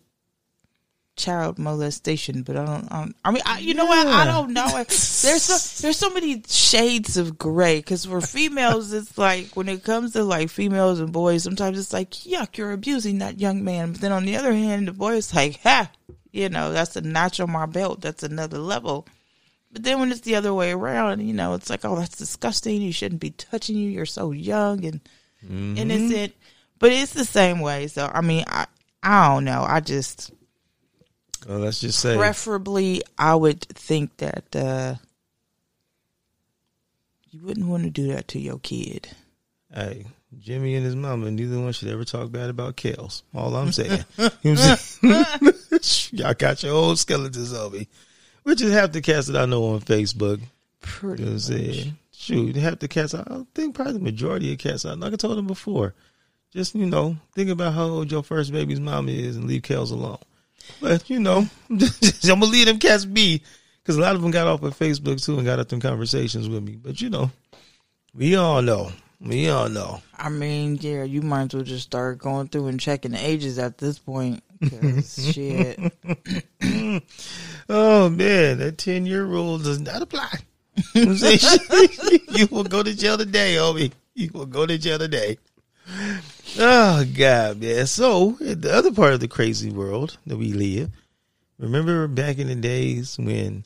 child 1.16 1.58
molestation, 1.58 2.42
but 2.42 2.56
I 2.56 2.64
don't. 2.64 2.92
I, 2.92 3.00
don't, 3.00 3.16
I 3.24 3.30
mean, 3.30 3.42
I, 3.46 3.58
you 3.58 3.74
know 3.74 3.86
what? 3.86 4.06
I 4.06 4.24
don't 4.24 4.52
know. 4.52 4.68
There's 4.72 5.42
so 5.42 5.82
there's 5.82 5.98
so 5.98 6.10
many 6.10 6.42
shades 6.48 7.16
of 7.16 7.38
gray 7.38 7.78
because 7.78 8.06
for 8.06 8.20
females, 8.20 8.92
it's 8.92 9.18
like 9.18 9.54
when 9.54 9.68
it 9.68 9.84
comes 9.84 10.12
to 10.12 10.24
like 10.24 10.50
females 10.50 11.00
and 11.00 11.12
boys, 11.12 11.42
sometimes 11.42 11.78
it's 11.78 11.92
like 11.92 12.10
yuck, 12.10 12.56
you're 12.56 12.72
abusing 12.72 13.18
that 13.18 13.40
young 13.40 13.62
man. 13.64 13.92
But 13.92 14.00
then 14.00 14.12
on 14.12 14.24
the 14.24 14.36
other 14.36 14.52
hand, 14.52 14.88
the 14.88 14.92
boy 14.92 15.14
is 15.14 15.34
like, 15.34 15.60
ha, 15.62 15.90
you 16.32 16.48
know, 16.48 16.72
that's 16.72 16.96
a 16.96 17.02
notch 17.02 17.40
on 17.40 17.50
my 17.50 17.66
belt. 17.66 18.00
That's 18.00 18.22
another 18.22 18.58
level. 18.58 19.06
But 19.70 19.84
then 19.84 20.00
when 20.00 20.10
it's 20.12 20.20
the 20.20 20.34
other 20.34 20.52
way 20.52 20.72
around, 20.72 21.26
you 21.26 21.32
know, 21.32 21.54
it's 21.54 21.70
like, 21.70 21.84
oh, 21.84 21.96
that's 21.96 22.16
disgusting. 22.16 22.82
You 22.82 22.92
shouldn't 22.92 23.22
be 23.22 23.30
touching 23.30 23.76
you. 23.76 23.90
You're 23.90 24.06
so 24.06 24.32
young 24.32 24.84
and 24.84 25.00
mm-hmm. 25.44 25.78
innocent. 25.78 26.34
But 26.78 26.92
it's 26.92 27.12
the 27.12 27.24
same 27.24 27.60
way. 27.60 27.86
So 27.86 28.10
I 28.12 28.22
mean, 28.22 28.44
I 28.48 28.66
I 29.02 29.28
don't 29.28 29.44
know. 29.44 29.64
I 29.66 29.80
just 29.80 30.32
Well, 31.48 31.58
let's 31.58 31.80
just 31.80 31.98
say. 31.98 32.16
preferably 32.16 33.02
I 33.18 33.34
would 33.34 33.60
think 33.62 34.16
that 34.18 34.54
uh 34.54 34.94
you 37.30 37.40
wouldn't 37.42 37.66
want 37.66 37.84
to 37.84 37.90
do 37.90 38.08
that 38.08 38.28
to 38.28 38.38
your 38.38 38.58
kid. 38.58 39.08
Hey, 39.72 40.04
Jimmy 40.38 40.74
and 40.74 40.84
his 40.84 40.94
mama, 40.96 41.30
neither 41.30 41.58
one 41.60 41.72
should 41.72 41.88
ever 41.88 42.04
talk 42.04 42.30
bad 42.30 42.50
about 42.50 42.76
Kels. 42.76 43.22
All 43.34 43.56
I'm 43.56 43.72
saying. 43.72 44.04
you 44.42 44.54
know 44.54 44.60
I'm 44.62 44.76
saying? 44.76 46.10
Y'all 46.20 46.34
got 46.34 46.62
your 46.62 46.74
old 46.74 46.98
skeletons 46.98 47.52
on 47.54 47.72
me. 47.72 47.88
Which 48.42 48.60
is 48.60 48.72
half 48.72 48.92
the 48.92 49.00
cats 49.00 49.28
that 49.28 49.40
I 49.40 49.46
know 49.46 49.64
on 49.64 49.80
Facebook. 49.80 50.40
Pretty 50.80 51.22
You 51.22 51.30
know 51.30 51.34
what 51.36 51.48
I'm 51.50 51.56
much. 51.66 51.74
saying? 51.76 51.96
Shoot, 52.12 52.56
half 52.56 52.78
the 52.78 52.88
cats, 52.88 53.14
I 53.14 53.44
think 53.54 53.74
probably 53.74 53.94
the 53.94 53.98
majority 54.00 54.52
of 54.52 54.58
cats, 54.58 54.84
I- 54.84 54.92
like 54.94 55.12
I 55.12 55.16
told 55.16 55.38
them 55.38 55.46
before, 55.46 55.94
just, 56.52 56.74
you 56.74 56.86
know, 56.86 57.16
think 57.34 57.50
about 57.50 57.72
how 57.74 57.84
old 57.84 58.12
your 58.12 58.22
first 58.22 58.52
baby's 58.52 58.78
mom 58.80 59.08
is 59.08 59.36
and 59.36 59.46
leave 59.48 59.62
Kels 59.62 59.90
alone. 59.90 60.18
But, 60.80 61.08
you 61.08 61.20
know, 61.20 61.46
I'm 61.70 61.80
to 61.80 62.46
leave 62.46 62.66
them 62.66 62.78
cats 62.78 63.04
be 63.04 63.42
because 63.82 63.96
a 63.96 64.00
lot 64.00 64.14
of 64.14 64.22
them 64.22 64.30
got 64.30 64.46
off 64.46 64.62
of 64.62 64.78
Facebook 64.78 65.24
too 65.24 65.36
and 65.36 65.46
got 65.46 65.58
up 65.58 65.68
them 65.68 65.80
conversations 65.80 66.48
with 66.48 66.62
me. 66.62 66.76
But, 66.76 67.00
you 67.00 67.10
know, 67.10 67.30
we 68.14 68.36
all 68.36 68.62
know. 68.62 68.90
We 69.20 69.48
all 69.48 69.68
know. 69.68 70.02
I 70.16 70.28
mean, 70.28 70.78
yeah, 70.80 71.04
you 71.04 71.22
might 71.22 71.44
as 71.44 71.54
well 71.54 71.62
just 71.62 71.84
start 71.84 72.18
going 72.18 72.48
through 72.48 72.66
and 72.66 72.80
checking 72.80 73.12
the 73.12 73.24
ages 73.24 73.58
at 73.58 73.78
this 73.78 73.98
point. 73.98 74.42
shit. 75.04 75.78
Oh 77.68 78.10
man, 78.10 78.58
that 78.58 78.78
ten 78.78 79.06
year 79.06 79.24
rule 79.24 79.58
does 79.58 79.80
not 79.80 80.02
apply. 80.02 80.28
You 80.94 81.06
know 81.06 81.12
what 81.12 81.22
I'm 81.22 81.38
saying? 81.38 82.20
you 82.30 82.46
will 82.50 82.64
go 82.64 82.82
to 82.82 82.94
jail 82.94 83.16
today, 83.16 83.54
homie. 83.54 83.92
You 84.14 84.30
will 84.32 84.46
go 84.46 84.66
to 84.66 84.76
jail 84.78 84.98
today. 84.98 85.38
Oh 86.58 87.04
God, 87.16 87.60
man. 87.60 87.86
So 87.86 88.32
the 88.40 88.72
other 88.72 88.92
part 88.92 89.14
of 89.14 89.20
the 89.20 89.28
crazy 89.28 89.70
world 89.70 90.18
that 90.26 90.36
we 90.36 90.52
live, 90.52 90.90
remember 91.58 92.06
back 92.08 92.38
in 92.38 92.48
the 92.48 92.54
days 92.54 93.16
when 93.18 93.64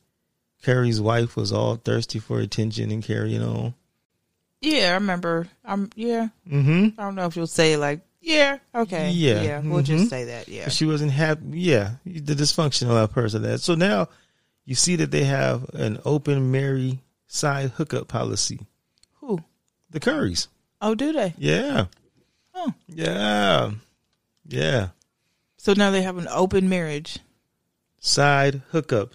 Curry's 0.63 1.01
wife 1.01 1.37
was 1.37 1.53
all 1.53 1.77
thirsty 1.77 2.19
for 2.19 2.39
attention 2.41 2.91
and 2.91 3.03
carrying 3.03 3.43
on? 3.43 3.75
Yeah, 4.61 4.91
I 4.91 4.95
remember. 4.95 5.49
I'm 5.65 5.91
yeah. 5.95 6.29
Mm-hmm. 6.49 6.99
I 7.01 7.05
don't 7.05 7.15
know 7.15 7.27
if 7.27 7.37
you'll 7.37 7.47
say 7.47 7.77
like 7.77 8.01
yeah, 8.21 8.59
okay, 8.75 9.11
Yeah, 9.11 9.43
yeah. 9.43 9.61
We'll 9.61 9.83
mhm. 9.83 9.87
just 9.87 10.11
say 10.11 10.25
that. 10.25 10.49
Yeah, 10.49 10.69
She 10.69 10.85
wasn't 10.85 11.13
happy. 11.13 11.43
Yeah, 11.53 11.93
the 12.05 12.35
dysfunctional 12.35 13.11
person. 13.11 13.43
That 13.43 13.61
so 13.61 13.75
now 13.77 14.09
you 14.65 14.75
see 14.75 14.97
that 14.97 15.11
they 15.13 15.25
have 15.25 15.69
an 15.75 16.01
open 16.05 16.51
marry 16.51 17.01
side 17.29 17.71
hookup 17.77 18.09
policy. 18.09 18.61
who? 19.21 19.41
The 19.91 20.01
Currys. 20.01 20.49
Oh, 20.81 20.95
do 20.95 21.13
they? 21.13 21.35
Yeah. 21.39 21.87
Oh. 22.57 22.73
Yeah. 22.89 23.73
Yeah. 24.49 24.89
So 25.59 25.75
now 25.75 25.91
they 25.91 26.03
have 26.03 26.17
an 26.19 26.29
open 26.29 26.69
marriage. 26.69 27.19
Side 28.01 28.63
hookup 28.71 29.15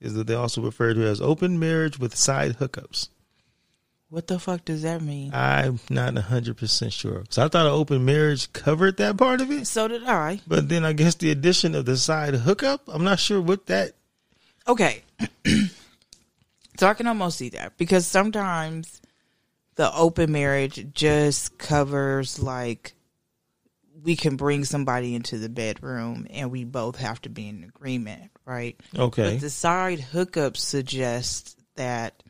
is 0.00 0.14
that 0.14 0.26
they 0.26 0.34
also 0.34 0.60
refer 0.60 0.92
to 0.94 1.02
as 1.06 1.20
open 1.20 1.58
marriage 1.58 1.98
with 1.98 2.14
side 2.16 2.58
hookups. 2.58 3.08
What 4.08 4.26
the 4.28 4.38
fuck 4.38 4.64
does 4.64 4.82
that 4.82 5.02
mean? 5.02 5.32
I'm 5.34 5.80
not 5.90 6.16
hundred 6.16 6.56
percent 6.58 6.92
sure. 6.92 7.24
So 7.28 7.44
I 7.44 7.48
thought 7.48 7.66
an 7.66 7.72
open 7.72 8.04
marriage 8.04 8.52
covered 8.52 8.98
that 8.98 9.16
part 9.16 9.40
of 9.40 9.50
it, 9.50 9.66
So 9.66 9.88
did 9.88 10.04
I. 10.04 10.40
but 10.46 10.68
then 10.68 10.84
I 10.84 10.92
guess 10.92 11.14
the 11.16 11.30
addition 11.30 11.74
of 11.74 11.86
the 11.86 11.96
side 11.96 12.34
hookup, 12.34 12.82
I'm 12.88 13.02
not 13.04 13.18
sure 13.18 13.40
what 13.40 13.66
that. 13.66 13.92
Okay. 14.68 15.02
so 16.78 16.86
I 16.86 16.94
can 16.94 17.06
almost 17.08 17.38
see 17.38 17.48
that 17.50 17.76
because 17.78 18.06
sometimes 18.06 19.00
the 19.76 19.94
open 19.94 20.32
marriage 20.32 20.92
just 20.92 21.56
covers 21.58 22.38
like 22.38 22.94
we 24.02 24.16
can 24.16 24.36
bring 24.36 24.64
somebody 24.64 25.14
into 25.14 25.38
the 25.38 25.48
bedroom 25.48 26.26
and 26.30 26.50
we 26.50 26.64
both 26.64 26.96
have 26.96 27.20
to 27.22 27.28
be 27.28 27.48
in 27.48 27.64
agreement, 27.64 28.30
right? 28.44 28.78
Okay, 28.96 29.32
But 29.32 29.40
the 29.40 29.50
side 29.50 30.00
hookup 30.00 30.56
suggests 30.56 31.56
that 31.76 32.22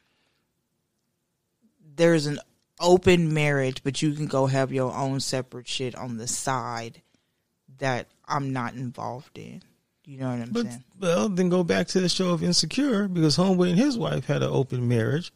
there's 1.94 2.26
an 2.26 2.40
open 2.80 3.32
marriage, 3.32 3.82
but 3.84 4.03
you 4.03 4.12
can 4.12 4.26
go 4.26 4.47
have 4.47 4.72
your 4.72 4.94
own 4.94 5.20
separate 5.20 5.68
shit 5.68 5.94
on 5.94 6.16
the 6.18 6.26
side 6.26 7.03
that 7.78 8.07
I'm 8.26 8.53
not 8.53 8.74
involved 8.74 9.38
in. 9.38 9.62
You 10.05 10.18
know 10.18 10.30
what 10.30 10.40
I'm 10.40 10.51
but 10.53 10.66
saying? 10.66 10.84
well, 11.01 11.28
then 11.28 11.49
go 11.49 11.64
back 11.64 11.88
to 11.88 12.01
the 12.01 12.09
show 12.09 12.30
of 12.30 12.42
Insecure 12.42 13.09
because 13.09 13.36
Homeboy 13.36 13.70
and 13.70 13.78
his 13.78 13.99
wife 13.99 14.26
had 14.26 14.42
an 14.42 14.51
open 14.51 14.88
marriage 14.88 15.32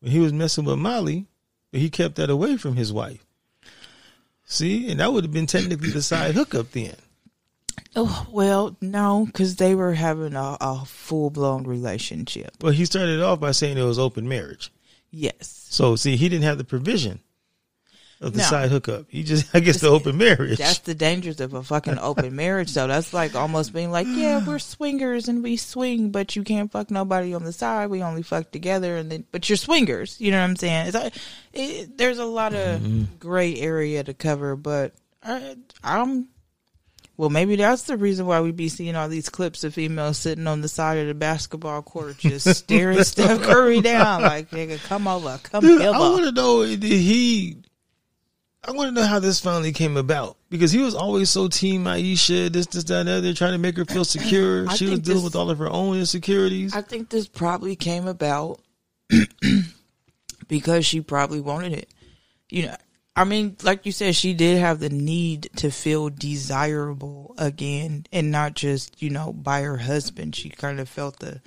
when 0.00 0.12
he 0.12 0.18
was 0.18 0.32
messing 0.32 0.64
with 0.64 0.78
Molly, 0.78 1.26
but 1.74 1.80
he 1.80 1.90
kept 1.90 2.14
that 2.14 2.30
away 2.30 2.56
from 2.56 2.76
his 2.76 2.92
wife. 2.92 3.26
See, 4.44 4.88
and 4.88 5.00
that 5.00 5.12
would 5.12 5.24
have 5.24 5.32
been 5.32 5.48
technically 5.48 5.90
the 5.90 6.02
side 6.02 6.36
hookup 6.36 6.70
then. 6.70 6.94
Oh 7.96 8.28
well, 8.30 8.76
no, 8.80 9.26
because 9.26 9.56
they 9.56 9.74
were 9.74 9.94
having 9.94 10.36
a, 10.36 10.56
a 10.60 10.84
full 10.84 11.30
blown 11.30 11.64
relationship. 11.64 12.52
Well, 12.60 12.72
he 12.72 12.84
started 12.84 13.20
off 13.20 13.40
by 13.40 13.50
saying 13.50 13.76
it 13.76 13.82
was 13.82 13.98
open 13.98 14.28
marriage. 14.28 14.70
Yes, 15.10 15.66
So 15.68 15.96
see, 15.96 16.14
he 16.14 16.28
didn't 16.28 16.44
have 16.44 16.58
the 16.58 16.64
provision 16.64 17.18
of 18.20 18.32
the 18.32 18.38
No. 18.38 18.44
side 18.44 18.70
hookup. 18.70 19.06
You 19.10 19.22
just, 19.22 19.54
I 19.54 19.60
guess, 19.60 19.80
the 19.80 19.88
open 19.88 20.16
marriage. 20.16 20.58
that's 20.58 20.80
the 20.80 20.94
dangers 20.94 21.40
of 21.40 21.54
a 21.54 21.62
fucking 21.62 21.98
open 21.98 22.34
marriage. 22.34 22.72
though. 22.72 22.86
that's 22.86 23.12
like 23.12 23.34
almost 23.34 23.72
being 23.72 23.90
like, 23.90 24.06
yeah, 24.08 24.44
we're 24.44 24.58
swingers 24.58 25.28
and 25.28 25.42
we 25.42 25.56
swing, 25.56 26.10
but 26.10 26.36
you 26.36 26.42
can't 26.42 26.70
fuck 26.70 26.90
nobody 26.90 27.34
on 27.34 27.44
the 27.44 27.52
side. 27.52 27.90
We 27.90 28.02
only 28.02 28.22
fuck 28.22 28.50
together, 28.50 28.96
and 28.96 29.10
then 29.10 29.24
but 29.30 29.48
you're 29.48 29.56
swingers. 29.56 30.20
You 30.20 30.30
know 30.30 30.38
what 30.38 30.50
I'm 30.50 30.56
saying? 30.56 30.86
It's 30.88 30.96
like, 30.96 31.14
it, 31.52 31.98
there's 31.98 32.18
a 32.18 32.24
lot 32.24 32.54
of 32.54 32.80
mm-hmm. 32.80 33.16
gray 33.18 33.56
area 33.56 34.02
to 34.02 34.14
cover, 34.14 34.56
but 34.56 34.94
I, 35.22 35.56
I'm. 35.82 36.28
Well, 37.16 37.30
maybe 37.30 37.54
that's 37.54 37.84
the 37.84 37.96
reason 37.96 38.26
why 38.26 38.40
we 38.40 38.50
be 38.50 38.68
seeing 38.68 38.96
all 38.96 39.08
these 39.08 39.28
clips 39.28 39.62
of 39.62 39.72
females 39.72 40.18
sitting 40.18 40.48
on 40.48 40.62
the 40.62 40.68
side 40.68 40.98
of 40.98 41.06
the 41.06 41.14
basketball 41.14 41.80
court 41.82 42.18
just 42.18 42.48
staring 42.56 43.04
Steph 43.04 43.40
Curry 43.42 43.80
down 43.80 44.22
like, 44.22 44.50
nigga, 44.50 44.82
come 44.82 45.06
over, 45.06 45.38
come 45.44 45.60
Dude, 45.62 45.80
here. 45.80 45.92
I 45.92 45.98
want 45.98 46.24
to 46.24 46.32
know 46.32 46.66
did 46.66 46.82
he? 46.82 47.58
I 48.66 48.70
want 48.72 48.88
to 48.88 49.00
know 49.00 49.06
how 49.06 49.18
this 49.18 49.40
finally 49.40 49.72
came 49.72 49.96
about 49.96 50.38
because 50.48 50.72
he 50.72 50.80
was 50.80 50.94
always 50.94 51.28
so 51.28 51.48
team 51.48 51.86
Ayesha, 51.86 52.48
this, 52.48 52.66
this, 52.66 52.84
that, 52.84 53.00
and 53.00 53.08
the 53.08 53.12
other, 53.12 53.34
trying 53.34 53.52
to 53.52 53.58
make 53.58 53.76
her 53.76 53.84
feel 53.84 54.04
secure. 54.04 54.66
I 54.68 54.74
she 54.74 54.86
was 54.88 55.00
dealing 55.00 55.16
this- 55.18 55.24
with 55.24 55.36
all 55.36 55.50
of 55.50 55.58
her 55.58 55.68
own 55.70 55.98
insecurities. 55.98 56.74
I 56.74 56.80
think 56.80 57.10
this 57.10 57.28
probably 57.28 57.76
came 57.76 58.06
about 58.06 58.60
because 60.48 60.86
she 60.86 61.00
probably 61.00 61.40
wanted 61.40 61.72
it. 61.72 61.88
You 62.50 62.66
know, 62.66 62.76
I 63.16 63.24
mean, 63.24 63.56
like 63.62 63.86
you 63.86 63.92
said, 63.92 64.14
she 64.16 64.34
did 64.34 64.58
have 64.58 64.80
the 64.80 64.88
need 64.90 65.50
to 65.56 65.70
feel 65.70 66.08
desirable 66.08 67.34
again 67.38 68.06
and 68.12 68.30
not 68.30 68.54
just, 68.54 69.02
you 69.02 69.10
know, 69.10 69.32
by 69.32 69.62
her 69.62 69.76
husband. 69.78 70.34
She 70.34 70.50
kind 70.50 70.80
of 70.80 70.88
felt 70.88 71.20
the, 71.20 71.40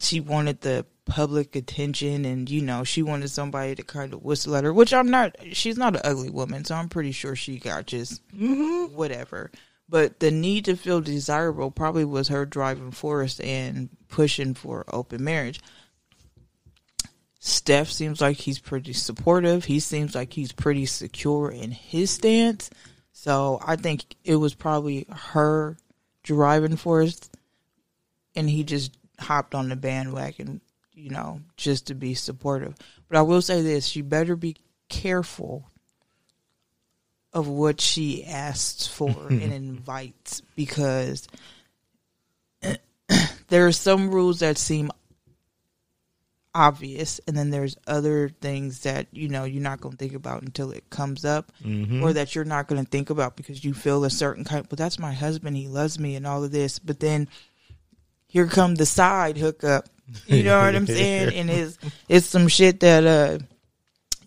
she 0.00 0.20
wanted 0.20 0.60
the 0.60 0.86
public 1.10 1.56
attention 1.56 2.24
and, 2.24 2.48
you 2.48 2.62
know, 2.62 2.84
she 2.84 3.02
wanted 3.02 3.28
somebody 3.28 3.74
to 3.74 3.82
kind 3.82 4.14
of 4.14 4.22
whistle 4.22 4.54
at 4.54 4.62
her, 4.62 4.72
which 4.72 4.94
I'm 4.94 5.10
not, 5.10 5.36
she's 5.52 5.76
not 5.76 5.96
an 5.96 6.02
ugly 6.04 6.30
woman, 6.30 6.64
so 6.64 6.76
I'm 6.76 6.88
pretty 6.88 7.10
sure 7.10 7.34
she 7.34 7.58
got 7.58 7.86
just 7.86 8.26
mm-hmm. 8.28 8.94
whatever. 8.94 9.50
But 9.88 10.20
the 10.20 10.30
need 10.30 10.66
to 10.66 10.76
feel 10.76 11.00
desirable 11.00 11.72
probably 11.72 12.04
was 12.04 12.28
her 12.28 12.46
driving 12.46 12.92
force 12.92 13.40
and 13.40 13.88
pushing 14.08 14.54
for 14.54 14.84
open 14.88 15.24
marriage. 15.24 15.60
Steph 17.40 17.90
seems 17.90 18.20
like 18.20 18.36
he's 18.36 18.60
pretty 18.60 18.92
supportive. 18.92 19.64
He 19.64 19.80
seems 19.80 20.14
like 20.14 20.32
he's 20.32 20.52
pretty 20.52 20.86
secure 20.86 21.50
in 21.50 21.72
his 21.72 22.12
stance. 22.12 22.70
So 23.12 23.58
I 23.66 23.74
think 23.74 24.14
it 24.24 24.36
was 24.36 24.54
probably 24.54 25.06
her 25.10 25.76
driving 26.22 26.76
force, 26.76 27.28
and 28.36 28.48
he 28.48 28.62
just 28.62 28.96
hopped 29.18 29.56
on 29.56 29.70
the 29.70 29.76
bandwagon, 29.76 30.60
you 31.00 31.10
know, 31.10 31.40
just 31.56 31.86
to 31.88 31.94
be 31.94 32.14
supportive. 32.14 32.74
But 33.08 33.18
I 33.18 33.22
will 33.22 33.42
say 33.42 33.62
this: 33.62 33.86
she 33.86 34.02
better 34.02 34.36
be 34.36 34.56
careful 34.88 35.64
of 37.32 37.48
what 37.48 37.80
she 37.80 38.24
asks 38.24 38.86
for 38.86 39.10
and 39.30 39.52
invites 39.52 40.42
because 40.54 41.28
there 43.48 43.66
are 43.66 43.72
some 43.72 44.10
rules 44.10 44.40
that 44.40 44.58
seem 44.58 44.90
obvious 46.52 47.20
and 47.28 47.36
then 47.36 47.50
there's 47.50 47.76
other 47.86 48.28
things 48.28 48.80
that 48.80 49.06
you 49.12 49.28
know 49.28 49.44
you're 49.44 49.62
not 49.62 49.80
going 49.80 49.92
to 49.92 49.98
think 49.98 50.14
about 50.14 50.42
until 50.42 50.72
it 50.72 50.90
comes 50.90 51.24
up 51.24 51.52
mm-hmm. 51.64 52.02
or 52.02 52.12
that 52.12 52.34
you're 52.34 52.44
not 52.44 52.66
going 52.66 52.82
to 52.84 52.90
think 52.90 53.08
about 53.08 53.36
because 53.36 53.64
you 53.64 53.72
feel 53.72 54.04
a 54.04 54.10
certain 54.10 54.42
kind 54.42 54.68
but 54.68 54.76
that's 54.76 54.98
my 54.98 55.12
husband 55.12 55.56
he 55.56 55.68
loves 55.68 55.96
me 55.96 56.16
and 56.16 56.26
all 56.26 56.42
of 56.42 56.50
this 56.50 56.80
but 56.80 56.98
then 56.98 57.28
here 58.26 58.48
come 58.48 58.74
the 58.74 58.86
side 58.86 59.38
hookup 59.38 59.88
you 60.26 60.42
know 60.42 60.58
what 60.60 60.74
i'm 60.74 60.86
saying 60.86 61.32
and 61.34 61.50
it's 61.50 61.78
it's 62.08 62.26
some 62.26 62.48
shit 62.48 62.80
that 62.80 63.06
uh 63.06 63.38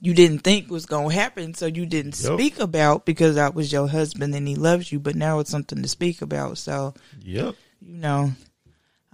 you 0.01 0.13
didn't 0.13 0.39
think 0.39 0.69
was 0.69 0.85
going 0.85 1.09
to 1.09 1.15
happen 1.15 1.53
so 1.53 1.65
you 1.65 1.85
didn't 1.85 2.19
Yep. 2.19 2.33
speak 2.33 2.59
about 2.59 3.05
because 3.05 3.35
that 3.35 3.55
was 3.55 3.71
your 3.71 3.87
husband 3.87 4.35
and 4.35 4.47
he 4.47 4.55
loves 4.55 4.91
you 4.91 4.99
but 4.99 5.15
now 5.15 5.39
it's 5.39 5.49
something 5.49 5.81
to 5.81 5.87
speak 5.87 6.21
about 6.21 6.57
so 6.57 6.93
Yep. 7.23 7.55
you 7.81 7.97
know 7.97 8.31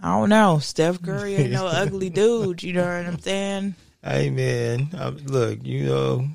I 0.01 0.17
don't 0.17 0.30
know. 0.30 0.59
Steph 0.59 1.01
Curry 1.01 1.36
ain't 1.36 1.51
no 1.51 1.67
ugly 1.67 2.09
dude. 2.09 2.63
You 2.63 2.72
know 2.72 2.84
what 2.86 3.05
I'm 3.05 3.20
saying? 3.20 3.76
Hey 4.01 4.30
man, 4.30 4.88
um, 4.97 5.17
look, 5.26 5.59
you 5.65 5.84
know, 5.88 6.26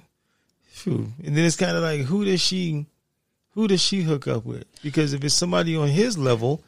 and 0.86 1.14
then 1.18 1.38
it's 1.46 1.56
kind 1.56 1.74
of 1.74 1.82
like 1.82 2.02
who 2.02 2.26
does 2.26 2.42
she, 2.42 2.84
who 3.52 3.66
does 3.66 3.80
she 3.80 4.02
hook 4.02 4.28
up 4.28 4.44
with? 4.44 4.64
Because 4.82 5.14
if 5.14 5.24
it's 5.24 5.34
somebody 5.34 5.76
on 5.76 5.88
his 5.88 6.18
level, 6.18 6.62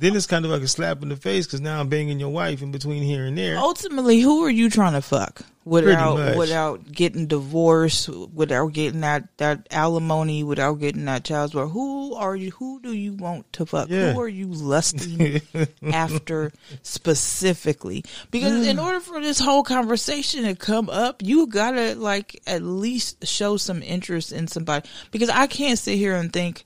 then 0.00 0.16
it's 0.16 0.26
kind 0.26 0.46
of 0.46 0.50
like 0.50 0.62
a 0.62 0.68
slap 0.68 1.02
in 1.02 1.10
the 1.10 1.16
face 1.16 1.46
because 1.46 1.60
now 1.60 1.78
I'm 1.78 1.88
banging 1.88 2.18
your 2.18 2.30
wife 2.30 2.62
in 2.62 2.72
between 2.72 3.02
here 3.02 3.26
and 3.26 3.36
there. 3.36 3.58
Ultimately, 3.58 4.20
who 4.20 4.42
are 4.44 4.50
you 4.50 4.70
trying 4.70 4.94
to 4.94 5.02
fuck 5.02 5.42
without 5.66 6.38
without 6.38 6.90
getting 6.90 7.26
divorced, 7.26 8.08
without 8.08 8.72
getting 8.72 9.02
that 9.02 9.28
that 9.36 9.66
alimony, 9.70 10.42
without 10.42 10.74
getting 10.74 11.04
that 11.04 11.24
child 11.24 11.50
support? 11.50 11.70
Who 11.72 12.14
are 12.14 12.34
you? 12.34 12.50
Who 12.52 12.80
do 12.80 12.92
you 12.92 13.12
want 13.12 13.52
to 13.52 13.66
fuck? 13.66 13.90
Yeah. 13.90 14.14
Who 14.14 14.20
are 14.20 14.28
you 14.28 14.46
lusting 14.46 15.42
after 15.82 16.50
specifically? 16.82 18.02
Because 18.30 18.66
in 18.66 18.78
order 18.78 19.00
for 19.00 19.20
this 19.20 19.38
whole 19.38 19.62
conversation 19.62 20.44
to 20.44 20.54
come 20.54 20.88
up, 20.88 21.22
you 21.22 21.46
gotta 21.46 21.94
like 21.94 22.40
at 22.46 22.62
least 22.62 23.26
show 23.26 23.58
some 23.58 23.82
interest 23.82 24.32
in 24.32 24.46
somebody. 24.46 24.88
Because 25.10 25.28
I 25.28 25.46
can't 25.46 25.78
sit 25.78 25.96
here 25.96 26.16
and 26.16 26.32
think, 26.32 26.64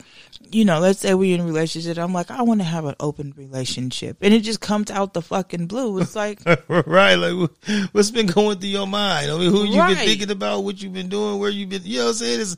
you 0.50 0.64
know, 0.64 0.78
let's 0.80 1.00
say 1.00 1.14
we're 1.14 1.34
in 1.34 1.40
a 1.40 1.44
relationship. 1.44 1.98
I'm 1.98 2.12
like, 2.12 2.30
I 2.30 2.42
want 2.42 2.60
to 2.60 2.64
have 2.64 2.84
an 2.84 2.94
open 3.00 3.32
relationship, 3.36 4.18
and 4.20 4.32
it 4.34 4.40
just 4.40 4.60
comes 4.60 4.90
out 4.90 5.14
the 5.14 5.22
fucking 5.22 5.66
blue. 5.66 5.98
It's 6.00 6.14
like, 6.16 6.40
right, 6.68 7.14
like 7.14 7.50
what's 7.92 8.10
been 8.10 8.26
going 8.26 8.58
through 8.58 8.70
your 8.70 8.86
mind? 8.86 9.30
I 9.30 9.38
mean, 9.38 9.50
who 9.50 9.64
you 9.64 9.78
Right. 9.80 9.96
been 9.96 10.04
thinking 10.06 10.30
about? 10.30 10.64
What 10.64 10.82
you've 10.82 10.92
been 10.92 11.08
doing? 11.08 11.38
Where 11.38 11.50
you 11.50 11.66
been? 11.66 11.82
You 11.84 11.98
know 11.98 12.04
what 12.04 12.08
I'm 12.10 12.14
saying? 12.16 12.38
This, 12.38 12.56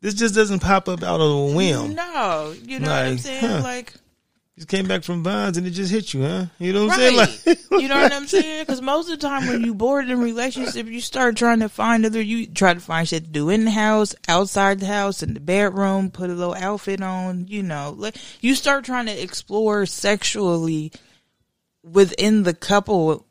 this 0.00 0.14
just 0.14 0.34
doesn't 0.34 0.60
pop 0.60 0.88
up 0.88 1.02
out 1.02 1.20
of 1.20 1.30
a 1.30 1.54
whim. 1.56 1.94
no, 1.94 2.54
you 2.66 2.78
know 2.78 2.88
what 2.88 2.96
I'm 3.06 3.18
saying? 3.18 3.40
huh. 3.40 3.60
Like, 3.62 3.94
Just 4.58 4.68
came 4.68 4.88
back 4.88 5.04
from 5.04 5.22
Bonds 5.22 5.56
and 5.56 5.66
it 5.66 5.70
just 5.70 5.92
hit 5.92 6.12
you, 6.12 6.22
huh? 6.24 6.46
You 6.58 6.72
know 6.72 6.86
what 6.86 6.92
I'm 6.94 6.98
saying? 6.98 7.16
Like, 7.46 7.80
you 7.80 7.86
know 7.88 7.96
what 8.02 8.12
I'm 8.12 8.26
saying? 8.26 8.62
Because 8.64 8.82
most 8.82 9.08
of 9.08 9.20
the 9.20 9.26
time 9.26 9.46
when 9.46 9.62
you 9.62 9.72
bored 9.72 10.06
in 10.06 10.10
a 10.10 10.16
relationship, 10.16 10.86
you 10.88 11.00
start 11.00 11.36
trying 11.36 11.60
to 11.60 11.68
find 11.68 12.04
other. 12.04 12.20
You 12.20 12.46
try 12.46 12.74
to 12.74 12.80
find 12.80 13.06
shit 13.08 13.24
to 13.24 13.30
do 13.30 13.50
in 13.50 13.64
the 13.66 13.70
house, 13.70 14.16
outside 14.26 14.80
the 14.80 14.86
house, 14.86 15.22
in 15.22 15.34
the 15.34 15.40
bedroom. 15.40 16.10
Put 16.10 16.30
a 16.30 16.34
little 16.34 16.54
outfit 16.56 17.00
on. 17.00 17.46
You 17.46 17.62
know, 17.62 17.94
like 17.96 18.16
you 18.40 18.56
start 18.56 18.84
trying 18.84 19.06
to 19.06 19.22
explore 19.22 19.86
sexually 19.86 20.90
within 21.84 22.42
the 22.42 22.52
couple 22.54 23.26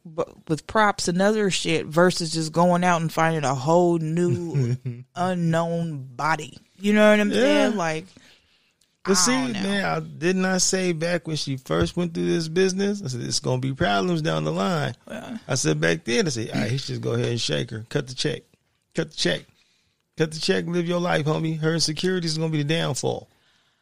with 0.47 0.65
props 0.65 1.07
and 1.09 1.21
other 1.21 1.49
shit 1.51 1.85
versus 1.87 2.31
just 2.31 2.53
going 2.53 2.83
out 2.85 3.01
and 3.01 3.11
finding 3.11 3.43
a 3.43 3.53
whole 3.53 3.97
new 3.99 4.77
unknown 5.15 6.07
body. 6.15 6.57
You 6.79 6.93
know 6.93 7.09
what 7.11 7.19
I'm 7.19 7.31
Yeah. 7.31 7.41
saying? 7.41 7.75
Like, 7.75 8.05
But 9.07 9.15
see, 9.15 9.31
man, 9.31 9.85
I 9.85 9.99
did 9.99 10.35
not 10.35 10.55
I 10.55 10.57
say 10.57 10.91
back 10.91 11.27
when 11.27 11.35
she 11.37 11.57
first 11.57 11.95
went 11.95 12.13
through 12.13 12.25
this 12.25 12.47
business. 12.47 13.01
I 13.03 13.07
said 13.07 13.21
it's 13.21 13.39
gonna 13.39 13.61
be 13.61 13.73
problems 13.73 14.21
down 14.21 14.43
the 14.43 14.51
line. 14.51 14.95
well, 15.07 15.39
I 15.47 15.55
said 15.55 15.79
back 15.79 16.03
then, 16.03 16.25
I 16.27 16.29
said, 16.29 16.49
all 16.51 16.61
right, 16.61 16.71
he 16.71 16.77
should 16.77 16.87
just 16.87 17.01
go 17.01 17.13
ahead 17.13 17.27
and 17.27 17.39
shake 17.41 17.71
her, 17.71 17.85
cut 17.89 18.07
the 18.07 18.15
check, 18.15 18.41
cut 18.95 19.11
the 19.11 19.17
check, 19.17 19.45
cut 20.17 20.31
the 20.31 20.39
check, 20.39 20.65
live 20.65 20.87
your 20.87 20.99
life, 20.99 21.25
homie. 21.25 21.59
Her 21.59 21.73
insecurities 21.75 22.33
is 22.33 22.37
gonna 22.37 22.51
be 22.51 22.63
the 22.63 22.73
downfall. 22.75 23.29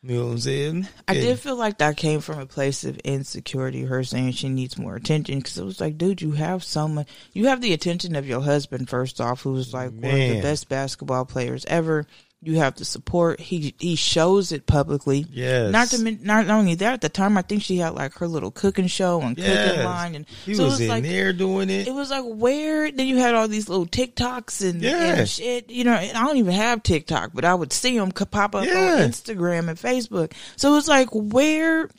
You 0.04 0.18
know 0.20 0.26
what 0.28 0.32
I'm 0.34 0.38
saying? 0.40 0.88
I 1.08 1.14
And- 1.14 1.22
did 1.24 1.40
feel 1.40 1.56
like 1.56 1.80
that 1.80 1.98
came 1.98 2.20
from 2.22 2.38
a 2.38 2.46
place 2.46 2.84
of 2.84 3.00
insecurity. 3.00 3.86
Her 3.86 4.04
saying 4.04 4.34
she 4.34 4.50
needs 4.50 4.78
more 4.78 4.96
attention 4.96 5.40
because 5.40 5.58
it 5.58 5.66
was 5.66 5.82
like, 5.82 5.98
dude, 5.98 6.22
you 6.22 6.34
have 6.34 6.64
so 6.64 6.88
much. 6.88 7.08
You 7.34 7.48
have 7.48 7.60
the 7.62 7.74
attention 7.74 8.16
of 8.16 8.28
your 8.28 8.42
husband 8.42 8.88
first 8.88 9.20
off, 9.20 9.42
who's 9.42 9.74
like 9.74 9.90
one 9.90 10.04
of 10.12 10.12
the 10.36 10.42
best 10.44 10.70
basketball 10.70 11.26
players 11.26 11.66
ever. 11.68 12.06
You 12.46 12.58
have 12.58 12.76
the 12.76 12.86
support. 12.86 13.40
He 13.40 13.74
he 13.80 13.96
shows 13.96 14.52
it 14.52 14.68
publicly. 14.68 15.26
Yes. 15.32 15.72
Not 15.72 15.88
to 15.90 16.18
not 16.24 16.48
only 16.50 16.76
that, 16.76 16.94
at 16.94 17.02
the 17.02 17.10
time 17.10 17.38
I 17.38 17.42
think 17.42 17.64
she 17.64 17.78
had 17.78 17.96
like 17.96 18.14
her 18.20 18.28
little 18.28 18.52
cooking 18.52 18.86
show 18.88 19.20
and 19.22 19.36
cooking 19.36 19.84
line, 19.84 20.14
and 20.16 20.26
He 20.46 20.54
so 20.54 20.66
was 20.66 20.80
it 20.80 20.84
in 20.84 20.90
like 20.90 21.04
there 21.04 21.34
doing 21.34 21.70
it. 21.72 21.88
it 21.88 21.94
was 21.94 22.12
like 22.12 22.24
where 22.24 22.92
then 22.92 23.08
you 23.08 23.18
had 23.18 23.34
all 23.34 23.48
these 23.48 23.68
little 23.68 23.88
TikToks 23.88 24.70
and, 24.70 24.82
Yeah. 24.82 25.16
and 25.16 25.28
shit. 25.30 25.72
You 25.72 25.84
know, 25.86 25.94
and 25.94 26.16
I 26.16 26.24
don't 26.26 26.38
even 26.38 26.54
have 26.54 26.84
TikTok, 26.84 27.32
but 27.34 27.46
I 27.46 27.56
would 27.56 27.74
see 27.74 27.98
them 27.98 28.12
pop 28.12 28.54
up 28.54 28.56
on 28.56 28.68
Instagram 28.68 29.68
and 29.70 29.78
Facebook. 29.80 30.34
So 30.56 30.78
it's 30.78 30.88
like 30.88 31.10
where 31.12 31.90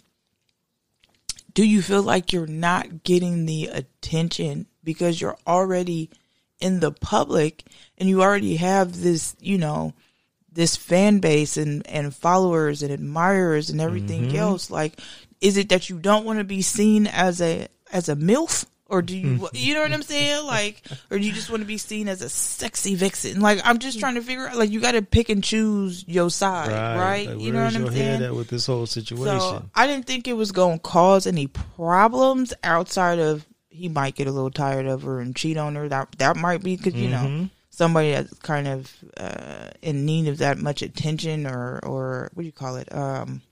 do 1.55 1.65
you 1.67 1.83
feel 1.83 2.03
like 2.03 2.33
you're 2.33 2.47
not 2.47 3.03
getting 3.03 3.47
the 3.47 3.67
attention 3.73 4.67
because 4.85 5.21
you're 5.21 5.39
already 5.47 6.11
in 6.61 6.81
the 6.81 6.93
public 6.93 7.65
and 7.99 8.09
you 8.09 8.23
already 8.23 8.57
have 8.57 9.01
this, 9.01 9.35
you 9.41 9.59
know, 9.59 9.93
this 10.57 10.77
fan 10.77 11.21
base 11.21 11.57
and, 11.57 11.87
and 11.87 12.13
followers 12.15 12.83
and 12.83 12.91
admirers 12.93 13.71
and 13.71 13.81
everything 13.81 14.25
Mm-hmm. 14.27 14.37
else 14.37 14.71
like 14.71 14.99
is 15.41 15.57
it 15.57 15.69
that 15.69 15.89
you 15.89 15.99
don't 15.99 16.25
want 16.27 16.39
to 16.41 16.45
be 16.45 16.63
seen 16.63 17.07
as 17.07 17.41
a 17.41 17.69
as 17.93 18.09
a 18.09 18.17
milf 18.17 18.65
or 18.89 19.03
do 19.03 19.17
you 19.17 19.49
you 19.53 19.75
know 19.75 19.83
what 19.83 19.93
i'm 19.93 20.03
saying 20.03 20.45
like 20.47 20.83
or 21.11 21.19
do 21.19 21.25
you 21.27 21.33
just 21.33 21.51
want 21.51 21.61
to 21.61 21.67
be 21.67 21.77
seen 21.79 22.09
as 22.09 22.23
a 22.23 22.29
sexy 22.29 22.95
vixen 22.95 23.41
like 23.41 23.61
i'm 23.65 23.79
just 23.79 23.99
trying 24.01 24.15
to 24.15 24.23
figure 24.23 24.49
out 24.49 24.57
like 24.57 24.71
you 24.71 24.81
got 24.81 24.93
to 24.93 25.03
pick 25.03 25.29
and 25.29 25.43
choose 25.45 26.05
your 26.09 26.31
side 26.31 26.71
right, 26.99 27.29
Like, 27.29 27.41
you 27.41 27.53
know 27.53 27.65
what 27.65 27.75
i'm 27.77 27.91
saying 27.93 28.21
head 28.21 28.33
with 28.33 28.49
this 28.49 28.67
whole 28.67 28.87
situation? 28.87 29.39
so 29.41 29.63
I 29.75 29.87
didn't 29.87 30.07
think 30.07 30.27
it 30.29 30.35
was 30.35 30.53
going 30.53 30.79
to 30.79 30.83
cause 30.83 31.27
any 31.27 31.49
problems 31.49 32.55
outside 32.65 33.19
of 33.19 33.45
he 33.69 33.89
might 33.91 34.15
get 34.15 34.27
a 34.27 34.33
little 34.33 34.51
tired 34.51 34.87
of 34.87 35.03
her 35.03 35.21
and 35.21 35.37
cheat 35.37 35.59
on 35.59 35.75
her. 35.75 35.87
That 35.87 36.15
that 36.19 36.37
might 36.37 36.63
be 36.63 36.77
because 36.77 36.95
you 36.95 37.11
Mm-hmm. 37.11 37.43
know 37.43 37.49
somebody 37.77 38.13
that's 38.13 38.33
kind 38.39 38.67
of 38.67 38.91
uh, 39.19 39.69
in 39.83 40.07
need 40.07 40.29
of 40.29 40.39
that 40.39 40.57
much 40.57 40.81
attention 40.81 41.47
or 41.47 41.79
or 41.85 42.31
what 42.33 42.43
do 42.43 42.47
you 42.47 42.53
call 42.53 42.77
it? 42.77 42.93
Um, 42.93 43.43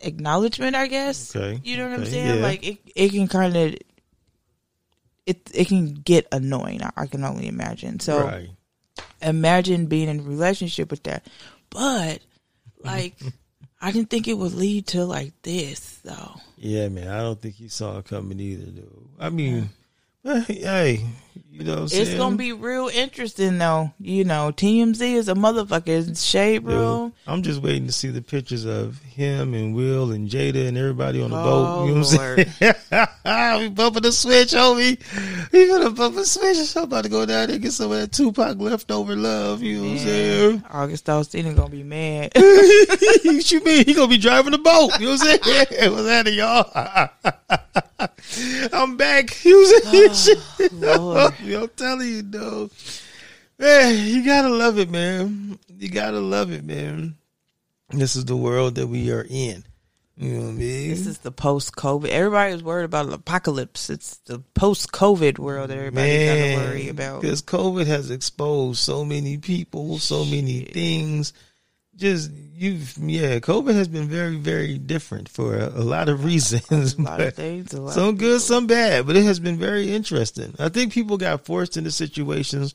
acknowledgement, 0.00 0.76
I 0.76 0.86
guess. 0.86 1.34
Okay, 1.34 1.60
You 1.64 1.76
know 1.76 1.88
what 1.88 1.98
I'm 2.00 2.06
saying? 2.06 2.36
yeah. 2.38 2.42
Like 2.42 2.66
it, 2.66 2.78
it 2.94 3.10
can 3.10 3.26
kind 3.28 3.56
of 3.56 3.74
it 5.26 5.50
it 5.52 5.68
can 5.68 5.94
get 5.94 6.28
annoying. 6.30 6.82
I, 6.82 6.90
I 6.96 7.06
can 7.06 7.24
only 7.24 7.48
imagine. 7.48 7.98
So 7.98 8.24
right. 8.24 8.48
imagine 9.20 9.86
being 9.86 10.08
in 10.08 10.20
a 10.20 10.22
relationship 10.22 10.90
with 10.90 11.02
that. 11.02 11.26
But 11.68 12.20
like 12.84 13.14
I 13.80 13.90
didn't 13.90 14.10
think 14.10 14.28
it 14.28 14.38
would 14.38 14.54
lead 14.54 14.86
to 14.88 15.04
like 15.04 15.32
this 15.42 15.98
though. 16.04 16.36
Yeah, 16.56 16.88
man. 16.88 17.08
I 17.08 17.18
don't 17.22 17.40
think 17.40 17.56
he 17.56 17.68
saw 17.68 17.98
it 17.98 18.04
coming 18.04 18.38
either, 18.38 18.70
dude. 18.70 19.08
I 19.18 19.30
mean, 19.30 19.70
but, 20.22 20.42
hey, 20.44 21.04
you 21.60 21.64
know 21.64 21.72
what 21.72 21.80
I'm 21.82 21.88
saying? 21.88 22.06
It's 22.06 22.14
gonna 22.14 22.36
be 22.36 22.52
real 22.52 22.88
interesting 22.88 23.58
though. 23.58 23.92
You 24.00 24.24
know, 24.24 24.50
TMZ 24.50 25.00
is 25.00 25.28
a 25.28 25.34
motherfucker. 25.34 26.08
It's 26.08 26.22
shade. 26.22 26.66
Dude, 26.66 27.12
I'm 27.26 27.42
just 27.42 27.60
waiting 27.60 27.86
to 27.86 27.92
see 27.92 28.08
the 28.08 28.22
pictures 28.22 28.64
of 28.64 28.98
him 29.02 29.52
and 29.52 29.74
Will 29.74 30.12
and 30.12 30.28
Jada 30.28 30.68
and 30.68 30.78
everybody 30.78 31.20
on 31.20 31.30
the 31.30 31.36
Oh, 31.36 31.44
boat. 31.44 31.86
You 31.86 31.94
know 31.94 32.00
what 32.00 32.12
I'm 32.14 32.46
oh, 32.90 33.06
saying? 33.24 33.60
we 33.68 33.68
bumping 33.68 34.02
the 34.02 34.12
switch, 34.12 34.52
homie. 34.52 35.52
We 35.52 35.68
gonna 35.68 35.90
bump 35.90 36.16
a 36.16 36.24
switch. 36.24 36.76
I'm 36.76 36.84
about 36.84 37.04
to 37.04 37.10
go 37.10 37.26
down 37.26 37.48
there 37.48 37.56
and 37.56 37.62
get 37.62 37.72
some 37.72 37.92
of 37.92 37.98
that 37.98 38.12
Tupac 38.12 38.58
leftover 38.58 39.14
love. 39.14 39.62
You 39.62 39.76
know 39.76 39.82
what 39.82 39.90
I'm 39.92 39.98
saying? 39.98 40.64
August 40.70 41.06
Alsina 41.06 41.54
gonna 41.54 41.68
be 41.68 41.82
mad. 41.82 42.32
what 42.36 43.52
you 43.52 43.62
mean? 43.64 43.84
He 43.84 43.92
gonna 43.92 44.08
be 44.08 44.18
driving 44.18 44.52
the 44.52 44.58
boat. 44.58 44.98
You 44.98 45.06
know 45.06 45.12
what 45.12 45.20
I'm 45.28 45.42
saying? 45.42 45.92
What's 45.92 46.04
that 46.04 46.32
y'all? 46.32 47.10
I'm 48.72 48.96
back. 48.96 49.44
You 49.44 49.60
know 50.72 51.06
what 51.06 51.29
I'm. 51.38 51.62
I'm 51.62 51.68
telling 51.68 52.08
you, 52.08 52.22
though. 52.22 52.70
Man, 53.58 54.06
you 54.06 54.24
gotta 54.24 54.48
love 54.48 54.78
it, 54.78 54.90
man. 54.90 55.58
You 55.78 55.90
gotta 55.90 56.20
love 56.20 56.50
it, 56.50 56.64
man. 56.64 57.16
This 57.90 58.16
is 58.16 58.24
the 58.24 58.36
world 58.36 58.76
that 58.76 58.86
we 58.86 59.10
are 59.10 59.26
in. 59.28 59.64
You 60.16 60.34
know 60.34 60.40
what 60.40 60.48
I 60.48 60.52
mean? 60.52 60.90
This 60.90 61.06
is 61.06 61.18
the 61.18 61.32
post 61.32 61.74
COVID. 61.76 62.08
Everybody 62.08 62.52
is 62.52 62.62
worried 62.62 62.84
about 62.84 63.06
an 63.06 63.14
apocalypse. 63.14 63.88
It's 63.88 64.18
the 64.26 64.40
post 64.54 64.92
COVID 64.92 65.38
world 65.38 65.70
that 65.70 65.78
everybody's 65.78 66.28
got 66.28 66.62
to 66.62 66.68
worry 66.68 66.88
about. 66.88 67.22
Because 67.22 67.40
COVID 67.40 67.86
has 67.86 68.10
exposed 68.10 68.80
so 68.80 69.02
many 69.04 69.38
people, 69.38 69.98
so 69.98 70.26
many 70.26 70.60
things. 70.60 71.32
Just 72.00 72.30
you've 72.32 72.96
yeah, 72.98 73.38
COVID 73.38 73.74
has 73.74 73.88
been 73.88 74.08
very, 74.08 74.36
very 74.36 74.78
different 74.78 75.28
for 75.28 75.56
a, 75.56 75.68
a 75.68 75.84
lot 75.84 76.08
of 76.08 76.24
reasons. 76.24 76.94
A 76.94 77.02
lot 77.02 77.20
of 77.20 77.34
things. 77.36 77.72
A 77.74 77.80
lot 77.82 77.92
some 77.92 78.08
of 78.08 78.18
good, 78.18 78.40
some 78.40 78.66
bad, 78.66 79.06
but 79.06 79.16
it 79.16 79.24
has 79.24 79.38
been 79.38 79.58
very 79.58 79.92
interesting. 79.92 80.54
I 80.58 80.70
think 80.70 80.92
people 80.92 81.18
got 81.18 81.44
forced 81.44 81.76
into 81.76 81.90
situations 81.90 82.74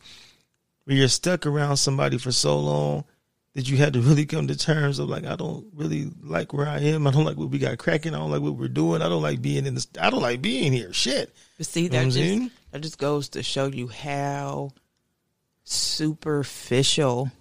where 0.86 0.96
you're 0.96 1.08
stuck 1.08 1.46
around 1.46 1.78
somebody 1.78 2.18
for 2.18 2.32
so 2.32 2.60
long 2.60 3.04
that 3.56 3.70
you 3.70 3.78
had 3.78 3.94
to 3.94 4.02
really 4.02 4.26
come 4.26 4.48
to 4.48 4.58
terms 4.58 5.00
of 5.00 5.10
like, 5.10 5.26
I 5.26 5.36
don't 5.36 5.66
really 5.74 6.12
like 6.22 6.54
where 6.54 6.68
I 6.68 6.80
am. 6.82 7.08
I 7.08 7.12
don't 7.12 7.26
like 7.26 7.38
what 7.38 7.50
we 7.50 7.58
got 7.58 7.78
cracking. 7.78 8.14
I 8.14 8.20
don't 8.20 8.30
like 8.30 8.42
what 8.42 8.56
we're 8.56 8.68
doing. 8.68 9.02
I 9.02 9.10
don't 9.10 9.24
like 9.24 9.42
being 9.42 9.66
in 9.66 9.74
this. 9.74 9.88
I 10.00 10.10
don't 10.10 10.22
like 10.22 10.42
being 10.42 10.72
here. 10.72 10.94
Shit. 10.94 11.34
But 11.58 11.66
see, 11.66 11.88
that 11.88 11.98
I'm 11.98 12.12
just 12.12 12.18
saying? 12.18 12.52
that 12.72 12.82
just 12.82 13.00
goes 13.00 13.30
to 13.30 13.42
show 13.42 13.68
you 13.68 13.88
how 13.88 14.72
superficial 15.64 17.32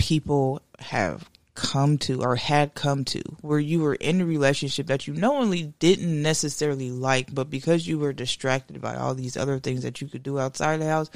people 0.00 0.60
have 0.78 1.28
come 1.54 1.98
to 1.98 2.22
or 2.22 2.36
had 2.36 2.74
come 2.74 3.04
to 3.04 3.20
where 3.42 3.58
you 3.58 3.80
were 3.80 3.94
in 3.96 4.20
a 4.20 4.24
relationship 4.24 4.86
that 4.86 5.06
you 5.06 5.12
knowingly 5.12 5.74
didn't 5.78 6.22
necessarily 6.22 6.90
like 6.90 7.34
but 7.34 7.50
because 7.50 7.86
you 7.86 7.98
were 7.98 8.12
distracted 8.14 8.80
by 8.80 8.96
all 8.96 9.14
these 9.14 9.36
other 9.36 9.58
things 9.58 9.82
that 9.82 10.00
you 10.00 10.08
could 10.08 10.22
do 10.22 10.38
outside 10.38 10.80
the 10.80 10.86
house 10.86 11.10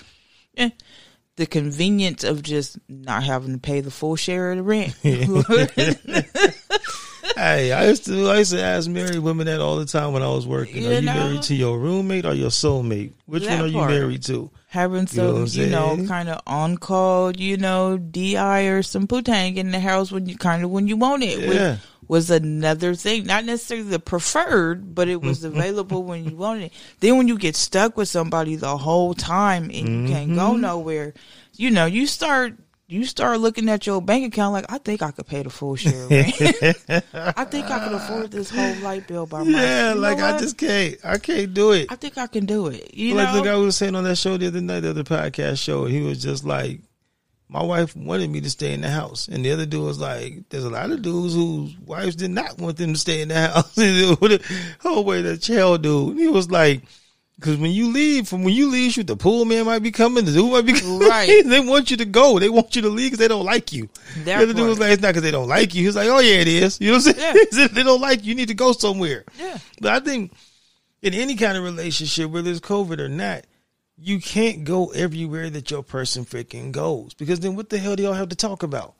eh, 0.59 0.69
the 1.37 1.47
convenience 1.47 2.25
of 2.25 2.43
just 2.43 2.79
not 2.89 3.23
having 3.23 3.53
to 3.53 3.59
pay 3.59 3.81
the 3.81 3.91
full 3.91 4.17
share 4.17 4.53
of 4.53 4.59
the 4.59 4.63
rent 4.63 4.95
Hey, 7.37 7.73
I 7.73 7.89
used 7.89 8.05
to 8.05 8.29
I 8.29 8.39
used 8.39 8.53
to 8.53 8.63
ask 8.63 8.89
married 8.89 9.19
women 9.19 9.47
that 9.47 9.61
all 9.61 9.77
the 9.77 9.87
time 9.87 10.13
when 10.13 10.23
I 10.23 10.29
was 10.29 10.47
working. 10.47 10.83
You 10.83 10.91
are 10.91 10.95
you 10.95 11.01
know? 11.01 11.15
married 11.15 11.43
to 11.43 11.55
your 11.55 11.79
roommate 11.79 12.27
or 12.27 12.35
your 12.35 12.51
soulmate? 12.51 13.13
Which 13.27 13.45
That 13.45 13.57
one 13.57 13.65
are 13.65 13.67
you 13.67 13.79
part. 13.79 13.91
married 13.91 14.23
to? 14.25 14.51
Having 14.75 15.07
know 15.15 15.47
some, 15.47 15.61
you 15.61 15.67
know, 15.71 15.95
saying? 15.97 16.09
kind 16.09 16.29
of 16.29 16.41
on 16.47 16.77
call, 16.77 17.35
you 17.35 17.57
know, 17.57 17.97
DI 17.97 18.67
or 18.67 18.83
some 18.83 19.07
putang 19.07 19.57
in 19.57 19.71
the 19.71 19.81
house 19.81 20.11
when 20.13 20.27
you 20.27 20.37
kind 20.37 20.63
of 20.65 20.71
when 20.71 20.87
you 20.89 20.97
want 20.97 21.23
it 21.23 21.39
Yeah. 21.39 21.77
was, 22.09 22.29
another 22.31 22.95
thing. 22.95 23.25
Not 23.25 23.45
necessarily 23.47 23.89
the 23.89 23.99
preferred, 24.01 24.95
but 24.95 25.09
it 25.09 25.23
was 25.23 25.45
available 25.45 26.03
when 26.03 26.25
you 26.29 26.37
wanted 26.37 26.65
it. 26.65 26.73
Then 27.01 27.17
when 27.17 27.29
you 27.29 27.39
get 27.39 27.57
stuck 27.57 27.97
with 27.97 28.09
somebody 28.09 28.57
the 28.57 28.77
whole 28.77 29.15
time 29.15 29.65
and 29.65 29.73
you 30.09 30.13
can't 30.13 30.31
Mm-hmm. 30.31 30.35
go 30.37 30.57
nowhere, 30.57 31.15
you 31.57 31.71
know, 31.71 31.87
you 31.87 32.07
start. 32.07 32.55
You 32.87 33.07
start 33.07 33.41
looking 33.41 33.71
at 33.71 33.87
your 33.87 34.03
bank 34.03 34.27
account 34.27 34.53
like 34.53 34.67
I 34.69 34.77
think 34.77 35.01
I 35.01 35.11
could 35.11 35.27
pay 35.27 35.43
the 35.43 35.49
full 35.49 35.75
share. 35.75 36.07
I 36.11 37.45
think 37.45 37.71
I 37.71 37.83
could 37.83 37.95
afford 37.95 38.31
this 38.31 38.51
whole 38.51 38.75
light 38.83 39.09
bill 39.09 39.25
by 39.25 39.39
myself. 39.43 39.55
Yeah, 39.63 39.89
You 39.89 39.95
know 39.95 40.01
like 40.03 40.21
I 40.21 40.39
just 40.39 40.59
can't. 40.59 40.97
I 41.03 41.17
can't 41.17 41.55
do 41.55 41.73
it. 41.73 41.91
I 41.91 41.97
think 41.97 42.19
I 42.19 42.27
can 42.27 42.45
do 42.45 42.67
it. 42.67 42.95
You 42.95 43.15
like 43.15 43.33
know, 43.33 43.39
the 43.39 43.43
guy 43.45 43.57
was 43.57 43.77
saying 43.77 43.95
on 43.95 44.05
that 44.05 44.17
show 44.17 44.37
the 44.37 44.49
other 44.49 44.61
night, 44.61 44.81
the 44.81 44.91
other 44.91 45.03
podcast 45.03 45.63
show, 45.63 45.87
he 45.87 46.03
was 46.03 46.23
just 46.23 46.45
like, 46.45 46.81
my 47.49 47.63
wife 47.63 47.97
wanted 47.97 48.29
me 48.29 48.43
to 48.43 48.51
stay 48.51 48.75
in 48.75 48.83
the 48.83 48.91
house, 48.91 49.29
and 49.29 49.43
the 49.43 49.53
other 49.53 49.65
dude 49.65 49.83
was 49.83 49.99
like, 49.99 50.49
"There's 50.51 50.65
a 50.65 50.71
lot 50.71 50.91
of 50.91 51.01
dudes 51.01 51.35
whose 51.35 51.75
wives 51.79 52.17
did 52.17 52.33
not 52.33 52.59
want 52.59 52.77
them 52.77 52.93
to 52.93 52.99
stay 52.99 53.23
in 53.23 53.29
the 53.29 53.35
house." 53.49 53.73
oh 54.85 55.01
wait, 55.01 55.23
that 55.23 55.41
child 55.41 55.83
dude, 55.83 56.19
he 56.19 56.29
was 56.29 56.51
like. 56.51 56.83
Because 57.37 57.57
when 57.57 57.73
you 57.73 57.91
leave, 57.93 58.29
from 58.29 58.45
when 58.45 58.55
you 58.55 58.71
leave, 58.71 58.93
shoot, 58.93 59.07
the 59.09 59.17
pool 59.17 59.45
man 59.45 59.67
might 59.67 59.81
be 59.81 59.91
coming, 59.91 60.25
the 60.25 60.33
dude 60.33 60.53
might 60.53 60.65
be 60.65 60.73
coming. 60.81 61.01
Right. 61.01 61.45
they 61.47 61.61
want 61.61 61.91
you 61.91 61.97
to 61.97 62.05
go. 62.05 62.39
They 62.39 62.49
want 62.49 62.77
you 62.77 62.83
to 62.83 62.89
leave 62.89 63.07
because 63.07 63.19
they 63.19 63.29
don't 63.29 63.45
like 63.45 63.73
you. 63.73 63.89
That 64.19 64.25
the 64.25 64.35
other 64.35 64.53
dude 64.55 64.69
was 64.69 64.79
like, 64.79 64.93
it's 64.93 65.03
not 65.03 65.09
because 65.09 65.23
they 65.23 65.33
don't 65.33 65.49
like 65.49 65.75
you. 65.75 65.85
He's 65.85 65.97
like, 65.97 66.09
oh 66.09 66.21
yeah, 66.21 66.37
it 66.37 66.49
is. 66.49 66.81
You 66.81 66.89
know 66.93 66.99
what 66.99 67.07
I'm 67.09 67.15
saying? 67.15 67.47
Said, 67.51 67.71
they 67.73 67.83
don't 67.83 68.01
like 68.01 68.23
you. 68.23 68.31
You 68.31 68.35
need 68.37 68.49
to 68.49 68.55
go 68.55 68.73
somewhere. 68.73 69.25
Yeah. 69.39 69.59
But 69.81 69.93
I 69.93 70.01
think 70.01 70.33
in 71.03 71.13
any 71.13 71.35
kind 71.35 71.57
of 71.57 71.65
relationship, 71.65 72.31
whether 72.31 72.51
it's 72.51 72.61
COVID 72.61 73.01
or 73.01 73.09
not, 73.09 73.45
you 73.99 74.21
can't 74.21 74.65
go 74.65 74.89
everywhere 74.91 75.51
that 75.51 75.71
your 75.71 75.83
person 75.83 76.25
freaking 76.25 76.73
goes 76.73 77.15
because 77.15 77.41
then 77.41 77.57
what 77.57 77.69
the 77.69 77.79
hell 77.79 77.97
do 77.97 78.03
y'all 78.03 78.13
have 78.13 78.31
to 78.31 78.37
talk 78.37 78.63
about? 78.63 78.95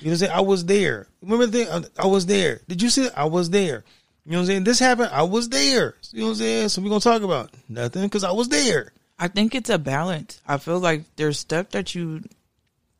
You 0.00 0.06
know 0.06 0.10
what 0.10 0.12
I'm 0.12 0.16
saying? 0.18 0.32
I 0.32 0.40
was 0.40 0.64
there. 0.64 1.06
Remember 1.22 1.46
the 1.46 1.64
thing? 1.64 1.84
I- 1.98 2.06
was 2.06 2.26
there. 2.26 2.60
Did 2.68 2.80
you 2.80 2.88
see 2.88 3.04
it? 3.06 3.12
I 3.16 3.24
was 3.24 3.50
there. 3.50 3.84
You 4.30 4.36
know 4.36 4.42
what 4.42 4.42
I'm 4.42 4.46
saying? 4.46 4.64
This 4.64 4.78
happened. 4.78 5.10
I 5.12 5.24
was 5.24 5.48
there. 5.48 5.96
You 6.12 6.20
know 6.20 6.26
what 6.26 6.30
I'm 6.34 6.36
saying? 6.36 6.68
So 6.68 6.82
we're 6.82 6.88
going 6.90 7.00
to 7.00 7.08
talk 7.08 7.22
about 7.22 7.50
nothing 7.68 8.04
because 8.04 8.22
I 8.22 8.30
was 8.30 8.48
there. 8.48 8.92
I 9.18 9.26
think 9.26 9.56
it's 9.56 9.70
a 9.70 9.76
balance. 9.76 10.40
I 10.46 10.58
feel 10.58 10.78
like 10.78 11.02
there's 11.16 11.36
stuff 11.36 11.70
that 11.70 11.96
you 11.96 12.22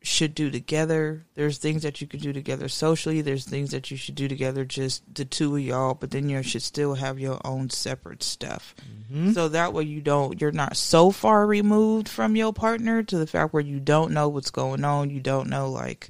should 0.01 0.35
do 0.35 0.51
together. 0.51 1.23
There's 1.35 1.57
things 1.57 1.83
that 1.83 2.01
you 2.01 2.07
could 2.07 2.19
do 2.19 2.33
together 2.33 2.67
socially. 2.67 3.21
There's 3.21 3.45
things 3.45 3.71
that 3.71 3.89
you 3.89 3.95
should 3.95 4.15
do 4.15 4.27
together, 4.27 4.65
just 4.65 5.03
the 5.15 5.23
two 5.23 5.55
of 5.55 5.61
y'all. 5.61 5.93
But 5.93 6.11
then 6.11 6.27
you 6.27 6.43
should 6.43 6.63
still 6.63 6.95
have 6.95 7.17
your 7.17 7.39
own 7.45 7.69
separate 7.69 8.23
stuff. 8.23 8.75
Mm-hmm. 9.09 9.31
So 9.31 9.47
that 9.47 9.71
way 9.71 9.83
you 9.83 10.01
don't 10.01 10.41
you're 10.41 10.51
not 10.51 10.75
so 10.75 11.11
far 11.11 11.47
removed 11.47 12.09
from 12.09 12.35
your 12.35 12.51
partner 12.51 13.03
to 13.03 13.17
the 13.17 13.25
fact 13.25 13.53
where 13.53 13.63
you 13.63 13.79
don't 13.79 14.11
know 14.11 14.27
what's 14.27 14.51
going 14.51 14.83
on, 14.83 15.09
you 15.09 15.21
don't 15.21 15.47
know 15.47 15.69
like 15.69 16.09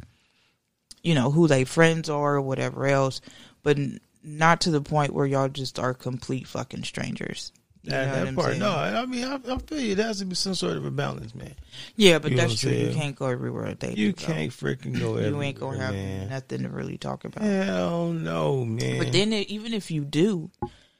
you 1.03 1.13
know 1.13 1.29
who 1.29 1.47
they 1.47 1.63
friends 1.63 2.09
are 2.09 2.37
or 2.37 2.41
whatever 2.41 2.87
else, 2.87 3.21
but 3.61 3.77
not 4.23 4.61
to 4.61 4.71
the 4.71 4.81
point 4.81 5.13
where 5.13 5.25
y'all 5.25 5.49
just 5.49 5.79
are 5.79 5.93
complete 5.93 6.47
fucking 6.47 6.83
strangers. 6.83 7.51
You 7.83 7.93
what 7.93 8.11
that 8.13 8.35
part, 8.35 8.47
saying? 8.49 8.59
no. 8.59 8.69
I 8.69 9.05
mean, 9.07 9.23
I, 9.25 9.35
I 9.35 9.57
feel 9.57 9.79
you. 9.79 9.95
There 9.95 10.05
has 10.05 10.19
to 10.19 10.25
be 10.25 10.35
some 10.35 10.53
sort 10.53 10.77
of 10.77 10.85
a 10.85 10.91
balance, 10.91 11.33
man. 11.33 11.55
Yeah, 11.95 12.19
but 12.19 12.29
You 12.31 12.37
that's 12.37 12.59
true. 12.59 12.71
You 12.71 12.93
can't 12.93 13.15
go 13.15 13.25
everywhere 13.25 13.73
they 13.73 13.93
You 13.95 14.11
do, 14.11 14.13
can't 14.13 14.51
freaking 14.51 14.99
go 14.99 15.15
everywhere, 15.15 15.29
You 15.29 15.41
ain't 15.41 15.59
gonna 15.59 15.79
have 15.79 15.95
man. 15.95 16.29
nothing 16.29 16.61
to 16.61 16.69
really 16.69 16.99
talk 16.99 17.25
about. 17.25 17.43
Hell 17.43 18.09
no, 18.09 18.63
man. 18.65 18.99
But 18.99 19.11
then, 19.11 19.33
it, 19.33 19.47
even 19.47 19.73
if 19.73 19.89
you 19.89 20.05
do, 20.05 20.51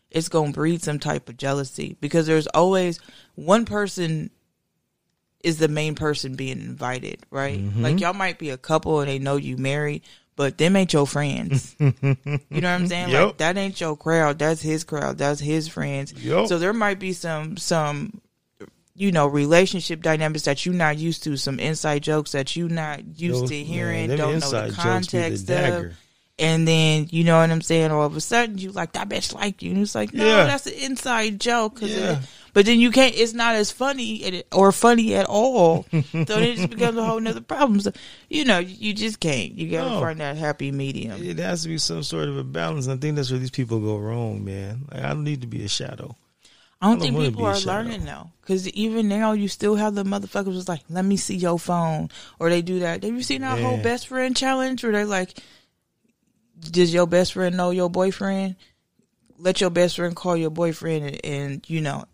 it's 0.09 0.27
gonna 0.27 0.53
breed 0.53 0.81
some 0.81 0.97
type 0.97 1.29
of 1.29 1.37
jealousy 1.37 1.97
because 2.01 2.25
there's 2.25 2.47
always 2.47 2.99
one 3.35 3.65
person 3.65 4.31
is 5.43 5.57
the 5.57 5.67
main 5.67 5.93
person 5.93 6.35
being 6.35 6.59
invited, 6.61 7.23
right? 7.29 7.59
Mm-hmm. 7.59 7.81
Like 7.83 7.99
y'all 7.99 8.13
might 8.13 8.39
be 8.39 8.49
a 8.49 8.57
couple 8.57 8.99
and 9.01 9.09
they 9.09 9.19
know 9.19 9.35
you 9.35 9.55
married, 9.57 10.01
but 10.35 10.57
them 10.57 10.75
ain't 10.75 10.93
your 10.93 11.05
friends. 11.07 11.75
you 11.79 11.93
know 12.01 12.15
what 12.49 12.65
I'm 12.65 12.87
saying? 12.87 13.11
Like 13.13 13.37
that 13.37 13.57
ain't 13.57 13.79
your 13.79 13.95
crowd. 13.97 14.39
That's 14.39 14.61
his 14.61 14.83
crowd. 14.83 15.17
That's 15.17 15.39
his 15.39 15.67
friends. 15.67 16.13
Yup. 16.13 16.47
So 16.47 16.57
there 16.57 16.73
might 16.73 16.99
be 16.99 17.13
some 17.13 17.57
some 17.57 18.21
you 18.95 19.11
know 19.11 19.27
relationship 19.27 20.01
dynamics 20.01 20.43
that 20.45 20.65
you're 20.65 20.75
not 20.75 20.97
used 20.97 21.23
to, 21.23 21.37
some 21.37 21.59
inside 21.59 22.03
jokes 22.03 22.31
that 22.33 22.55
you're 22.55 22.69
not 22.69 23.19
used 23.19 23.43
Those- 23.43 23.49
to 23.49 23.63
hearing, 23.63 24.07
man, 24.09 24.17
don't 24.17 24.39
know 24.39 24.49
the 24.51 24.63
be 24.63 24.69
the 24.71 24.75
context 24.75 25.49
of. 25.49 25.93
And 26.39 26.67
then 26.67 27.07
you 27.11 27.23
know 27.23 27.37
what 27.39 27.51
I'm 27.51 27.61
saying. 27.61 27.91
All 27.91 28.05
of 28.05 28.15
a 28.15 28.21
sudden, 28.21 28.57
you 28.57 28.71
like 28.71 28.93
that 28.93 29.07
bitch 29.09 29.33
like 29.35 29.61
you, 29.61 29.71
and 29.73 29.81
it's 29.81 29.93
like 29.93 30.11
no, 30.13 30.25
Yeah. 30.25 30.45
that's 30.45 30.65
an 30.65 30.73
inside 30.73 31.39
joke. 31.39 31.79
'cause 31.79 31.91
Yeah. 31.91 32.21
But 32.53 32.65
then 32.65 32.79
you 32.79 32.91
can't. 32.91 33.15
It's 33.15 33.33
not 33.33 33.55
as 33.55 33.71
funny 33.71 34.23
at- 34.25 34.45
or 34.51 34.71
funny 34.71 35.15
at 35.15 35.25
all. 35.27 35.83
so 35.91 35.97
then 36.23 36.43
it 36.43 36.55
just 36.57 36.69
becomes 36.69 36.97
a 36.97 37.03
whole 37.05 37.19
nother 37.19 37.41
problem. 37.41 37.79
So 37.79 37.91
you 38.29 38.45
know, 38.45 38.59
you 38.59 38.93
just 38.93 39.19
can't. 39.19 39.53
You 39.53 39.69
gotta 39.69 39.89
No. 39.91 39.99
find 40.01 40.19
that 40.19 40.37
happy 40.37 40.71
medium. 40.71 41.21
It 41.23 41.37
has 41.39 41.63
to 41.63 41.69
be 41.69 41.77
some 41.77 42.03
sort 42.03 42.27
of 42.29 42.37
a 42.37 42.43
balance. 42.43 42.87
I 42.87 42.97
think 42.97 43.15
that's 43.15 43.29
where 43.31 43.39
these 43.39 43.51
people 43.51 43.79
go 43.79 43.97
wrong, 43.97 44.43
man. 44.43 44.85
Like 44.91 45.03
I 45.03 45.09
don't 45.09 45.23
need 45.23 45.41
to 45.41 45.47
be 45.47 45.63
a 45.63 45.67
shadow. 45.69 46.15
I 46.83 46.87
don't 46.87 46.93
I 46.97 47.05
don't 47.05 47.13
think 47.13 47.25
people 47.35 47.45
are 47.45 47.59
learning 47.59 48.05
though, 48.05 48.31
because 48.41 48.67
even 48.69 49.07
now 49.07 49.33
you 49.33 49.47
still 49.47 49.75
have 49.75 49.93
the 49.93 50.03
motherfuckers 50.03 50.47
was 50.55 50.67
like, 50.67 50.81
"Let 50.89 51.05
me 51.05 51.15
see 51.15 51.35
your 51.35 51.59
phone," 51.59 52.09
or 52.39 52.49
they 52.49 52.63
do 52.63 52.79
that. 52.79 53.03
Have 53.03 53.13
you 53.13 53.21
seen 53.21 53.41
that 53.41 53.59
whole 53.59 53.77
best 53.77 54.07
friend 54.07 54.35
challenge 54.35 54.81
where 54.83 54.91
they're 54.91 55.05
like, 55.05 55.37
"Does 56.59 56.91
your 56.93 57.07
best 57.07 57.33
friend 57.33 57.55
know 57.55 57.71
your 57.71 57.89
boyfriend? 57.89 58.55
Let 59.37 59.61
your 59.61 59.69
best 59.69 59.95
friend 59.95 60.15
call 60.15 60.35
your 60.37 60.49
boyfriend 60.51 61.05
and, 61.05 61.25
and 61.25 61.69
you 61.69 61.81
know, 61.81 62.05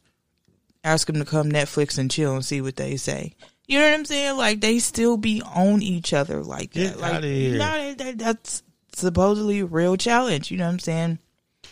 ask 0.87 1.09
him 1.09 1.15
to 1.19 1.25
come 1.25 1.51
Netflix 1.51 1.97
and 1.97 2.09
chill 2.09 2.33
and 2.33 2.43
see 2.45 2.61
what 2.61 2.75
they 2.75 2.97
say." 2.97 3.33
You 3.67 3.79
know 3.79 3.85
what 3.85 3.93
I'm 3.95 4.05
saying? 4.05 4.37
Like 4.37 4.61
they 4.61 4.79
still 4.79 5.17
be 5.17 5.41
on 5.41 5.81
each 5.81 6.13
other 6.13 6.41
like 6.43 6.71
that. 6.73 6.79
Get 6.95 6.99
like, 6.99 7.23
here. 7.23 7.57
nah, 7.57 7.93
that- 7.95 8.17
that's 8.17 8.63
supposedly 8.93 9.59
a 9.59 9.65
real 9.65 9.97
challenge. 9.97 10.49
You 10.51 10.57
know 10.57 10.65
what 10.65 10.71
I'm 10.73 10.79
saying? 10.79 11.19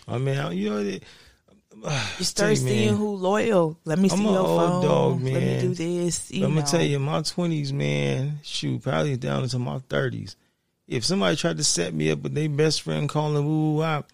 I 0.08 0.18
mean, 0.18 0.58
you 0.58 0.70
know, 0.70 0.80
You 2.20 2.26
start 2.26 2.50
man, 2.50 2.58
seeing 2.58 2.96
who 2.96 3.16
loyal. 3.16 3.78
Let 3.86 4.00
me 4.00 4.10
see 4.10 4.16
I'm 4.18 4.24
your 4.24 4.40
old 4.40 4.60
phone. 4.60 4.84
dog, 4.84 5.22
Let 5.24 5.42
me 5.42 5.60
do 5.62 5.74
this. 5.74 6.32
You 6.32 6.46
I'm 6.46 6.56
know. 6.56 6.62
tell 6.62 6.82
you, 6.82 7.00
my 7.00 7.22
twenties, 7.22 7.72
man, 7.74 8.40
shoot, 8.44 8.82
probably 8.82 9.18
down 9.18 9.44
into 9.44 9.60
my 9.60 9.80
thirties. 9.90 10.36
If 10.88 11.04
somebody 11.06 11.36
tried 11.36 11.58
to 11.58 11.64
set 11.64 11.94
me 11.94 12.12
up 12.12 12.20
with 12.20 12.34
their 12.34 12.50
best 12.50 12.82
friend 12.84 13.10
calling 13.10 13.46
woo 13.46 13.72
woo 13.74 13.78
wop, 13.80 14.10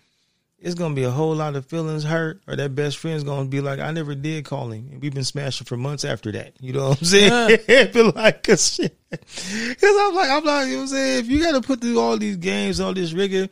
it's 0.61 0.75
gonna 0.75 0.93
be 0.95 1.03
a 1.03 1.11
whole 1.11 1.35
lot 1.35 1.55
of 1.55 1.65
feelings 1.65 2.03
hurt, 2.03 2.41
or 2.47 2.55
that 2.55 2.75
best 2.75 2.97
friend's 2.99 3.23
gonna 3.23 3.49
be 3.49 3.59
like, 3.61 3.79
I 3.79 3.91
never 3.91 4.13
did 4.15 4.45
call 4.45 4.71
him, 4.71 4.87
and 4.91 5.01
we've 5.01 5.13
been 5.13 5.23
smashing 5.23 5.65
for 5.65 5.75
months 5.75 6.05
after 6.05 6.31
that. 6.33 6.53
You 6.61 6.73
know 6.73 6.89
what 6.89 6.99
I'm 6.99 7.05
saying? 7.05 7.59
be 7.93 8.01
like, 8.03 8.43
cause 8.43 8.75
shit, 8.75 8.97
cause 9.09 9.95
I'm 9.99 10.15
like, 10.15 10.29
I'm 10.29 10.43
like, 10.45 10.67
you 10.67 10.73
know 10.73 10.77
what 10.77 10.81
I'm 10.83 10.87
saying? 10.87 11.19
If 11.19 11.27
you 11.27 11.41
gotta 11.41 11.61
put 11.61 11.81
through 11.81 11.99
all 11.99 12.17
these 12.17 12.37
games, 12.37 12.79
all 12.79 12.93
this 12.93 13.11
rigor, 13.11 13.49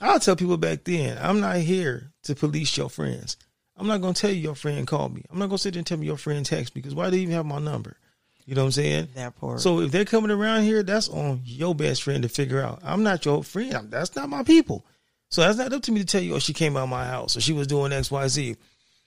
I'll 0.00 0.20
tell 0.20 0.36
people 0.36 0.56
back 0.56 0.84
then, 0.84 1.18
I'm 1.20 1.40
not 1.40 1.56
here 1.56 2.12
to 2.22 2.34
police 2.34 2.76
your 2.76 2.88
friends. 2.88 3.36
I'm 3.76 3.86
not 3.86 4.00
gonna 4.00 4.14
tell 4.14 4.30
you 4.30 4.40
your 4.40 4.54
friend 4.54 4.86
called 4.86 5.14
me. 5.14 5.22
I'm 5.30 5.38
not 5.38 5.46
gonna 5.46 5.58
sit 5.58 5.74
there 5.74 5.80
and 5.80 5.86
tell 5.86 5.98
me 5.98 6.06
your 6.06 6.16
friend 6.16 6.44
text 6.46 6.74
me 6.74 6.80
because 6.82 6.94
why 6.94 7.10
do 7.10 7.16
you 7.16 7.22
even 7.22 7.34
have 7.34 7.46
my 7.46 7.58
number? 7.58 7.96
You 8.44 8.54
know 8.54 8.62
what 8.62 8.66
I'm 8.68 8.72
saying? 8.72 9.08
that 9.14 9.36
part. 9.36 9.60
So 9.60 9.80
if 9.80 9.90
they're 9.92 10.04
coming 10.06 10.30
around 10.30 10.62
here, 10.62 10.82
that's 10.82 11.08
on 11.10 11.42
your 11.44 11.74
best 11.74 12.02
friend 12.02 12.22
to 12.22 12.28
figure 12.30 12.62
out. 12.62 12.80
I'm 12.82 13.02
not 13.02 13.24
your 13.24 13.44
friend. 13.44 13.74
I'm- 13.74 13.90
That's 13.90 14.16
not 14.16 14.28
my 14.30 14.42
people. 14.42 14.86
So 15.30 15.42
that's 15.42 15.58
not 15.58 15.72
up 15.72 15.82
to 15.82 15.92
me 15.92 16.00
to 16.00 16.06
tell 16.06 16.22
you, 16.22 16.34
oh, 16.34 16.38
she 16.38 16.52
came 16.54 16.76
out 16.76 16.84
of 16.84 16.88
my 16.88 17.04
house 17.04 17.36
or 17.36 17.40
she 17.40 17.52
was 17.52 17.66
doing 17.66 17.92
X, 17.92 18.10
Y, 18.10 18.28
Z. 18.28 18.56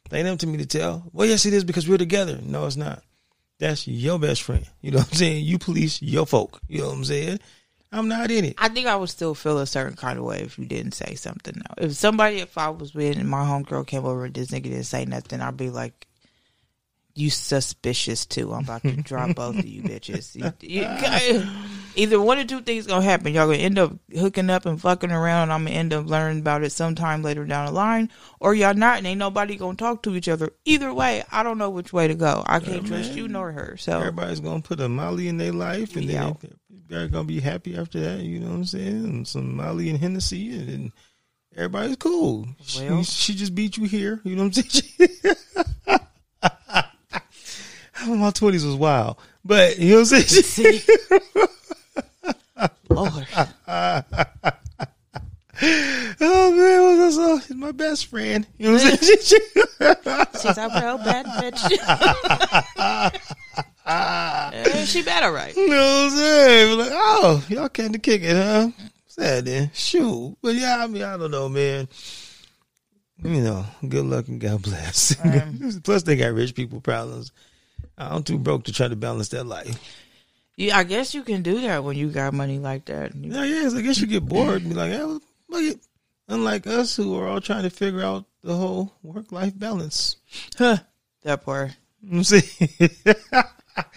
That 0.09 0.17
ain't 0.17 0.27
up 0.27 0.39
to 0.39 0.47
me 0.47 0.57
to 0.57 0.65
tell. 0.65 1.03
Well, 1.13 1.27
yes, 1.27 1.45
it 1.45 1.53
is 1.53 1.63
because 1.63 1.87
we're 1.87 1.97
together. 1.97 2.39
No, 2.43 2.65
it's 2.65 2.75
not. 2.77 3.01
That's 3.59 3.87
your 3.87 4.19
best 4.19 4.41
friend. 4.43 4.65
You 4.81 4.91
know 4.91 4.97
what 4.99 5.07
I'm 5.09 5.13
saying? 5.13 5.45
You 5.45 5.57
police 5.59 6.01
your 6.01 6.25
folk. 6.25 6.59
You 6.67 6.79
know 6.81 6.87
what 6.87 6.95
I'm 6.97 7.05
saying? 7.05 7.39
I'm 7.91 8.07
not 8.07 8.31
in 8.31 8.45
it. 8.45 8.55
I 8.57 8.69
think 8.69 8.87
I 8.87 8.95
would 8.95 9.09
still 9.09 9.35
feel 9.35 9.59
a 9.59 9.67
certain 9.67 9.95
kind 9.97 10.17
of 10.17 10.25
way 10.25 10.39
if 10.39 10.57
you 10.57 10.65
didn't 10.65 10.93
say 10.93 11.15
something. 11.15 11.55
Though. 11.55 11.85
If 11.85 11.93
somebody, 11.95 12.37
if 12.37 12.57
I 12.57 12.69
was 12.69 12.93
with 12.95 13.17
and 13.17 13.29
my 13.29 13.43
homegirl 13.43 13.85
came 13.87 14.05
over 14.05 14.25
and 14.25 14.33
this 14.33 14.47
nigga 14.49 14.63
didn't 14.63 14.83
say 14.83 15.05
nothing, 15.05 15.41
I'd 15.41 15.57
be 15.57 15.69
like, 15.69 16.07
"You 17.15 17.29
suspicious 17.29 18.25
too? 18.25 18.53
I'm 18.53 18.63
about 18.63 18.83
to 18.83 18.95
drop 18.95 19.35
both 19.35 19.59
of 19.59 19.65
you 19.65 19.83
bitches." 19.83 20.35
You- 20.35 20.53
you- 20.61 21.47
either 21.95 22.21
one 22.21 22.37
or 22.37 22.43
two 22.45 22.61
things 22.61 22.87
gonna 22.87 23.01
happen. 23.03 23.33
Y'all 23.33 23.45
gonna 23.47 23.57
end 23.57 23.77
up 23.79 23.93
hooking 24.13 24.49
up 24.49 24.65
and 24.65 24.79
fucking 24.81 25.11
around. 25.11 25.43
And 25.43 25.53
I'm 25.53 25.63
gonna 25.65 25.75
end 25.75 25.93
up 25.93 26.05
learning 26.07 26.39
about 26.39 26.63
it 26.63 26.71
sometime 26.71 27.21
later 27.23 27.45
down 27.45 27.65
the 27.67 27.71
line, 27.71 28.09
or 28.39 28.53
y'all 28.53 28.73
not, 28.73 28.97
and 28.97 29.07
ain't 29.07 29.19
nobody 29.19 29.55
gonna 29.55 29.77
talk 29.77 30.03
to 30.03 30.15
each 30.15 30.27
other. 30.29 30.51
Either 30.65 30.93
way, 30.93 31.23
I 31.31 31.43
don't 31.43 31.57
know 31.57 31.69
which 31.69 31.91
way 31.93 32.07
to 32.07 32.15
go. 32.15 32.43
I 32.45 32.59
can't 32.59 32.85
trust 32.85 33.13
you 33.13 33.27
nor 33.27 33.51
her. 33.51 33.75
So 33.77 33.99
Everybody's 33.99 34.39
gonna 34.39 34.61
put 34.61 34.79
a 34.79 34.89
Molly 34.89 35.27
in 35.27 35.37
their 35.37 35.53
life, 35.53 35.95
and 35.95 36.05
We 36.05 36.13
then 36.13 36.37
they- 36.41 36.49
they're 36.87 37.07
gonna 37.07 37.23
be 37.23 37.39
happy 37.39 37.77
after 37.77 37.99
that. 38.01 38.19
You 38.21 38.39
know 38.39 38.47
what 38.49 38.55
I'm 38.55 38.65
saying? 38.65 39.05
And 39.05 39.27
some 39.27 39.55
Molly 39.55 39.89
and 39.89 39.99
Hennessy, 39.99 40.51
and 40.57 40.67
then 40.69 40.91
everybody's 41.55 41.95
cool. 41.97 42.47
Well- 42.77 43.03
she, 43.03 43.33
she 43.33 43.35
just 43.35 43.55
beat 43.55 43.77
you 43.77 43.85
here. 43.85 44.19
You 44.23 44.35
know 44.35 44.43
what 44.45 44.57
I'm 44.57 44.63
saying? 44.63 45.09
My 48.07 48.31
twenties 48.31 48.65
was 48.65 48.75
wild, 48.75 49.17
but 49.45 49.77
you 49.77 49.91
know 49.91 49.99
what 50.01 50.11
I'm 50.13 50.21
saying. 50.23 50.81
see, 52.61 52.67
Lord. 52.89 53.27
oh 55.63 56.51
man, 56.51 56.81
what 56.81 56.97
was 57.05 57.17
that? 57.17 57.43
She's 57.45 57.55
my 57.55 57.71
best 57.71 58.07
friend. 58.07 58.47
You 58.57 58.65
know 58.67 58.73
what 58.73 58.83
I'm 58.83 58.97
saying? 58.97 59.21
She's 60.41 60.57
a 60.57 60.69
real 60.81 60.97
bad 60.97 61.25
bitch. 61.25 63.21
Eh, 63.83 64.85
she 64.85 65.01
better 65.01 65.31
right. 65.33 65.53
You 65.55 65.67
know 65.67 65.75
what 65.75 66.11
I'm 66.13 66.17
saying? 66.17 66.77
Like, 66.77 66.91
oh, 66.93 67.43
y'all 67.49 67.67
came 67.67 67.91
to 67.91 67.99
kick 67.99 68.21
it, 68.23 68.35
huh? 68.35 68.69
Sad 69.07 69.45
then. 69.45 69.69
Shoot. 69.73 70.37
But 70.41 70.55
yeah, 70.55 70.81
I 70.81 70.87
mean, 70.87 71.03
I 71.03 71.17
don't 71.17 71.31
know, 71.31 71.49
man. 71.49 71.89
You 73.21 73.41
know, 73.41 73.65
good 73.85 74.05
luck 74.05 74.29
and 74.29 74.39
God 74.39 74.61
bless. 74.61 75.13
Plus, 75.83 76.03
they 76.03 76.15
got 76.15 76.33
rich 76.33 76.55
people 76.55 76.79
problems. 76.79 77.33
I'm 77.97 78.23
too 78.23 78.37
broke 78.37 78.63
to 78.65 78.71
try 78.71 78.87
to 78.87 78.95
balance 78.95 79.27
that 79.29 79.45
life. 79.45 79.77
Yeah, 80.57 80.77
I 80.77 80.83
guess 80.83 81.13
you 81.13 81.23
can 81.23 81.41
do 81.41 81.61
that 81.61 81.83
when 81.83 81.97
you 81.97 82.09
got 82.09 82.33
money 82.33 82.59
like 82.59 82.85
that. 82.85 83.15
You- 83.15 83.31
Yeah, 83.33 83.43
yes, 83.45 83.73
I 83.73 83.81
guess 83.81 83.99
you 83.99 84.07
get 84.07 84.25
bored 84.25 84.61
and 84.61 84.69
be 84.69 84.75
like, 84.75 84.91
yeah, 84.91 85.05
well, 85.05 85.21
look 85.49 85.63
it. 85.63 85.79
Unlike 86.27 86.67
us 86.67 86.95
who 86.95 87.15
are 87.17 87.27
all 87.27 87.41
trying 87.41 87.63
to 87.63 87.69
figure 87.69 88.01
out 88.03 88.25
the 88.43 88.55
whole 88.55 88.93
work 89.03 89.31
life 89.31 89.57
balance. 89.57 90.15
Huh, 90.57 90.77
that 91.23 91.43
part. 91.45 91.71
You 92.03 92.09
know 92.09 92.17
what 92.17 92.17
I'm 92.17 92.23
saying? 92.23 92.89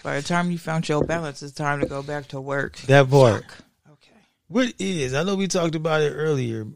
By 0.03 0.17
the 0.17 0.21
time 0.27 0.51
you 0.51 0.59
found 0.59 0.87
your 0.87 1.03
balance, 1.03 1.41
it's 1.41 1.53
time 1.53 1.79
to 1.81 1.87
go 1.87 2.03
back 2.03 2.27
to 2.29 2.39
work. 2.39 2.77
that 2.81 3.09
part. 3.09 3.43
Okay. 3.89 4.11
What 4.47 4.73
is, 4.77 5.15
I 5.15 5.23
know 5.23 5.33
we 5.35 5.47
talked 5.47 5.73
about 5.73 6.01
it 6.03 6.11
earlier. 6.11 6.67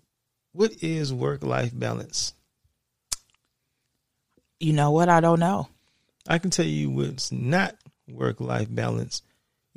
What 0.53 0.81
is 0.81 1.13
work 1.13 1.43
life 1.43 1.69
balance? 1.77 2.33
You 4.59 4.73
know 4.73 4.89
what? 4.91 5.07
I 5.09 5.19
don't 5.19 5.39
know. 5.39 5.67
I 6.27 6.37
can 6.39 6.49
tell 6.49 6.65
you 6.65 6.89
what's 6.89 7.31
not 7.31 7.75
work 8.07 8.39
life 8.41 8.67
balance 8.69 9.21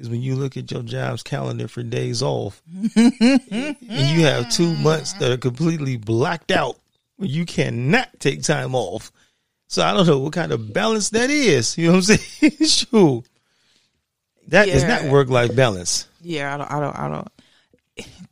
is 0.03 0.11
when 0.11 0.21
you 0.21 0.35
look 0.35 0.57
at 0.57 0.71
your 0.71 0.83
job's 0.83 1.23
calendar 1.23 1.69
for 1.69 1.83
days 1.83 2.23
off 2.23 2.61
and 2.97 3.77
you 3.89 4.23
have 4.23 4.51
two 4.51 4.75
months 4.77 5.13
that 5.15 5.31
are 5.31 5.37
completely 5.37 5.97
blacked 5.97 6.51
out 6.51 6.77
where 7.17 7.29
you 7.29 7.47
cannot 7.47 8.09
take 8.19 8.43
time 8.43 8.75
off. 8.75 9.13
So 9.69 9.83
I 9.83 9.95
don't 9.95 10.07
know 10.07 10.19
what 10.19 10.33
kind 10.33 10.53
of 10.53 10.73
balance 10.73 11.11
that 11.11 11.31
is. 11.31 11.79
You 11.79 11.87
know 11.87 11.93
what 11.99 12.11
I'm 12.11 12.17
saying? 12.17 12.67
sure. 12.67 13.23
That 14.49 14.69
is 14.69 14.85
not 14.85 15.05
work 15.05 15.31
life 15.31 15.55
balance. 15.55 16.09
Yeah, 16.21 16.53
I 16.53 16.59
don't. 16.59 16.71
I 16.71 16.81
don't. 16.81 16.99
I 16.99 17.09
don't. 17.09 17.29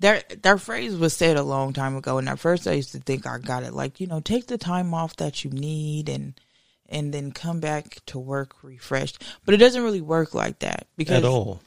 That 0.00 0.42
that 0.42 0.60
phrase 0.60 0.96
was 0.96 1.14
said 1.14 1.36
a 1.36 1.42
long 1.42 1.72
time 1.72 1.96
ago, 1.96 2.18
and 2.18 2.28
at 2.28 2.38
first 2.38 2.66
I 2.66 2.72
used 2.72 2.92
to 2.92 2.98
think 2.98 3.26
I 3.26 3.38
got 3.38 3.62
it. 3.62 3.72
Like 3.72 4.00
you 4.00 4.06
know, 4.06 4.20
take 4.20 4.48
the 4.48 4.58
time 4.58 4.92
off 4.92 5.16
that 5.16 5.44
you 5.44 5.50
need, 5.50 6.08
and 6.08 6.34
and 6.90 7.14
then 7.14 7.32
come 7.32 7.60
back 7.60 7.98
to 8.06 8.18
work 8.18 8.62
refreshed. 8.62 9.22
But 9.44 9.54
it 9.54 9.58
doesn't 9.58 9.82
really 9.82 10.00
work 10.00 10.34
like 10.34 10.58
that 10.60 10.86
because 10.96 11.18
At 11.18 11.24
all. 11.24 11.62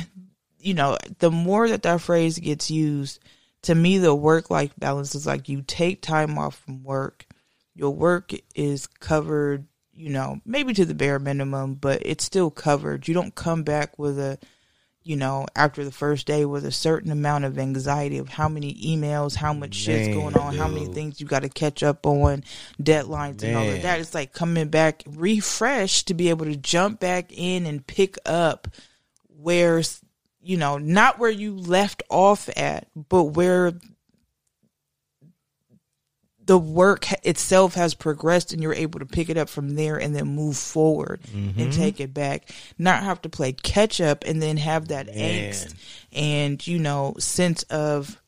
you 0.60 0.74
know, 0.74 0.98
the 1.18 1.30
more 1.30 1.68
that 1.68 1.82
that 1.82 2.00
phrase 2.00 2.38
gets 2.38 2.70
used, 2.70 3.20
to 3.62 3.74
me, 3.74 3.98
the 3.98 4.14
work 4.14 4.50
life 4.50 4.72
balance 4.78 5.14
is 5.14 5.26
like 5.26 5.48
you 5.48 5.62
take 5.62 6.02
time 6.02 6.38
off 6.38 6.58
from 6.58 6.84
work, 6.84 7.26
your 7.74 7.90
work 7.90 8.32
is 8.54 8.86
covered, 8.86 9.66
you 9.92 10.10
know, 10.10 10.40
maybe 10.44 10.72
to 10.74 10.84
the 10.84 10.94
bare 10.94 11.18
minimum, 11.18 11.74
but 11.74 12.02
it's 12.04 12.24
still 12.24 12.50
covered. 12.50 13.08
You 13.08 13.14
don't 13.14 13.34
come 13.34 13.62
back 13.62 13.98
with 13.98 14.18
a 14.18 14.38
you 15.06 15.14
know, 15.14 15.46
after 15.54 15.84
the 15.84 15.92
first 15.92 16.26
day 16.26 16.44
with 16.44 16.66
a 16.66 16.72
certain 16.72 17.12
amount 17.12 17.44
of 17.44 17.60
anxiety 17.60 18.18
of 18.18 18.28
how 18.28 18.48
many 18.48 18.74
emails, 18.74 19.36
how 19.36 19.52
much 19.52 19.72
shit's 19.72 20.08
Man, 20.08 20.16
going 20.16 20.36
on, 20.36 20.56
how 20.56 20.66
many 20.66 20.86
things 20.86 21.20
you 21.20 21.28
got 21.28 21.42
to 21.42 21.48
catch 21.48 21.84
up 21.84 22.04
on, 22.04 22.42
deadlines 22.82 23.44
and 23.44 23.56
all 23.56 23.68
of 23.68 23.82
that. 23.82 24.00
It's 24.00 24.14
like 24.14 24.32
coming 24.32 24.66
back 24.66 25.04
refreshed 25.06 26.08
to 26.08 26.14
be 26.14 26.28
able 26.28 26.46
to 26.46 26.56
jump 26.56 26.98
back 26.98 27.30
in 27.32 27.66
and 27.66 27.86
pick 27.86 28.18
up 28.26 28.66
where's, 29.28 30.00
you 30.42 30.56
know, 30.56 30.76
not 30.76 31.20
where 31.20 31.30
you 31.30 31.56
left 31.56 32.02
off 32.10 32.48
at, 32.56 32.88
but 32.96 33.24
where 33.24 33.74
the 36.46 36.58
work 36.58 37.10
itself 37.24 37.74
has 37.74 37.92
progressed 37.94 38.52
and 38.52 38.62
you're 38.62 38.72
able 38.72 39.00
to 39.00 39.06
pick 39.06 39.28
it 39.28 39.36
up 39.36 39.48
from 39.48 39.74
there 39.74 39.96
and 39.96 40.14
then 40.14 40.26
move 40.28 40.56
forward 40.56 41.20
Mm-hmm. 41.34 41.60
and 41.60 41.72
take 41.72 42.00
it 42.00 42.14
back 42.14 42.48
not 42.78 43.02
have 43.02 43.20
to 43.22 43.28
play 43.28 43.52
catch 43.52 44.00
up 44.00 44.24
and 44.24 44.40
then 44.40 44.56
have 44.56 44.88
that 44.88 45.06
Man. 45.06 45.50
angst 45.52 45.74
and 46.12 46.64
you 46.66 46.78
know 46.78 47.14
sense 47.18 47.62
of 47.64 48.20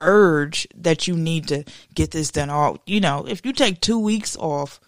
urge 0.00 0.68
that 0.76 1.08
you 1.08 1.16
need 1.16 1.48
to 1.48 1.64
get 1.94 2.12
this 2.12 2.30
done 2.30 2.50
all 2.50 2.78
you 2.86 3.00
know 3.00 3.26
if 3.26 3.44
you 3.44 3.52
take 3.52 3.80
2 3.80 3.98
weeks 3.98 4.36
off 4.36 4.78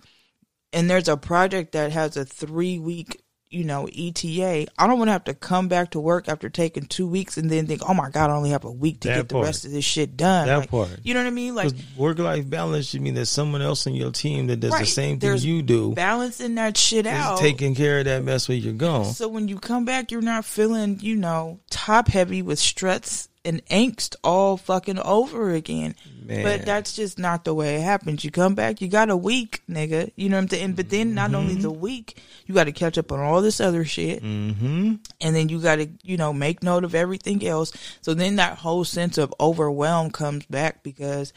and 0.73 0.89
there's 0.89 1.09
a 1.09 1.17
project 1.17 1.73
that 1.73 1.91
has 1.91 2.17
a 2.17 2.25
3 2.25 2.79
week 2.79 3.21
you 3.51 3.65
know 3.65 3.89
ETA 3.89 4.67
I 4.79 4.87
don't 4.87 4.99
want 4.99 5.09
to 5.09 5.13
have 5.13 5.25
to 5.25 5.35
come 5.35 5.67
back 5.69 5.91
to 5.91 6.01
work 6.01 6.29
after 6.29 6.49
taking 6.49 6.85
2 6.85 7.07
weeks 7.07 7.37
and 7.37 7.51
then 7.51 7.67
think 7.67 7.83
oh 7.89 7.95
my 7.95 8.09
god 8.11 8.31
I 8.31 8.35
only 8.35 8.51
have 8.51 8.65
a 8.65 8.71
week 8.71 9.01
to 9.01 9.09
That 9.09 9.17
get 9.17 9.29
the 9.29 9.41
rest 9.41 9.65
of 9.65 9.73
this 9.73 9.85
shit 9.85 10.17
done. 10.17 10.47
That 10.47 10.59
Like, 10.61 10.71
part. 10.71 11.01
you 11.03 11.15
know 11.15 11.21
what 11.21 11.27
I 11.27 11.31
mean? 11.31 11.55
Like 11.55 11.73
work 11.97 12.19
life 12.19 12.49
balance 12.49 12.87
should 12.87 13.01
mean 13.03 13.15
there's 13.15 13.29
someone 13.29 13.61
else 13.61 13.87
in 13.87 13.95
your 13.95 14.13
team 14.13 14.47
that 14.47 14.61
does 14.61 14.79
the 14.79 14.87
same 14.87 15.19
thing 15.19 15.37
you 15.39 15.63
do, 15.63 15.95
balancing 15.95 16.55
that 16.55 16.77
shit 16.77 17.07
out. 17.07 17.39
taking 17.39 17.75
care 17.75 17.99
of 17.99 18.05
that 18.05 18.23
mess 18.23 18.49
when 18.49 18.59
you're 18.59 18.73
gone. 18.73 19.07
So 19.07 19.27
when 19.29 19.49
you 19.49 19.59
come 19.59 19.85
back, 19.85 20.11
you're 20.13 20.23
not 20.23 20.45
feeling, 20.45 20.99
you 21.01 21.17
know, 21.17 21.59
top 21.71 22.09
heavy 22.09 22.43
with 22.43 22.59
stress 22.59 23.29
and 23.45 23.65
angst 23.67 24.17
all 24.23 24.57
fucking 24.57 24.99
over 24.99 25.51
again. 25.51 25.95
Man. 26.25 26.43
But 26.43 26.67
that's 26.67 26.95
just 26.95 27.19
not 27.19 27.45
the 27.45 27.55
way 27.55 27.77
it 27.77 27.83
happens. 27.83 28.25
You 28.25 28.31
come 28.31 28.55
back, 28.55 28.81
you 28.81 28.89
got 28.89 29.11
a 29.11 29.17
week, 29.17 29.63
nigga. 29.69 30.13
You 30.17 30.29
know 30.29 30.37
what 30.37 30.43
I'm 30.43 30.49
saying? 30.49 30.73
But 30.75 30.91
then 30.91 31.15
not 31.15 31.35
only 31.35 31.55
the 31.55 31.71
week, 31.71 32.21
you 32.47 32.55
got 32.55 32.65
to 32.65 32.73
catch 32.73 32.99
up 32.99 33.11
on 33.13 33.21
all 33.21 33.41
this 33.41 33.61
other 33.61 33.85
shit. 33.85 34.23
Mm-hmm. 34.23 34.97
And 35.21 35.37
then 35.37 35.49
you 35.49 35.61
got 35.61 35.77
to, 35.77 35.89
you 36.03 36.17
know, 36.17 36.33
make 36.33 36.63
note 36.63 36.85
of 36.85 36.95
everything 36.95 37.47
else. 37.47 37.73
So 38.03 38.15
then 38.15 38.37
that 38.37 38.59
whole 38.59 38.85
sense 38.85 39.17
of 39.19 39.35
overwhelm 39.41 40.11
comes 40.11 40.45
back 40.47 40.83
because 40.83 41.33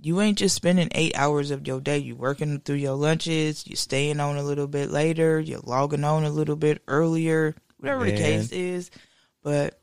you 0.00 0.20
ain't 0.20 0.38
just 0.38 0.56
spending 0.56 0.88
eight 0.94 1.16
hours 1.16 1.50
of 1.50 1.66
your 1.66 1.80
day. 1.80 1.98
You 1.98 2.16
working 2.16 2.60
through 2.60 2.76
your 2.76 2.96
lunches. 2.96 3.66
You 3.66 3.76
staying 3.76 4.20
on 4.20 4.36
a 4.36 4.42
little 4.42 4.66
bit 4.66 4.90
later. 4.90 5.40
You're 5.40 5.60
logging 5.60 6.04
on 6.04 6.24
a 6.24 6.30
little 6.30 6.56
bit 6.56 6.82
earlier. 6.88 7.54
Whatever 7.78 8.06
the 8.06 8.16
case 8.16 8.52
is, 8.52 8.90
but 9.42 9.78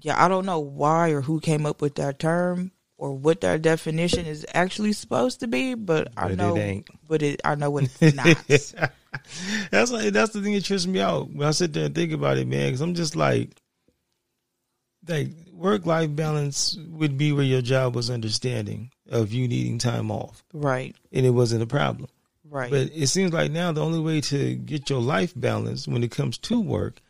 yeah, 0.00 0.22
I 0.22 0.28
don't 0.28 0.46
know 0.46 0.60
why 0.60 1.10
or 1.10 1.20
who 1.20 1.40
came 1.40 1.66
up 1.66 1.80
with 1.82 1.96
that 1.96 2.18
term 2.18 2.72
or 2.96 3.12
what 3.16 3.40
that 3.42 3.62
definition 3.62 4.26
is 4.26 4.46
actually 4.54 4.92
supposed 4.92 5.40
to 5.40 5.46
be. 5.46 5.74
But, 5.74 6.08
I 6.16 6.22
But 6.24 6.30
it 6.32 6.36
know, 6.36 6.56
ain't. 6.56 6.88
but 7.08 7.22
it 7.22 7.40
I 7.44 7.54
know 7.54 7.70
what 7.70 7.84
it's 8.00 8.74
not. 8.74 8.82
that's 9.70 9.90
like 9.90 10.12
that's 10.12 10.32
the 10.32 10.42
thing 10.42 10.54
that 10.54 10.64
trips 10.64 10.86
me 10.86 11.00
out 11.00 11.30
when 11.30 11.46
I 11.46 11.50
sit 11.52 11.72
there 11.72 11.86
and 11.86 11.94
think 11.94 12.12
about 12.12 12.38
it, 12.38 12.46
man. 12.46 12.68
Because 12.68 12.80
I'm 12.80 12.94
just 12.94 13.16
like, 13.16 13.50
like 15.08 15.28
work 15.52 15.86
life 15.86 16.14
balance 16.14 16.76
would 16.90 17.16
be 17.18 17.32
where 17.32 17.44
your 17.44 17.62
job 17.62 17.94
was 17.94 18.10
understanding 18.10 18.90
of 19.10 19.32
you 19.32 19.48
needing 19.48 19.78
time 19.78 20.10
off, 20.10 20.44
right, 20.52 20.94
and 21.12 21.26
it 21.26 21.30
wasn't 21.30 21.62
a 21.62 21.66
problem. 21.66 22.08
right, 22.48 22.70
But 22.70 22.90
it 22.94 23.08
seems 23.08 23.32
like 23.32 23.50
now 23.50 23.72
the 23.72 23.84
only 23.84 23.98
way 24.00 24.20
to 24.22 24.54
get 24.54 24.88
your 24.88 25.00
life 25.00 25.32
balanced 25.34 25.88
when 25.88 26.02
it 26.02 26.10
comes 26.10 26.38
to 26.38 26.60
work 26.60 27.00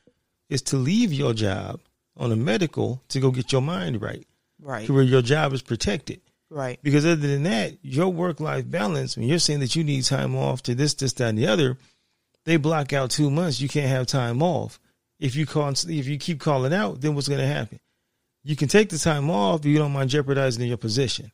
is 0.49 0.62
to 0.62 0.76
leave 0.76 1.12
your 1.12 1.32
job 1.34 1.80
on 2.21 2.31
a 2.31 2.37
medical 2.37 3.03
to 3.09 3.18
go 3.18 3.31
get 3.33 3.51
your 3.51 3.62
mind 3.62 4.01
right, 4.01 4.27
right, 4.61 4.87
to 4.87 4.93
where 4.93 5.03
your 5.03 5.23
job 5.23 5.53
is 5.53 5.62
protected. 5.62 6.21
right, 6.51 6.79
Because 6.83 7.05
other 7.05 7.16
than 7.16 7.43
that, 7.45 7.79
your 7.83 8.12
work 8.12 8.39
life 8.39 8.71
balance, 8.71 9.16
when 9.16 9.27
you're 9.27 9.39
saying 9.39 9.61
that 9.61 9.75
you 9.75 9.83
need 9.83 10.05
time 10.05 10.37
off 10.37 10.62
to 10.64 10.75
this, 10.75 10.95
this, 10.95 11.14
that, 11.14 11.31
and 11.31 11.39
the 11.39 11.47
other, 11.47 11.79
they 12.45 12.59
block 12.59 12.93
out 12.93 13.11
two 13.11 13.31
months. 13.31 13.61
You 13.61 13.68
can't 13.68 13.89
have 13.89 14.07
time 14.07 14.43
off. 14.43 14.79
If 15.18 15.35
you 15.35 15.47
call, 15.47 15.71
if 15.71 16.07
you 16.07 16.18
keep 16.18 16.41
calling 16.41 16.73
out, 16.73 17.01
then 17.01 17.14
what's 17.14 17.29
going 17.29 17.41
to 17.41 17.47
happen? 17.47 17.81
You 18.45 18.57
can 18.57 18.68
take 18.68 18.89
the 18.91 18.99
time 18.99 19.29
off, 19.31 19.62
but 19.62 19.68
you 19.68 19.79
don't 19.79 19.93
mind 19.93 20.11
jeopardizing 20.11 20.66
your 20.66 20.79
position. 20.79 21.33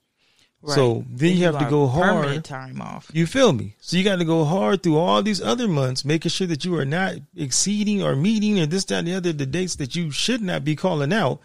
Right. 0.67 0.75
So 0.75 1.05
then 1.09 1.37
you 1.37 1.45
have 1.45 1.59
to 1.59 1.71
go 1.71 1.87
hard. 1.87 2.45
Time 2.45 2.81
off. 2.81 3.11
You 3.13 3.27
feel 3.27 3.53
me? 3.53 3.75
So 3.81 3.97
you 3.97 4.05
got 4.05 4.17
to 4.17 4.25
go 4.25 4.45
hard 4.45 4.83
through 4.83 4.99
all 4.99 5.23
these 5.23 5.41
other 5.41 5.69
months, 5.69 6.05
making 6.05 6.31
sure 6.31 6.47
that 6.47 6.65
you 6.65 6.77
are 6.79 6.85
not 6.85 7.15
exceeding 7.37 8.03
or 8.03 8.17
meeting 8.17 8.59
or 8.61 8.67
this, 8.67 8.85
that, 8.87 8.99
and 8.99 9.09
the 9.09 9.15
other, 9.15 9.33
the 9.33 9.47
dates 9.47 9.77
that 9.77 9.95
you 9.95 10.11
should 10.11 10.43
not 10.43 10.65
be 10.65 10.77
calling 10.77 11.13
out 11.13 11.41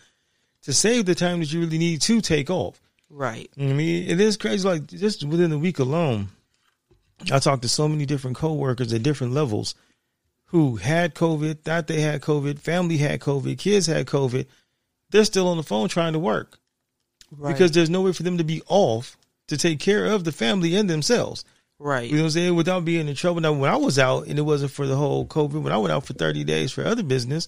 to 0.64 0.74
save 0.74 1.06
the 1.06 1.16
time 1.16 1.40
that 1.40 1.52
you 1.52 1.62
really 1.62 1.78
need 1.78 2.02
to 2.02 2.22
take 2.22 2.50
off. 2.50 2.80
Right, 3.10 3.50
I 3.58 3.74
mean, 3.74 4.10
it 4.10 4.22
is 4.22 4.38
crazy. 4.38 4.68
Like 4.68 4.88
just 4.88 5.24
within 5.24 5.50
the 5.50 5.60
week 5.60 5.80
alone, 5.80 6.30
I 7.32 7.40
talked 7.40 7.62
to 7.64 7.70
so 7.70 7.88
many 7.88 8.06
different 8.06 8.38
coworkers 8.38 8.94
at 8.94 9.04
different 9.04 9.34
levels 9.34 9.76
who 10.46 10.78
had 10.78 11.14
COVID, 11.14 11.62
thought 11.62 11.88
they 11.88 12.02
had 12.02 12.22
COVID, 12.22 12.60
family 12.60 12.98
had 12.98 13.20
COVID, 13.20 13.58
kids 13.58 13.88
had 13.88 14.06
COVID. 14.06 14.46
They're 15.10 15.26
still 15.26 15.50
on 15.50 15.58
the 15.58 15.64
phone 15.64 15.90
trying 15.90 16.14
to 16.14 16.20
work 16.20 16.58
right, 17.32 17.52
because 17.52 17.72
there's 17.72 17.90
no 17.90 18.02
way 18.02 18.14
for 18.14 18.24
them 18.24 18.38
to 18.38 18.44
be 18.44 18.62
off 18.68 19.18
to 19.48 19.58
take 19.58 19.80
care 19.80 20.06
of 20.06 20.24
the 20.24 20.32
family 20.32 20.76
and 20.76 20.90
themselves. 20.90 21.44
right, 21.80 22.10
You 22.10 22.16
know 22.18 22.24
what 22.24 22.28
I'm 22.28 22.32
saying? 22.32 22.56
Without 22.56 22.86
being 22.86 23.08
in 23.08 23.16
trouble. 23.16 23.42
Now, 23.42 23.54
when 23.54 23.70
I 23.70 23.76
was 23.76 24.00
out, 24.00 24.28
and 24.28 24.40
it 24.40 24.44
wasn't 24.44 24.72
for 24.72 24.88
the 24.88 24.96
whole 24.96 25.26
COVID, 25.26 25.62
when 25.62 25.74
I 25.74 25.78
went 25.78 25.92
out 25.92 26.06
for 26.06 26.14
30 26.14 26.44
days 26.44 26.72
for 26.72 26.86
other 26.86 27.04
business, 27.04 27.48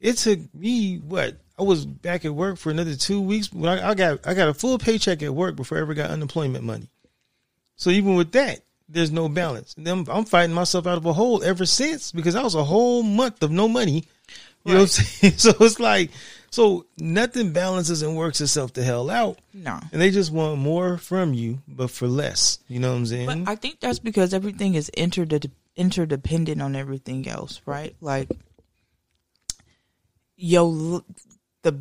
it 0.00 0.18
took 0.18 0.40
me 0.54 0.96
what? 0.98 1.36
I 1.58 1.62
was 1.62 1.86
back 1.86 2.24
at 2.24 2.34
work 2.34 2.58
for 2.58 2.70
another 2.70 2.96
two 2.96 3.20
weeks. 3.20 3.52
When 3.52 3.70
I, 3.70 3.90
I 3.90 3.94
got 3.94 4.26
I 4.26 4.34
got 4.34 4.48
a 4.48 4.54
full 4.54 4.78
paycheck 4.78 5.22
at 5.22 5.32
work 5.32 5.54
before 5.54 5.78
I 5.78 5.80
ever 5.82 5.94
got 5.94 6.10
unemployment 6.10 6.64
money. 6.64 6.88
So 7.76 7.90
even 7.90 8.16
with 8.16 8.32
that, 8.32 8.60
there's 8.88 9.12
no 9.12 9.28
balance. 9.28 9.74
And 9.76 9.86
then 9.86 10.06
I'm 10.10 10.24
fighting 10.24 10.54
myself 10.54 10.86
out 10.86 10.98
of 10.98 11.06
a 11.06 11.12
hole 11.12 11.42
ever 11.42 11.64
since 11.64 12.10
because 12.10 12.34
I 12.34 12.42
was 12.42 12.54
a 12.54 12.64
whole 12.64 13.02
month 13.02 13.42
of 13.42 13.50
no 13.50 13.68
money. 13.68 14.04
You 14.64 14.74
know 14.74 14.80
what 14.80 14.82
I'm 14.82 14.86
saying? 14.88 15.32
So 15.38 15.50
it's 15.60 15.80
like, 15.80 16.10
so 16.52 16.84
nothing 16.98 17.52
balances 17.52 18.02
and 18.02 18.14
works 18.14 18.42
itself 18.42 18.74
the 18.74 18.84
hell 18.84 19.08
out. 19.08 19.38
no. 19.54 19.80
And 19.90 20.00
they 20.00 20.10
just 20.10 20.30
want 20.30 20.60
more 20.60 20.98
from 20.98 21.32
you, 21.32 21.62
but 21.66 21.90
for 21.90 22.06
less. 22.06 22.58
You 22.68 22.78
know 22.78 22.90
what 22.90 22.98
I'm 22.98 23.06
saying? 23.06 23.44
But 23.44 23.50
I 23.50 23.56
think 23.56 23.80
that's 23.80 23.98
because 23.98 24.34
everything 24.34 24.74
is 24.74 24.90
interde- 24.96 25.50
interdependent 25.76 26.60
on 26.60 26.76
everything 26.76 27.26
else, 27.26 27.62
right? 27.64 27.96
Like, 28.02 28.28
your 30.36 31.02
the 31.62 31.80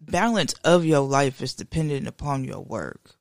balance 0.00 0.54
of 0.64 0.84
your 0.84 1.00
life 1.00 1.42
is 1.42 1.52
dependent 1.54 2.06
upon 2.06 2.44
your 2.44 2.60
work. 2.60 3.16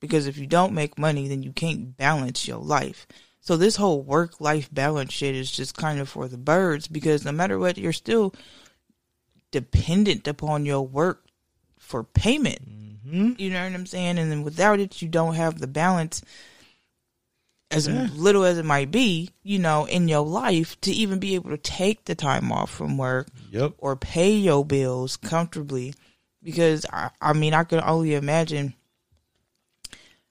Because 0.00 0.28
if 0.28 0.38
you 0.38 0.46
don't 0.46 0.74
make 0.74 0.96
money, 0.96 1.26
then 1.26 1.42
you 1.42 1.52
can't 1.52 1.96
balance 1.96 2.46
your 2.46 2.58
life. 2.58 3.06
So 3.40 3.56
this 3.56 3.76
whole 3.76 4.02
work 4.02 4.40
life 4.40 4.72
balance 4.72 5.12
shit 5.12 5.34
is 5.34 5.50
just 5.50 5.76
kind 5.76 5.98
of 5.98 6.08
for 6.08 6.28
the 6.28 6.38
birds. 6.38 6.86
Because 6.86 7.24
no 7.24 7.32
matter 7.32 7.58
what, 7.58 7.78
you're 7.78 7.92
still 7.92 8.32
dependent 9.54 10.26
upon 10.26 10.66
your 10.66 10.82
work 10.86 11.24
for 11.78 12.02
payment. 12.02 12.58
Mm-hmm. 13.06 13.32
You 13.38 13.50
know 13.50 13.62
what 13.64 13.72
I'm 13.72 13.86
saying? 13.86 14.18
And 14.18 14.30
then 14.32 14.42
without 14.42 14.80
it, 14.80 15.00
you 15.00 15.08
don't 15.08 15.34
have 15.34 15.60
the 15.60 15.68
balance, 15.68 16.22
as 17.70 17.86
Yeah. 17.86 18.08
little 18.12 18.44
as 18.44 18.58
it 18.58 18.64
might 18.64 18.90
be, 18.90 19.30
you 19.44 19.60
know, 19.60 19.84
in 19.84 20.08
your 20.08 20.24
life 20.26 20.80
to 20.80 20.90
even 20.92 21.20
be 21.20 21.36
able 21.36 21.50
to 21.50 21.56
take 21.56 22.04
the 22.04 22.14
time 22.16 22.50
off 22.50 22.70
from 22.70 22.98
work 22.98 23.28
Yep. 23.52 23.74
or 23.78 23.94
pay 23.94 24.32
your 24.34 24.64
bills 24.64 25.16
comfortably. 25.16 25.94
Because 26.42 26.84
I, 26.92 27.10
I 27.20 27.32
mean, 27.32 27.54
I 27.54 27.62
can 27.64 27.80
only 27.80 28.14
imagine 28.14 28.74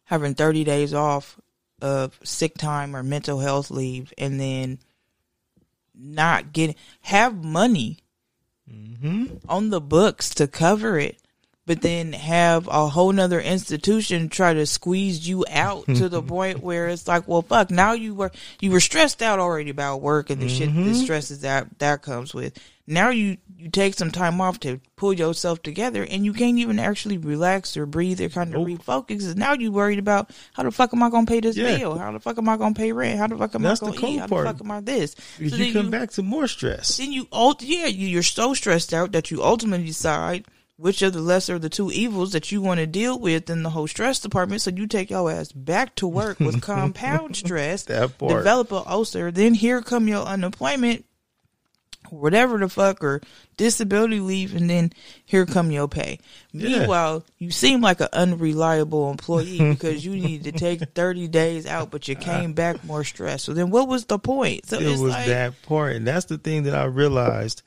having 0.03 0.35
30 0.35 0.63
days 0.65 0.93
off 0.93 1.39
of 1.81 2.19
sick 2.23 2.57
time 2.57 2.93
or 2.95 3.03
mental 3.03 3.39
health 3.39 3.71
leave 3.71 4.13
and 4.17 4.39
then 4.39 4.79
not 5.95 6.53
getting, 6.53 6.75
have 7.01 7.43
money 7.43 7.97
Mm-hmm. 8.73 9.35
on 9.49 9.69
the 9.69 9.81
books 9.81 10.29
to 10.35 10.47
cover 10.47 10.97
it, 10.97 11.17
but 11.65 11.81
then 11.81 12.13
have 12.13 12.67
a 12.67 12.87
whole 12.87 13.11
nother 13.11 13.41
institution 13.41 14.29
try 14.29 14.53
to 14.53 14.65
squeeze 14.65 15.27
you 15.27 15.43
out 15.49 15.85
to 15.87 16.07
the 16.07 16.21
point 16.35 16.61
where 16.63 16.87
it's 16.87 17.05
like, 17.05 17.27
well, 17.27 17.41
fuck, 17.41 17.69
now 17.69 17.91
you 17.91 18.15
were 18.15 18.31
you 18.61 18.71
were 18.71 18.79
stressed 18.79 19.21
out 19.21 19.39
already 19.39 19.69
about 19.71 20.01
work 20.01 20.29
and 20.29 20.41
the 20.41 20.47
shit, 20.47 20.73
the 20.73 20.93
stresses 20.93 21.41
that 21.41 21.67
that 21.79 22.01
comes 22.01 22.33
with. 22.33 22.57
Now 22.85 23.09
you 23.11 23.37
you 23.57 23.69
take 23.69 23.93
some 23.93 24.11
time 24.11 24.41
off 24.41 24.59
to 24.61 24.81
pull 24.97 25.13
yourself 25.13 25.63
together, 25.63 26.03
and 26.09 26.25
you 26.25 26.33
can't 26.33 26.57
even 26.57 26.79
actually 26.79 27.17
relax 27.17 27.77
or 27.77 27.85
breathe 27.85 28.19
or 28.19 28.27
kind 28.27 28.53
of 28.53 28.67
Nope. 28.67 28.79
refocus. 28.81 29.35
now 29.37 29.53
you 29.53 29.71
worried 29.71 29.99
about 29.99 30.31
how 30.53 30.63
the 30.63 30.71
fuck 30.71 30.93
am 30.93 31.01
I 31.01 31.09
gonna 31.09 31.25
pay 31.25 31.39
this 31.39 31.55
Yeah. 31.55 31.77
bill? 31.77 31.97
How 31.97 32.11
the 32.11 32.19
fuck 32.19 32.37
am 32.37 32.49
I 32.49 32.57
gonna 32.57 32.75
pay 32.75 32.91
rent? 32.91 33.19
How 33.19 33.27
the 33.27 33.37
fuck 33.37 33.55
am 33.55 33.61
That's 33.61 33.81
I 33.81 33.85
gonna 33.87 33.97
cold 33.97 34.13
eat? 34.15 34.19
How 34.19 34.27
part. 34.27 34.45
the 34.47 34.51
fuck 34.53 34.61
am 34.65 34.71
I 34.71 34.81
this? 34.81 35.15
So 35.37 35.43
you 35.55 35.71
come 35.71 35.85
you- 35.85 35.91
back 35.91 36.11
to 36.11 36.23
more 36.23 36.47
stress. 36.47 36.97
then 36.97 37.13
you 37.13 37.25
yeah 37.61 37.85
you, 37.87 38.07
you're 38.07 38.21
so 38.21 38.53
stressed 38.53 38.93
out 38.93 39.13
that 39.13 39.31
you 39.31 39.41
ultimately 39.41 39.85
decide 39.87 40.43
which 40.75 41.01
of 41.03 41.13
the 41.13 41.21
lesser 41.21 41.55
of 41.55 41.61
the 41.61 41.69
two 41.69 41.89
evils 41.91 42.33
that 42.33 42.51
you 42.51 42.59
want 42.61 42.79
to 42.79 42.87
deal 42.87 43.17
with 43.17 43.49
in 43.49 43.63
the 43.63 43.69
whole 43.69 43.87
stress 43.87 44.19
department. 44.19 44.61
So 44.61 44.71
you 44.71 44.87
take 44.87 45.09
your 45.11 45.31
ass 45.31 45.53
back 45.53 45.95
to 45.97 46.07
work 46.07 46.39
with 46.41 46.61
compound 46.63 47.37
stress, 47.37 47.83
develop 47.85 48.71
an 48.73 48.83
ulcer, 48.87 49.31
then 49.31 49.53
here 49.53 49.81
come 49.81 50.07
your 50.09 50.25
unemployment, 50.25 51.05
whatever 52.09 52.57
the 52.57 52.69
fuck, 52.69 53.03
or 53.03 53.21
disability 53.57 54.19
leave, 54.19 54.55
and 54.55 54.69
then 54.69 54.91
here 55.25 55.45
come 55.45 55.71
your 55.71 55.87
pay. 55.87 56.19
Yeah. 56.51 56.79
Meanwhile, 56.79 57.23
you 57.37 57.51
seem 57.51 57.81
like 57.81 58.01
an 58.01 58.09
unreliable 58.13 59.11
employee 59.11 59.59
because 59.71 60.05
you 60.05 60.15
need 60.15 60.43
to 60.45 60.51
take 60.51 60.81
30 60.81 61.27
days 61.27 61.65
out, 61.65 61.91
but 61.91 62.07
you 62.07 62.15
came 62.15 62.51
uh, 62.51 62.53
back 62.53 62.83
more 62.83 63.03
stressed. 63.03 63.45
So 63.45 63.53
then 63.53 63.69
what 63.69 63.87
was 63.87 64.05
the 64.05 64.19
point? 64.19 64.67
So 64.67 64.79
it 64.79 64.99
was 64.99 65.01
like, 65.01 65.27
that 65.27 65.61
part, 65.63 65.95
and 65.95 66.07
that's 66.07 66.25
the 66.25 66.37
thing 66.37 66.63
that 66.63 66.75
I 66.75 66.85
realized 66.85 67.61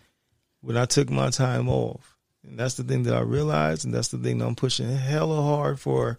when 0.61 0.77
I 0.77 0.85
took 0.85 1.11
my 1.11 1.31
time 1.31 1.69
off, 1.69 2.17
and 2.45 2.59
that's 2.59 2.75
the 2.75 2.85
thing 2.85 3.05
that 3.05 3.15
I 3.15 3.21
realized, 3.21 3.85
and 3.85 3.95
that's 3.95 4.09
the 4.09 4.19
thing 4.19 4.39
that 4.39 4.47
I'm 4.47 4.57
pushing 4.57 4.89
hella 4.89 5.43
hard 5.43 5.81
for 5.81 6.19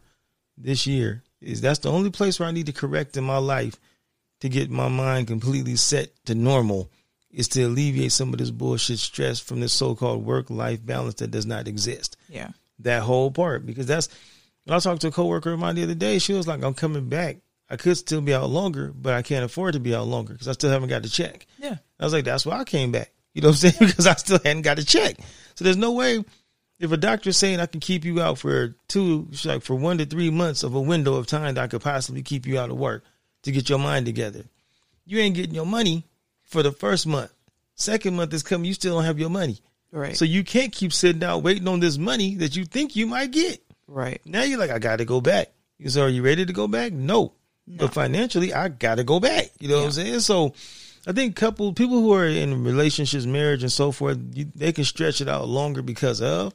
this 0.58 0.88
year. 0.88 1.24
Is 1.40 1.62
that's 1.62 1.80
the 1.80 1.92
only 1.92 2.10
place 2.10 2.40
where 2.40 2.50
I 2.50 2.52
need 2.52 2.66
to 2.66 2.74
correct 2.74 3.16
in 3.16 3.24
my 3.24 3.38
life 3.38 3.80
to 4.42 4.50
get 4.50 4.70
my 4.70 4.88
mind 4.88 5.28
completely 5.28 5.76
set 5.76 6.12
to 6.26 6.36
normal 6.36 6.90
is 7.38 7.48
to 7.50 7.62
alleviate 7.62 8.12
some 8.12 8.34
of 8.34 8.40
this 8.40 8.50
bullshit 8.50 8.98
stress 8.98 9.40
from 9.40 9.60
this 9.60 9.72
so-called 9.72 10.26
work-life 10.26 10.84
balance 10.84 11.14
that 11.16 11.30
does 11.30 11.46
not 11.46 11.68
exist 11.68 12.18
yeah. 12.28 12.50
that 12.80 13.04
whole 13.04 13.30
part 13.30 13.64
because 13.64 13.86
that's 13.86 14.10
when 14.66 14.76
I 14.76 14.80
talked 14.80 15.02
to 15.02 15.10
a 15.10 15.12
coworker 15.12 15.54
of 15.54 15.60
mine 15.60 15.76
the 15.76 15.84
other 15.84 15.94
day. 15.94 16.18
She 16.18 16.34
was 16.34 16.48
like, 16.48 16.64
"I'm 16.64 16.74
coming 16.74 17.08
back. 17.08 17.38
I 17.70 17.78
could 17.78 17.96
still 17.96 18.22
be 18.22 18.34
out 18.34 18.50
longer, 18.50 18.92
but 18.92 19.14
I 19.14 19.22
can't 19.22 19.46
afford 19.46 19.74
to 19.74 19.80
be 19.80 19.94
out 19.94 20.08
longer 20.08 20.34
because 20.34 20.48
I 20.48 20.54
still 20.54 20.72
haven't 20.72 20.90
got 20.90 21.04
the 21.04 21.10
check." 21.10 21.46
Yeah. 21.60 21.78
I 22.00 22.04
was 22.04 22.12
like, 22.12 22.26
"That's 22.26 22.46
why 22.46 22.60
I 22.60 22.64
came 22.64 22.92
back." 22.92 23.12
You 23.36 23.44
know 23.44 23.50
what 23.50 23.64
I'm 23.64 23.72
saying? 23.72 23.76
because 23.92 24.08
I 24.08 24.16
still 24.16 24.40
hadn't 24.44 24.64
got 24.64 24.80
a 24.80 24.86
check. 24.86 25.18
So 25.54 25.64
there's 25.64 25.78
no 25.78 25.92
way 25.92 26.26
if 26.80 26.92
a 26.92 26.98
doctor's 26.98 27.38
saying 27.38 27.60
I 27.60 27.68
can 27.68 27.80
keep 27.80 28.04
you 28.04 28.20
out 28.20 28.40
for 28.40 28.76
two, 28.88 29.30
like 29.46 29.62
for 29.62 29.76
one 29.76 30.00
to 30.00 30.08
three 30.08 30.32
months 30.32 30.64
of 30.64 30.74
a 30.74 30.82
window 30.82 31.16
of 31.16 31.28
time 31.28 31.54
that 31.54 31.64
I 31.64 31.68
could 31.68 31.82
possibly 31.82 32.24
keep 32.24 32.48
you 32.48 32.60
out 32.60 32.72
of 32.72 32.78
work 32.78 33.04
to 33.44 33.52
get 33.52 33.70
your 33.70 33.80
mind 33.80 34.08
together. 34.08 34.44
You 35.06 35.20
ain't 35.20 35.36
getting 35.36 35.54
your 35.54 35.68
money 35.68 36.04
for 36.48 36.64
the 36.64 36.72
first 36.72 37.06
month. 37.06 37.32
Second 37.76 38.16
month 38.16 38.34
is 38.34 38.42
coming, 38.44 38.66
you 38.66 38.74
still 38.74 38.96
don't 38.96 39.04
have 39.06 39.20
your 39.20 39.30
money. 39.30 39.60
Right. 39.92 40.18
So 40.18 40.26
you 40.26 40.44
can't 40.44 40.72
keep 40.74 40.92
sitting 40.92 41.24
out 41.24 41.44
waiting 41.44 41.68
on 41.68 41.80
this 41.80 41.98
money 41.98 42.36
that 42.36 42.56
you 42.56 42.66
think 42.66 42.96
you 42.96 43.06
might 43.08 43.32
get. 43.32 43.62
right. 43.88 44.20
Now 44.26 44.44
you're 44.44 44.60
like, 44.60 44.72
I 44.72 44.80
got 44.80 44.98
to 44.98 45.06
go 45.06 45.22
back. 45.22 45.52
You 45.78 45.90
so 45.90 46.04
are 46.04 46.10
you 46.10 46.24
ready 46.24 46.46
to 46.46 46.54
go 46.54 46.68
back? 46.68 46.92
No. 46.92 47.34
But 47.68 47.94
financially, 47.94 48.54
I 48.54 48.70
got 48.70 48.96
to 48.96 49.04
go 49.04 49.20
back. 49.20 49.52
You 49.60 49.68
know 49.68 49.78
what 49.80 49.86
I'm 49.86 49.92
saying? 49.92 50.22
So 50.22 50.54
I 51.06 51.12
think 51.12 51.36
couple 51.36 51.72
people 51.74 52.02
who 52.02 52.14
are 52.14 52.26
in 52.26 52.64
relationships, 52.64 53.26
marriage, 53.26 53.62
and 53.62 53.72
so 53.72 53.92
forth, 53.92 54.18
you, 54.34 54.48
they 54.56 54.72
can 54.72 54.86
stretch 54.86 55.22
it 55.22 55.28
out 55.28 55.48
longer 55.48 55.82
because 55.82 56.22
of. 56.22 56.54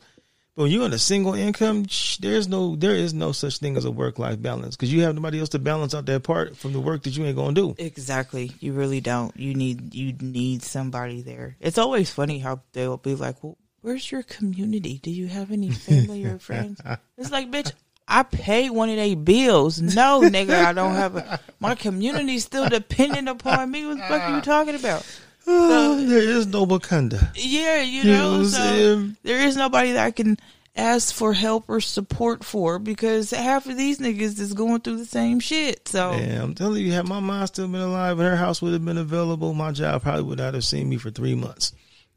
But 0.55 0.65
when 0.65 0.71
you're 0.71 0.85
on 0.85 0.93
a 0.93 0.99
single 0.99 1.33
income, 1.33 1.87
there's 2.21 2.47
no 2.47 2.77
there 2.77 2.95
is 2.95 3.15
no 3.15 3.33
such 3.33 3.57
thing 3.59 3.77
as 3.79 3.87
a 3.87 3.91
work 3.91 4.19
life 4.19 4.41
balance 4.43 4.77
because 4.77 4.93
you 4.93 5.03
have 5.03 5.15
nobody 5.15 5.41
else 5.41 5.49
to 5.51 5.59
balance 5.59 5.95
out 5.95 6.05
that 6.07 6.25
part 6.25 6.57
from 6.59 6.75
the 6.75 6.81
work 6.81 7.05
that 7.05 7.17
you 7.17 7.25
ain't 7.25 7.37
gonna 7.37 7.55
do. 7.55 7.75
Exactly. 7.79 8.53
You 8.61 8.75
really 8.75 9.01
don't. 9.01 9.35
You 9.35 9.55
need 9.55 9.95
you 9.95 10.13
need 10.21 10.63
somebody 10.63 11.23
there. 11.23 11.57
It's 11.59 11.79
always 11.79 12.11
funny 12.11 12.39
how 12.39 12.61
they'll 12.75 12.99
be 12.99 13.15
like, 13.15 13.43
"Well, 13.43 13.57
where's 13.81 14.13
your 14.13 14.23
community? 14.25 14.99
Do 15.03 15.11
you 15.11 15.27
have 15.29 15.53
any 15.53 15.71
family 15.71 16.27
or 16.27 16.39
friends?" 16.39 16.83
It's 17.17 17.31
like, 17.33 17.51
bitch, 17.51 17.73
I 18.07 18.23
pay 18.23 18.69
one 18.69 18.91
of 18.91 18.97
their 18.97 19.17
bills. 19.17 19.81
No, 19.81 20.21
nigga, 20.21 20.67
I 20.67 20.75
don't 20.75 20.97
have 20.97 21.17
a. 21.17 21.41
My 21.61 21.75
community's 21.75 22.45
still 22.45 22.69
dependent 22.69 23.27
upon 23.27 23.71
me. 23.71 23.87
What 23.87 23.97
the 23.97 24.03
fuck 24.03 24.23
are 24.23 24.35
you 24.37 24.43
talking 24.43 24.75
about? 24.75 25.07
Ah, 25.47 25.97
there 25.99 26.19
is 26.23 26.47
no 26.47 26.67
Wakanda. 26.67 27.31
Yeah, 27.35 27.81
you 27.83 28.03
You 28.03 28.13
know 28.13 28.31
what 28.33 28.39
know, 28.39 28.45
so 28.45 29.09
there 29.23 29.41
is 29.47 29.57
nobody 29.57 29.93
that 29.93 30.07
I 30.07 30.11
can 30.11 30.39
ask 30.75 31.15
for 31.15 31.33
help 31.35 31.65
or 31.69 31.81
support 31.81 32.43
for 32.45 32.79
because 32.79 33.31
half 33.31 33.67
of 33.67 33.77
these 33.77 33.99
niggas 33.99 34.39
is 34.41 34.55
going 34.55 34.81
through 34.81 34.97
the 34.99 35.05
same 35.05 35.39
shit. 35.41 35.87
So 35.89 36.13
Yeah, 36.13 36.43
I'm 36.43 36.55
telling 36.55 36.83
you, 36.85 36.93
had 36.93 37.07
my 37.07 37.21
mom 37.21 37.47
still 37.47 37.69
been 37.69 37.81
alive 37.81 38.19
and 38.19 38.29
her 38.29 38.37
house 38.37 38.63
would 38.63 38.73
have 38.73 38.85
been 38.85 38.99
available, 38.99 39.53
my 39.53 39.73
job 39.73 40.03
probably 40.03 40.23
would 40.23 40.39
not 40.39 40.55
have 40.55 40.65
seen 40.65 40.89
me 40.89 40.97
for 40.97 41.11
three 41.11 41.35
months. 41.35 41.73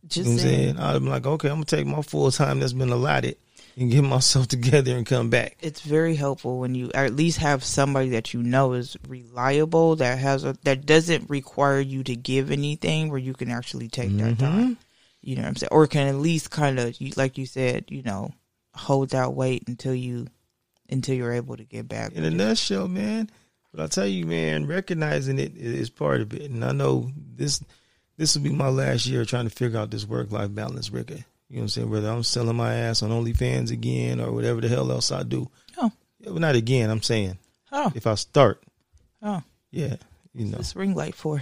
just 0.08 0.18
You 0.18 0.24
know 0.24 0.30
what 0.30 0.34
I'm 0.34 0.40
saying. 0.50 0.76
saying? 0.78 0.80
I'd 0.80 1.00
be 1.04 1.10
like, 1.10 1.26
okay, 1.26 1.50
I'm 1.50 1.56
gonna 1.56 1.66
take 1.66 1.86
my 1.86 2.02
full 2.02 2.32
time 2.32 2.60
that's 2.60 2.74
been 2.74 2.92
allotted 2.92 3.38
and 3.78 3.92
get 3.92 4.04
myself 4.04 4.48
together 4.56 4.96
and 4.96 5.06
come 5.06 5.30
back. 5.30 5.58
it's 5.62 5.82
very 5.82 6.16
helpful 6.16 6.60
when 6.60 6.76
you 6.76 6.92
at 6.94 7.14
least 7.14 7.38
have 7.40 7.64
somebody 7.64 8.10
that 8.10 8.34
you 8.34 8.42
know 8.42 8.74
is 8.74 8.96
reliable 9.08 9.96
that 9.98 10.18
has 10.20 10.44
a 10.44 10.56
that 10.64 10.86
doesn't 10.86 11.30
require 11.30 11.80
you 11.80 12.04
to 12.04 12.16
give 12.16 12.52
anything 12.52 13.10
where 13.10 13.20
you 13.20 13.34
can 13.34 13.52
actually 13.52 13.88
take 13.90 14.16
that 14.18 14.36
Mm-hmm. 14.38 14.46
time 14.46 14.78
you 15.22 15.36
know 15.36 15.42
what 15.42 15.48
i'm 15.50 15.56
saying 15.56 15.70
or 15.72 15.88
can 15.88 16.08
at 16.08 16.16
least 16.16 16.52
kind 16.52 16.80
of 16.80 16.96
like 17.18 17.38
you 17.38 17.46
said 17.46 17.86
you 17.90 18.04
know 18.04 18.32
hold 18.76 19.10
that 19.12 19.34
weight 19.34 19.64
until 19.68 19.96
you 19.96 20.28
until 20.90 21.16
you're 21.16 21.34
able 21.34 21.58
to 21.58 21.64
get 21.64 21.88
back 21.88 22.12
In 22.14 22.24
a 22.24 22.30
nutshell, 22.30 22.88
man. 22.88 23.30
But 23.74 23.84
I 23.84 23.88
tell 23.88 24.06
you, 24.08 24.26
man, 24.26 24.68
recognizing 24.68 25.40
it 25.40 25.58
is 25.58 25.90
part 25.90 26.22
of 26.22 26.32
it. 26.34 26.52
And 26.52 26.64
I 26.64 26.72
know 26.74 27.10
this 27.36 27.62
this 28.18 28.36
will 28.36 28.44
be 28.44 28.52
my 28.52 28.70
last 28.70 29.06
year 29.08 29.26
trying 29.26 29.50
to 29.50 29.54
figure 29.54 29.80
out 29.80 29.90
this 29.92 30.06
work 30.08 30.32
life 30.32 30.54
balance, 30.54 30.92
Ricky. 30.92 31.26
You 31.50 31.58
know 31.58 31.60
what 31.60 31.64
I'm 31.64 31.70
saying? 31.70 31.90
Whether 31.90 32.10
I'm 32.10 32.24
selling 32.24 32.56
my 32.56 32.74
ass 32.74 33.04
on 33.04 33.12
OnlyFans 33.12 33.72
again 33.72 34.20
or 34.20 34.32
whatever 34.32 34.62
the 34.62 34.68
hell 34.68 34.92
else 34.92 35.12
I 35.12 35.24
do. 35.24 35.50
Oh. 35.78 35.92
Yeah, 36.20 36.32
well, 36.32 36.40
not 36.40 36.56
again, 36.56 36.90
I'm 36.90 37.04
saying. 37.04 37.38
oh 37.72 37.92
If 37.94 38.08
I 38.08 38.16
start, 38.16 38.64
oh 39.22 39.44
yeah, 39.72 39.96
you 40.34 40.46
know. 40.46 40.58
this 40.58 40.76
ring 40.76 40.96
light 40.96 41.14
for 41.16 41.42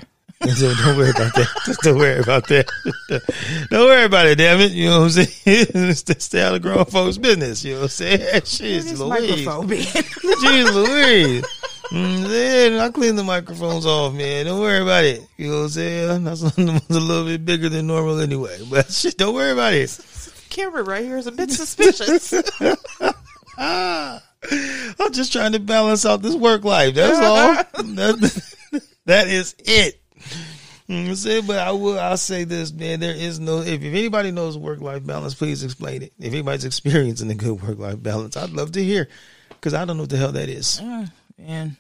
So 0.55 0.73
don't 0.83 0.97
worry 0.97 1.11
about 1.11 1.33
that. 1.35 1.47
Just 1.65 1.81
don't 1.81 1.97
worry 1.97 2.19
about 2.19 2.47
that. 2.47 2.67
don't 3.69 3.87
worry 3.87 4.03
about 4.03 4.27
it, 4.27 4.37
damn 4.37 4.59
it. 4.59 4.71
You 4.71 4.89
know 4.89 5.01
what 5.01 5.17
I'm 5.17 5.25
saying? 5.25 5.93
Stay 5.95 6.41
out 6.41 6.55
of 6.55 6.61
grown 6.61 6.85
folks' 6.85 7.17
business. 7.17 7.63
You 7.63 7.73
know 7.75 7.79
what 7.79 7.83
I'm 7.83 7.89
saying? 7.89 8.19
This 8.19 8.99
Louise. 8.99 9.45
Jeez 9.45 10.73
Louise. 10.73 11.45
Mm, 11.91 12.27
then 12.27 12.79
I 12.79 12.89
clean 12.89 13.15
the 13.15 13.23
microphones 13.23 13.85
off, 13.85 14.13
man. 14.13 14.45
Don't 14.45 14.59
worry 14.59 14.81
about 14.81 15.03
it. 15.03 15.27
You 15.37 15.47
know 15.49 15.57
what 15.57 15.63
I'm 15.63 15.69
saying? 15.69 16.23
That's 16.25 16.41
one 16.41 16.49
of 16.51 16.55
the 16.55 16.71
ones 16.71 16.89
a 16.89 16.99
little 16.99 17.25
bit 17.25 17.45
bigger 17.45 17.69
than 17.69 17.87
normal 17.87 18.19
anyway. 18.19 18.59
But 18.69 18.91
shit, 18.91 19.17
don't 19.17 19.35
worry 19.35 19.51
about 19.51 19.73
it. 19.73 19.97
camera 20.49 20.83
right 20.83 21.03
here 21.03 21.17
is 21.17 21.27
a 21.27 21.31
bit 21.31 21.51
suspicious 21.51 22.33
I'm 23.57 25.11
just 25.11 25.31
trying 25.31 25.51
to 25.53 25.59
balance 25.59 26.05
out 26.05 26.21
this 26.21 26.35
work 26.35 26.63
life. 26.63 26.95
That's 26.95 27.17
all. 27.19 27.53
that, 27.93 28.43
that 29.05 29.27
is 29.27 29.55
it. 29.59 30.01
You 30.87 31.03
know 31.03 31.09
what 31.11 31.25
I'm? 31.25 31.47
But 31.47 31.59
I 31.59 31.71
will. 31.71 31.99
I'll 31.99 32.17
say 32.17 32.43
this, 32.43 32.73
man. 32.73 32.99
There 32.99 33.15
is 33.15 33.39
no. 33.39 33.59
If, 33.59 33.81
if 33.81 33.93
anybody 33.93 34.31
knows 34.31 34.57
work 34.57 34.81
life 34.81 35.05
balance, 35.05 35.33
please 35.33 35.63
explain 35.63 36.03
it. 36.03 36.13
If 36.19 36.33
anybody's 36.33 36.65
experiencing 36.65 37.31
a 37.31 37.35
good 37.35 37.61
work 37.61 37.79
life 37.79 38.03
balance, 38.03 38.35
I'd 38.35 38.49
love 38.49 38.73
to 38.73 38.83
hear 38.83 39.07
because 39.49 39.73
I 39.73 39.85
don't 39.85 39.95
know 39.97 40.03
what 40.03 40.09
the 40.09 40.17
hell 40.17 40.33
that 40.33 40.49
is. 40.49 40.81
Uh, 40.81 41.07
man 41.37 41.77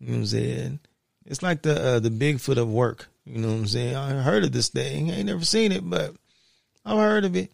You 0.00 0.08
know 0.08 0.12
what 0.12 0.18
I'm 0.20 0.26
saying? 0.26 0.78
It's 1.26 1.42
like 1.42 1.62
the 1.62 1.96
uh, 1.96 2.00
the 2.00 2.10
Bigfoot 2.10 2.58
of 2.58 2.70
work. 2.70 3.08
You 3.24 3.38
know 3.38 3.48
what 3.48 3.54
I'm 3.54 3.66
saying? 3.66 3.96
I 3.96 4.10
heard 4.22 4.44
of 4.44 4.52
this 4.52 4.68
thing. 4.68 5.10
I 5.10 5.14
ain't 5.14 5.26
never 5.26 5.44
seen 5.44 5.72
it, 5.72 5.88
but 5.88 6.14
I've 6.84 6.98
heard 6.98 7.24
of 7.24 7.36
it. 7.36 7.50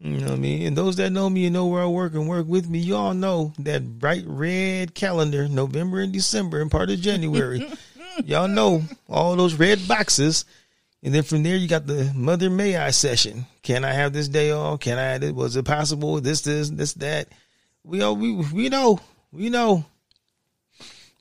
You 0.00 0.18
know 0.18 0.26
what 0.26 0.32
I 0.32 0.36
mean? 0.36 0.66
And 0.66 0.76
those 0.76 0.96
that 0.96 1.10
know 1.10 1.30
me 1.30 1.46
and 1.46 1.54
know 1.54 1.66
where 1.66 1.82
I 1.82 1.86
work 1.86 2.14
and 2.14 2.28
work 2.28 2.46
with 2.46 2.68
me, 2.68 2.78
you 2.78 2.96
all 2.96 3.14
know 3.14 3.52
that 3.60 3.98
bright 3.98 4.24
red 4.26 4.94
calendar, 4.94 5.48
November 5.48 6.00
and 6.00 6.12
December 6.12 6.60
and 6.60 6.70
part 6.70 6.90
of 6.90 7.00
January. 7.00 7.66
y'all 8.24 8.48
know 8.48 8.82
all 9.08 9.36
those 9.36 9.54
red 9.54 9.86
boxes. 9.86 10.44
And 11.02 11.14
then 11.14 11.22
from 11.22 11.42
there, 11.42 11.56
you 11.56 11.68
got 11.68 11.86
the 11.86 12.12
Mother 12.14 12.50
May 12.50 12.76
I 12.76 12.90
session. 12.90 13.46
Can 13.62 13.84
I 13.84 13.92
have 13.92 14.12
this 14.12 14.28
day 14.28 14.50
off? 14.50 14.80
Can 14.80 14.98
I? 14.98 15.30
Was 15.30 15.54
it 15.54 15.64
possible? 15.64 16.20
This, 16.20 16.40
this, 16.42 16.70
this, 16.70 16.94
that. 16.94 17.28
We 17.84 18.02
all 18.02 18.16
we 18.16 18.32
we 18.32 18.70
know. 18.70 19.00
We 19.30 19.50
know. 19.50 19.84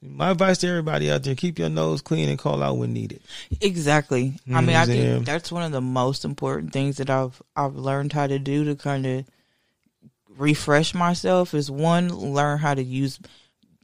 My 0.05 0.31
advice 0.31 0.57
to 0.59 0.67
everybody 0.67 1.09
out 1.09 1.23
there: 1.23 1.35
keep 1.35 1.57
your 1.57 1.69
nose 1.69 2.01
clean 2.01 2.27
and 2.29 2.37
call 2.37 2.61
out 2.61 2.77
when 2.77 2.93
needed. 2.93 3.21
Exactly. 3.61 4.37
I 4.51 4.61
mean, 4.61 4.75
I 4.75 4.85
think 4.85 5.25
that's 5.25 5.51
one 5.51 5.63
of 5.63 5.71
the 5.71 5.81
most 5.81 6.25
important 6.25 6.73
things 6.73 6.97
that 6.97 7.09
I've 7.09 7.41
I've 7.55 7.75
learned 7.75 8.11
how 8.13 8.27
to 8.27 8.37
do 8.39 8.65
to 8.65 8.75
kind 8.75 9.05
of 9.05 9.25
refresh 10.37 10.93
myself 10.93 11.53
is 11.53 11.69
one 11.69 12.09
learn 12.09 12.57
how 12.59 12.73
to 12.73 12.83
use 12.83 13.19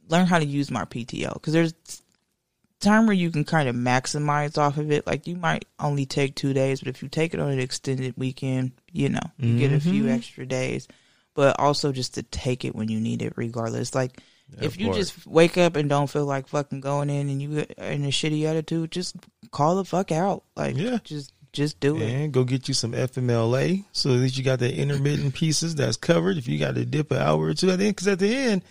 learn 0.08 0.26
how 0.26 0.38
to 0.38 0.44
use 0.44 0.70
my 0.70 0.84
PTO 0.84 1.34
because 1.34 1.52
there's 1.52 1.74
time 2.80 3.06
where 3.06 3.14
you 3.14 3.30
can 3.30 3.44
kind 3.44 3.68
of 3.68 3.76
maximize 3.76 4.58
off 4.58 4.76
of 4.76 4.90
it. 4.90 5.06
Like 5.06 5.26
you 5.26 5.36
might 5.36 5.64
only 5.78 6.06
take 6.06 6.34
two 6.34 6.52
days, 6.52 6.80
but 6.80 6.88
if 6.88 7.02
you 7.02 7.08
take 7.08 7.34
it 7.34 7.40
on 7.40 7.50
an 7.50 7.60
extended 7.60 8.14
weekend, 8.16 8.72
you 8.92 9.08
know 9.08 9.20
you 9.38 9.56
get 9.58 9.72
a 9.72 9.80
few 9.80 10.04
Mhm. 10.04 10.12
extra 10.14 10.44
days. 10.46 10.88
But 11.34 11.58
also 11.60 11.92
just 11.92 12.14
to 12.14 12.22
take 12.24 12.64
it 12.64 12.74
when 12.74 12.88
you 12.88 13.00
need 13.00 13.22
it, 13.22 13.34
regardless. 13.36 13.94
Like 13.94 14.20
If 14.60 14.78
you 14.78 14.86
part. 14.86 14.98
just 14.98 15.26
wake 15.26 15.56
up 15.58 15.76
and 15.76 15.88
don't 15.88 16.08
feel 16.10 16.24
like 16.24 16.48
fucking 16.48 16.80
going 16.80 17.10
in 17.10 17.28
and 17.28 17.40
you 17.42 17.58
are 17.78 17.84
in 17.84 18.04
a 18.04 18.08
shitty 18.08 18.44
attitude, 18.44 18.90
just 18.90 19.16
call 19.50 19.76
the 19.76 19.84
fuck 19.84 20.10
out. 20.12 20.44
Like, 20.56 20.76
Yeah. 20.76 20.98
just 21.04 21.32
just 21.52 21.80
do 21.80 21.96
it. 21.96 22.02
and 22.08 22.32
go 22.32 22.44
get 22.44 22.68
you 22.68 22.74
some 22.74 22.92
FMLA 22.94 23.84
so 23.90 24.10
at 24.10 24.20
least 24.20 24.36
you 24.38 24.44
got 24.44 24.60
the 24.60 24.72
intermittent 24.72 25.34
pieces 25.34 25.74
that's 25.74 25.96
covered. 25.96 26.36
If 26.38 26.46
you 26.46 26.58
got 26.60 26.76
to 26.76 26.84
dip 26.84 27.10
an 27.10 27.18
hour 27.18 27.46
or 27.46 27.54
two 27.54 27.70
at 27.70 27.78
the 27.80 27.86
end, 27.86 27.96
because 27.96 28.06
at 28.08 28.18
the 28.20 28.32
end, 28.34 28.62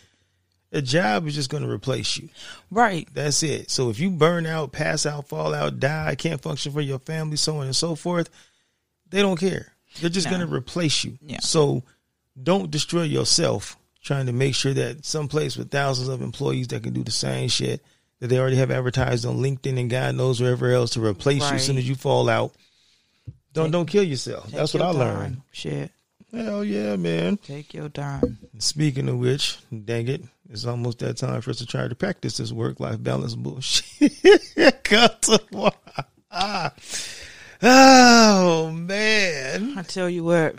a 0.72 0.82
job 0.82 1.28
is 1.28 1.36
just 1.36 1.50
going 1.50 1.64
to 1.64 1.70
replace 1.70 2.16
you. 2.18 2.30
Right. 2.72 3.08
That's 3.14 3.44
it. 3.44 3.70
So 3.72 3.90
if 3.90 4.00
you 4.00 4.10
burn 4.12 4.46
out, 4.46 4.72
pass 4.72 5.06
out, 5.06 5.28
fall 5.28 5.54
out, 5.54 5.80
die, 5.80 6.16
can't 6.16 6.42
function 6.42 6.72
for 6.72 6.80
your 6.80 7.00
family, 7.00 7.36
so 7.38 7.58
on 7.58 7.66
and 7.66 7.76
so 7.76 7.96
forth, 7.96 8.30
they 9.10 9.22
don't 9.22 9.40
care. 9.40 9.74
They're 10.00 10.10
just 10.10 10.28
No. 10.28 10.38
going 10.38 10.48
to 10.48 10.54
replace 10.56 11.04
you. 11.04 11.18
Yeah. 11.26 11.40
So 11.42 11.84
don't 12.42 12.70
destroy 12.72 13.04
yourself 13.04 13.76
trying 14.10 14.26
to 14.26 14.34
make 14.34 14.55
sure 14.55 14.74
that 14.74 15.05
some 15.05 15.28
place 15.28 15.55
with 15.55 15.70
thousands 15.70 16.10
of 16.10 16.24
employees 16.24 16.68
that 16.70 16.82
can 16.82 16.93
do 16.93 17.03
the 17.03 17.12
same 17.12 17.47
shit 17.47 17.80
that 18.20 18.26
they 18.28 18.39
already 18.39 18.55
have 18.55 18.72
advertised 18.72 19.24
on 19.24 19.38
LinkedIn 19.38 19.80
and 19.80 19.88
God 19.88 20.16
knows 20.16 20.41
wherever 20.41 20.72
else 20.72 20.89
to 20.91 21.05
replace 21.05 21.47
you 21.47 21.57
as 21.57 21.64
soon 21.64 21.78
as 21.78 21.88
you 21.88 21.93
fall 21.93 22.28
out. 22.28 22.51
Don't 23.53 23.66
Take- 23.66 23.72
don't 23.72 23.86
kill 23.86 24.01
yourself. 24.03 24.47
That's 24.47 24.74
what 24.74 24.82
I 24.82 24.88
your 24.91 24.99
learned. 24.99 25.41
Shit. 25.51 25.91
Hell 26.34 26.64
yeah, 26.66 26.95
man. 26.95 27.38
Take 27.38 27.76
your 27.76 27.89
time. 27.89 28.39
Speaking 28.57 29.07
of 29.10 29.20
which, 29.20 29.60
dang 29.86 30.07
it, 30.07 30.24
it's 30.49 30.66
almost 30.66 30.97
that 30.99 31.18
time 31.18 31.41
for 31.41 31.51
us 31.51 31.57
to 31.60 31.68
try 31.68 31.88
to 31.88 31.93
practice 31.93 32.38
this 32.38 32.51
work 32.51 32.80
life 32.80 33.01
balance 33.03 33.36
bullshit. 33.36 34.12
Cut 34.84 35.22
tomorrow. 35.22 35.72
Ah. 36.32 36.74
Oh 37.62 38.72
man. 38.72 39.78
I 39.78 39.84
tell 39.84 40.10
you 40.10 40.24
what, 40.24 40.55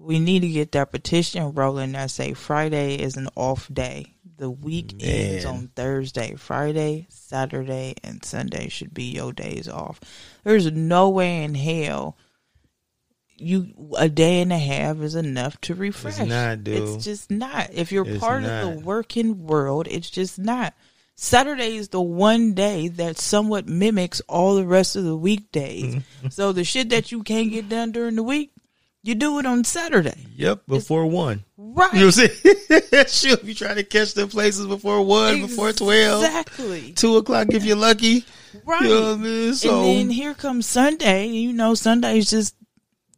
we 0.00 0.18
need 0.18 0.40
to 0.40 0.48
get 0.48 0.72
that 0.72 0.90
petition 0.90 1.52
rolling 1.52 1.92
that 1.92 2.10
say 2.10 2.32
Friday 2.32 2.96
is 2.96 3.16
an 3.16 3.28
off 3.36 3.68
day. 3.72 4.14
The 4.38 4.50
week 4.50 4.94
ends 5.00 5.44
on 5.44 5.68
Thursday. 5.76 6.34
Friday, 6.34 7.06
Saturday, 7.10 7.94
and 8.02 8.24
Sunday 8.24 8.70
should 8.70 8.94
be 8.94 9.04
your 9.04 9.34
days 9.34 9.68
off. 9.68 10.00
There's 10.44 10.72
no 10.72 11.10
way 11.10 11.44
in 11.44 11.54
hell 11.54 12.16
you 13.40 13.72
a 13.96 14.08
day 14.08 14.40
and 14.40 14.52
a 14.52 14.58
half 14.58 14.98
is 14.98 15.14
enough 15.14 15.60
to 15.62 15.74
refresh. 15.74 16.18
not, 16.18 16.62
dude. 16.64 16.76
It's 16.76 17.04
just 17.04 17.30
not. 17.30 17.70
If 17.72 17.90
you're 17.90 18.06
It's 18.06 18.20
part 18.20 18.44
of 18.44 18.50
the 18.50 18.82
working 18.84 19.46
world, 19.46 19.88
it's 19.90 20.10
just 20.10 20.38
not. 20.38 20.74
Saturday 21.16 21.76
is 21.76 21.88
the 21.88 22.00
one 22.00 22.54
day 22.54 22.88
that 22.88 23.18
somewhat 23.18 23.66
mimics 23.66 24.22
all 24.28 24.54
the 24.54 24.66
rest 24.66 24.96
of 24.96 25.04
the 25.04 25.16
weekdays. 25.16 25.96
Mm-hmm. 25.96 26.28
so 26.30 26.52
the 26.52 26.64
shit 26.64 26.90
that 26.90 27.12
you 27.12 27.22
can't 27.22 27.50
get 27.50 27.68
done 27.68 27.92
during 27.92 28.16
the 28.16 28.22
week, 28.22 28.52
you 29.02 29.14
do 29.14 29.38
it 29.38 29.46
on 29.46 29.64
Saturday. 29.64 30.26
Yep, 30.36 30.62
before 30.68 31.06
one. 31.06 31.44
Right. 31.56 31.92
You 31.94 32.00
know 32.00 32.06
what 32.06 32.18
I'm 32.18 32.28
saying? 32.90 33.06
Shoot, 33.08 33.44
you 33.44 33.54
try 33.54 33.74
to 33.74 33.84
catch 33.84 34.14
them 34.14 34.28
places 34.28 34.66
before 34.66 35.02
one, 35.02 35.40
before 35.42 35.72
twelve, 35.72 36.24
Exactly. 36.24 36.92
two 36.92 37.16
o'clock 37.16 37.48
if 37.52 37.64
you're 37.64 37.76
lucky. 37.76 38.24
Right. 38.64 38.82
You 38.82 38.88
know 38.88 39.00
what 39.02 39.10
I 39.12 39.16
mean? 39.16 39.54
So 39.54 39.80
and 39.84 39.86
then 39.98 40.10
here 40.10 40.34
comes 40.34 40.66
Sunday. 40.66 41.26
You 41.28 41.52
know, 41.52 41.74
Sunday 41.74 42.18
is 42.18 42.30
just 42.30 42.54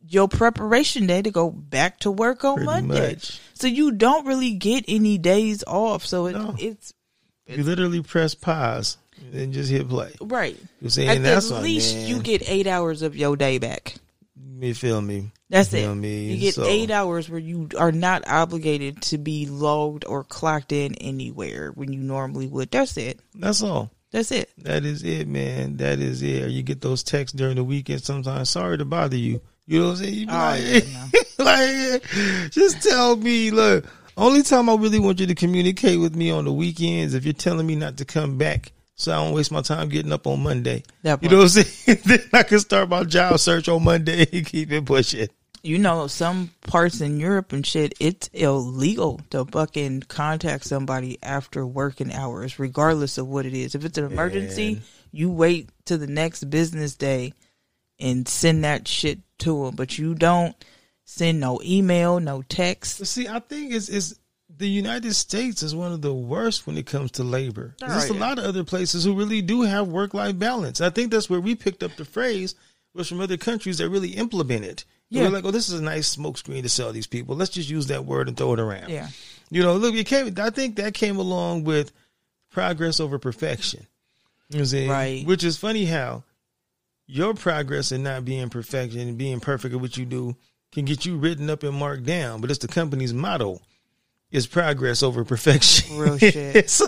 your 0.07 0.28
preparation 0.28 1.07
day 1.07 1.22
to 1.22 1.30
go 1.30 1.51
back 1.51 1.99
to 2.01 2.11
work 2.11 2.45
on 2.45 2.64
Monday. 2.64 3.12
much. 3.14 3.41
So 3.55 3.66
you 3.66 3.93
don't 3.93 4.26
really 4.26 4.53
get 4.55 4.85
any 4.89 5.16
days 5.18 5.64
off. 5.66 6.05
So 6.05 6.26
it, 6.26 6.33
No. 6.35 6.55
it's 6.59 6.93
you 7.47 7.62
literally 7.64 8.03
press 8.03 8.35
pause 8.35 8.99
and 9.20 9.33
then 9.33 9.53
just 9.53 9.70
hit 9.70 9.89
play. 9.89 10.12
right. 10.20 10.57
You're 10.80 10.91
saying 10.91 11.09
At 11.09 11.22
that's 11.22 11.49
the 11.49 11.61
least, 11.61 11.95
man. 11.97 12.09
you 12.09 12.20
get 12.20 12.43
eight 12.49 12.66
hours 12.66 13.01
of 13.03 13.16
your 13.16 13.37
day 13.37 13.59
back. 13.59 13.95
You 14.61 14.74
feel 14.74 15.01
me? 15.01 15.32
That's 15.51 15.72
You 15.72 15.78
it. 15.80 15.82
know 15.82 15.88
what 15.88 15.95
I 15.95 16.01
mean? 16.01 16.30
You 16.30 16.36
get 16.38 16.55
So- 16.55 16.64
eight 16.66 16.90
hours 16.90 17.28
where 17.28 17.38
you 17.40 17.68
are 17.78 17.93
not 17.93 18.26
obligated 18.28 19.03
to 19.03 19.18
be 19.18 19.47
logged 19.47 20.05
or 20.07 20.24
clocked 20.24 20.72
in 20.72 20.95
anywhere 20.97 21.72
when 21.74 21.93
you 21.93 22.01
normally 22.01 22.47
would. 22.47 22.70
That's 22.70 22.97
it. 22.97 23.20
That's 23.34 23.62
all. 23.62 23.90
That's 24.12 24.30
it. 24.30 24.51
That 24.59 24.84
is 24.84 25.03
it, 25.05 25.26
man. 25.26 25.78
That 25.78 25.99
is 25.99 26.22
it. 26.22 26.43
Or 26.45 26.49
you 26.49 26.62
get 26.62 26.80
those 26.80 27.03
texts 27.03 27.36
during 27.36 27.57
the 27.57 27.64
weekend 27.64 28.03
sometimes. 28.03 28.51
Sorry 28.51 28.78
to 28.78 28.84
bother 28.84 29.16
you. 29.16 29.40
You 29.66 29.80
know 29.80 29.86
what 29.86 29.99
I'm 29.99 30.05
saying? 30.05 30.14
You 30.14 30.26
be 30.26 30.32
Oh, 30.32 30.36
like, 30.36 30.62
yeah, 31.38 31.95
like, 32.01 32.51
just 32.51 32.82
tell 32.82 33.16
me, 33.16 33.51
look, 33.51 33.86
only 34.16 34.43
time 34.43 34.68
I 34.68 34.74
really 34.74 34.99
want 34.99 35.20
you 35.20 35.26
to 35.26 35.34
communicate 35.34 35.99
with 36.01 36.14
me 36.16 36.30
on 36.30 36.45
the 36.45 36.53
weekends 36.53 37.14
if 37.14 37.24
you're 37.24 37.32
telling 37.32 37.66
me 37.66 37.76
not 37.76 37.97
to 37.99 38.05
come 38.05 38.36
back 38.38 38.72
so 38.95 39.12
I 39.12 39.16
don't 39.16 39.34
waste 39.34 39.53
my 39.53 39.62
time 39.62 39.88
getting 39.88 40.12
up 40.12 40.26
on 40.26 40.43
Monday. 40.43 40.84
You 41.22 41.28
know 41.28 41.38
what 41.38 41.57
I'm 41.57 41.64
saying? 41.64 41.99
then 42.05 42.20
I 42.32 42.43
can 42.43 42.59
start 42.61 42.88
my 42.88 43.05
job 43.05 43.38
search 43.38 43.68
on 43.68 43.84
Monday 43.84 44.26
and 44.32 44.47
keep 44.47 44.70
it 44.70 44.84
pushing. 44.84 45.28
You 45.64 45.78
know, 45.78 46.09
some 46.09 46.51
parts 46.66 47.01
in 47.01 47.20
Europe 47.20 47.53
and 47.53 47.64
shit, 47.64 47.95
it's 48.01 48.28
illegal 48.32 49.20
to 49.30 49.45
fucking 49.45 50.03
contact 50.03 50.64
somebody 50.64 51.18
after 51.22 51.64
working 51.64 52.12
hours, 52.12 52.59
regardless 52.59 53.16
of 53.16 53.28
what 53.28 53.47
it 53.47 53.55
is. 53.55 53.76
If 53.76 53.84
it's 53.84 53.97
an 53.97 54.05
emergency, 54.05 54.74
Man. 54.74 54.82
you 55.12 55.30
wait 55.30 55.70
to 55.84 55.97
the 55.97 56.09
next 56.09 56.51
business 56.51 56.97
day 56.97 57.32
and 58.01 58.26
send 58.26 58.64
that 58.64 58.88
shit 58.88 59.20
to 59.38 59.66
them. 59.66 59.76
But 59.76 59.99
you 59.99 60.16
don't 60.16 60.57
send 61.05 61.38
no 61.38 61.61
email, 61.64 62.18
no 62.18 62.43
text. 62.43 63.07
See, 63.07 63.28
I 63.28 63.38
think 63.38 63.72
it's, 63.72 63.88
it's 63.88 64.14
the 64.62 64.68
United 64.68 65.12
States 65.14 65.60
is 65.64 65.74
one 65.74 65.92
of 65.92 66.02
the 66.02 66.14
worst 66.14 66.68
when 66.68 66.78
it 66.78 66.86
comes 66.86 67.10
to 67.10 67.24
labor. 67.24 67.74
Oh, 67.82 67.88
There's 67.88 68.10
a 68.10 68.14
yeah. 68.14 68.20
lot 68.20 68.38
of 68.38 68.44
other 68.44 68.62
places 68.62 69.02
who 69.02 69.12
really 69.12 69.42
do 69.42 69.62
have 69.62 69.88
work 69.88 70.14
life 70.14 70.38
balance. 70.38 70.80
I 70.80 70.88
think 70.88 71.10
that's 71.10 71.28
where 71.28 71.40
we 71.40 71.56
picked 71.56 71.82
up 71.82 71.96
the 71.96 72.04
phrase 72.04 72.54
was 72.94 73.08
from 73.08 73.20
other 73.20 73.36
countries 73.36 73.78
that 73.78 73.88
really 73.88 74.10
implement 74.10 74.64
it. 74.64 74.84
Yeah. 75.10 75.22
We're 75.22 75.30
like, 75.30 75.44
oh, 75.44 75.50
this 75.50 75.68
is 75.68 75.80
a 75.80 75.82
nice 75.82 76.14
smokescreen 76.14 76.62
to 76.62 76.68
sell 76.68 76.92
these 76.92 77.08
people. 77.08 77.34
Let's 77.34 77.50
just 77.50 77.68
use 77.68 77.88
that 77.88 78.04
word 78.04 78.28
and 78.28 78.36
throw 78.36 78.52
it 78.52 78.60
around. 78.60 78.88
Yeah. 78.88 79.08
You 79.50 79.64
know, 79.64 79.74
look, 79.74 79.96
it 79.96 80.06
came. 80.06 80.32
I 80.38 80.50
think 80.50 80.76
that 80.76 80.94
came 80.94 81.18
along 81.18 81.64
with 81.64 81.90
progress 82.52 83.00
over 83.00 83.18
perfection. 83.18 83.88
You 84.50 84.60
know 84.60 84.64
saying? 84.64 84.90
Right. 84.90 85.26
Which 85.26 85.42
is 85.42 85.56
funny 85.56 85.86
how 85.86 86.22
your 87.08 87.34
progress 87.34 87.90
in 87.90 88.04
not 88.04 88.24
being 88.24 88.48
perfection 88.48 89.00
and 89.00 89.18
being 89.18 89.40
perfect 89.40 89.74
at 89.74 89.80
what 89.80 89.96
you 89.96 90.04
do 90.04 90.36
can 90.70 90.84
get 90.84 91.04
you 91.04 91.16
written 91.16 91.50
up 91.50 91.64
and 91.64 91.74
marked 91.74 92.04
down. 92.04 92.40
But 92.40 92.50
it's 92.52 92.60
the 92.60 92.68
company's 92.68 93.12
motto 93.12 93.60
is 94.33 94.47
progress 94.47 95.03
over 95.03 95.24
perfection. 95.24 95.97
Real 95.97 96.18
shit. 96.18 96.68
so, 96.70 96.87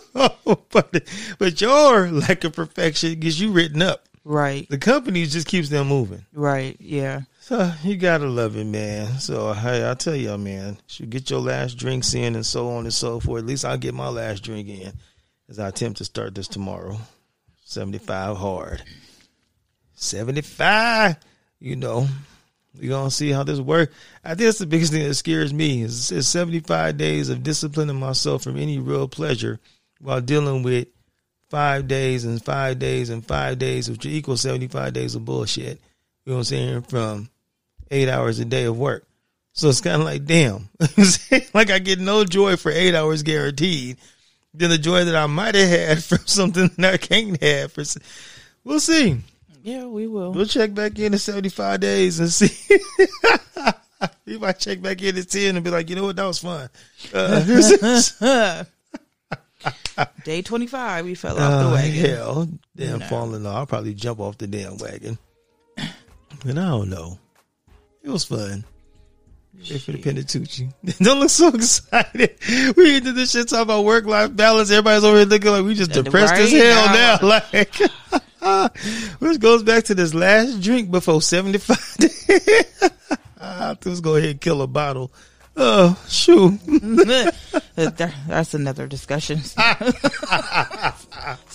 but, 0.71 1.09
but 1.39 1.61
your 1.61 2.11
lack 2.11 2.43
of 2.43 2.55
perfection 2.55 3.21
gets 3.21 3.39
you 3.39 3.53
written 3.53 3.83
up. 3.83 4.09
Right. 4.25 4.67
The 4.71 4.79
company 4.79 5.27
just 5.27 5.47
keeps 5.47 5.69
them 5.69 5.87
moving. 5.87 6.25
Right. 6.33 6.77
Yeah. 6.81 7.21
So 7.41 7.71
you 7.83 7.97
gotta 7.97 8.27
love 8.27 8.57
it, 8.57 8.65
man. 8.65 9.19
So 9.19 9.53
hey, 9.53 9.89
I 9.89 9.93
tell 9.93 10.17
y'all, 10.17 10.39
man, 10.39 10.79
should 10.87 11.11
get 11.11 11.29
your 11.29 11.41
last 11.41 11.75
drinks 11.77 12.15
in 12.15 12.35
and 12.35 12.47
so 12.47 12.71
on 12.71 12.85
and 12.85 12.95
so 12.95 13.21
forth. 13.21 13.41
At 13.41 13.47
least 13.47 13.67
I'll 13.67 13.77
get 13.77 13.93
my 13.93 14.09
last 14.09 14.43
drink 14.43 14.67
in 14.67 14.95
as 15.51 15.59
I 15.59 15.69
attempt 15.69 15.99
to 15.99 16.07
start 16.07 16.35
this 16.35 16.49
tomorrow. 16.49 16.97
Seventy 17.63 17.99
five 17.99 18.39
hard. 18.39 18.83
Seventy 19.95 20.41
five. 20.41 21.17
You 21.61 21.77
know, 21.77 22.09
we 22.81 22.89
gonna 22.89 23.11
see 23.11 23.31
how 23.31 23.43
this 23.45 23.61
works. 23.61 23.95
I 24.25 24.31
think 24.31 24.41
that's 24.41 24.59
the 24.59 24.67
biggest 24.67 24.93
thing 24.93 25.07
that 25.07 25.15
scares 25.15 25.53
me 25.53 25.83
is, 25.83 26.11
is 26.11 26.29
seventy 26.29 26.61
five 26.61 26.97
days 26.97 27.29
of 27.29 27.43
disciplining 27.43 27.99
myself 27.99 28.43
from 28.43 28.57
any 28.57 28.79
real 28.79 29.09
pleasure 29.09 29.61
while 30.01 30.21
dealing 30.21 30.63
with 30.63 30.89
five 31.51 31.87
days 31.87 32.25
and 32.25 32.45
five 32.45 32.79
days 32.79 33.11
and 33.11 33.25
five 33.25 33.59
days, 33.59 33.89
which 33.89 34.07
equals 34.07 34.41
seventy 34.41 34.67
five 34.69 34.93
days 34.93 35.15
of 35.15 35.25
bullshit. 35.25 35.81
You 36.25 36.33
know 36.33 36.35
what 36.35 36.39
I'm 36.39 36.45
saying? 36.45 36.83
From 36.83 37.31
eight 37.91 38.09
hours 38.09 38.39
a 38.39 38.45
day 38.45 38.65
of 38.65 38.79
work. 38.79 39.07
So 39.53 39.69
it's 39.69 39.81
kind 39.81 40.03
of 40.03 40.05
like, 40.07 40.25
damn, 40.25 40.69
like 41.55 41.71
I 41.71 41.79
get 41.79 42.01
no 42.01 42.25
joy 42.25 42.57
for 42.57 42.73
eight 42.73 42.95
hours 42.95 43.23
guaranteed. 43.23 43.99
than 44.53 44.71
the 44.71 44.79
joy 44.79 45.05
that 45.05 45.15
I 45.15 45.27
might 45.27 45.55
have 45.55 45.69
had 45.69 46.05
from 46.05 46.27
something 46.27 46.71
that 46.79 46.95
I 46.95 46.97
can't 46.97 47.41
have 47.43 47.73
for. 47.73 47.85
We'll 48.65 48.81
see. 48.81 49.19
Yeah, 49.65 49.87
we 49.87 50.07
will. 50.07 50.33
We'll 50.33 50.45
check 50.45 50.75
back 50.75 50.99
in 50.99 51.15
in 51.15 51.19
75 51.19 51.81
days 51.81 52.21
and 52.21 52.31
see. 52.31 52.79
we 54.27 54.37
might 54.37 54.59
check 54.59 54.83
back 54.83 55.01
in 55.01 55.17
at 55.17 55.31
10 55.31 55.57
and 55.57 55.65
be 55.65 55.71
like, 55.71 55.89
you 55.89 55.97
know 55.97 56.05
what, 56.05 56.17
that 56.17 56.27
was 56.27 56.39
fun. 56.39 56.69
Uh, 57.15 58.65
Day 60.25 60.43
25, 60.43 61.07
we 61.07 61.15
fell 61.15 61.39
off 61.39 61.63
the 61.63 61.69
oh, 61.69 61.73
wagon. 61.73 62.05
hell, 62.11 62.49
damn, 62.77 62.99
No. 62.99 63.07
falling 63.07 63.47
off. 63.47 63.57
I'll 63.57 63.67
probably 63.67 63.95
jump 63.95 64.21
off 64.21 64.37
the 64.37 64.47
damn 64.47 64.77
wagon. 64.77 65.17
And 65.79 66.61
I 66.61 66.69
don't 66.69 66.91
know. 66.91 67.19
It 68.03 68.11
was 68.11 68.25
fun. 68.25 68.65
Ready 69.57 69.79
for 69.79 69.93
the 69.93 69.99
Pentateuchi. 69.99 70.99
Don't 70.99 71.21
look 71.21 71.31
so 71.31 71.49
excited. 71.49 72.37
We 72.77 72.97
into 72.99 73.13
this 73.13 73.31
shit 73.31 73.49
talking 73.49 73.63
about 73.63 73.87
work 73.87 74.05
life 74.05 74.37
balance. 74.37 74.71
Everybody's 74.71 75.05
over 75.05 75.17
here 75.17 75.27
looking 75.27 75.51
like 75.53 75.65
we 75.65 75.75
just 75.75 75.97
And 75.97 76.05
depressed 76.05 76.35
as 76.35 76.53
hell 76.53 76.87
now- 76.87 77.19
now. 77.23 77.41
Like, 77.63 77.81
which 79.19 79.41
goes 79.41 79.63
back 79.63 79.85
to 79.85 79.95
this 79.95 80.13
last 80.15 80.61
drink 80.61 80.91
before 80.91 81.23
75 81.23 81.97
days. 81.97 82.65
I 83.41 83.77
was 83.85 84.01
go 84.01 84.17
ahead 84.17 84.31
and 84.31 84.41
kill 84.41 84.63
a 84.63 84.67
bottle. 84.67 85.13
Oh, 85.57 85.97
shoot. 86.09 86.59
That's 87.77 88.55
another 88.55 88.89
discussion. 88.89 89.39
it's 89.39 89.57
not 89.57 89.81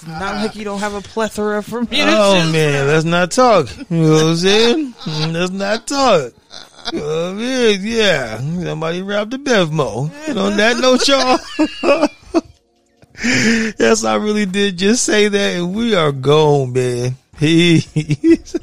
like 0.08 0.56
you 0.56 0.64
don't 0.64 0.80
have 0.80 0.94
a 0.94 1.02
plethora 1.02 1.62
from 1.62 1.90
you. 1.92 2.04
Oh 2.06 2.50
man, 2.52 2.88
let's 2.88 3.04
not 3.06 3.32
talk. 3.32 3.68
You 3.90 3.98
know 3.98 4.14
what 4.14 4.24
I'm 4.24 4.36
saying? 4.38 4.94
Let's 5.34 5.52
not 5.52 5.86
talk. 5.86 6.32
You 6.94 7.00
know 7.00 7.06
what 7.06 7.32
I 7.32 7.34
mean? 7.34 7.80
Yeah, 7.84 8.38
somebody 8.38 9.02
robbed 9.02 9.32
the 9.32 9.38
Bevmo. 9.38 10.10
And 10.28 10.40
on 10.40 10.56
that 10.58 10.78
note, 10.78 11.08
y'all. 11.08 11.38
Yes, 13.24 14.04
I 14.04 14.16
really 14.16 14.46
did 14.46 14.78
just 14.78 15.04
say 15.04 15.28
that, 15.28 15.56
and 15.58 15.76
we 15.76 15.96
are 15.96 16.12
gone, 16.12 16.74
man. 16.74 17.16
Peace. 17.38 18.56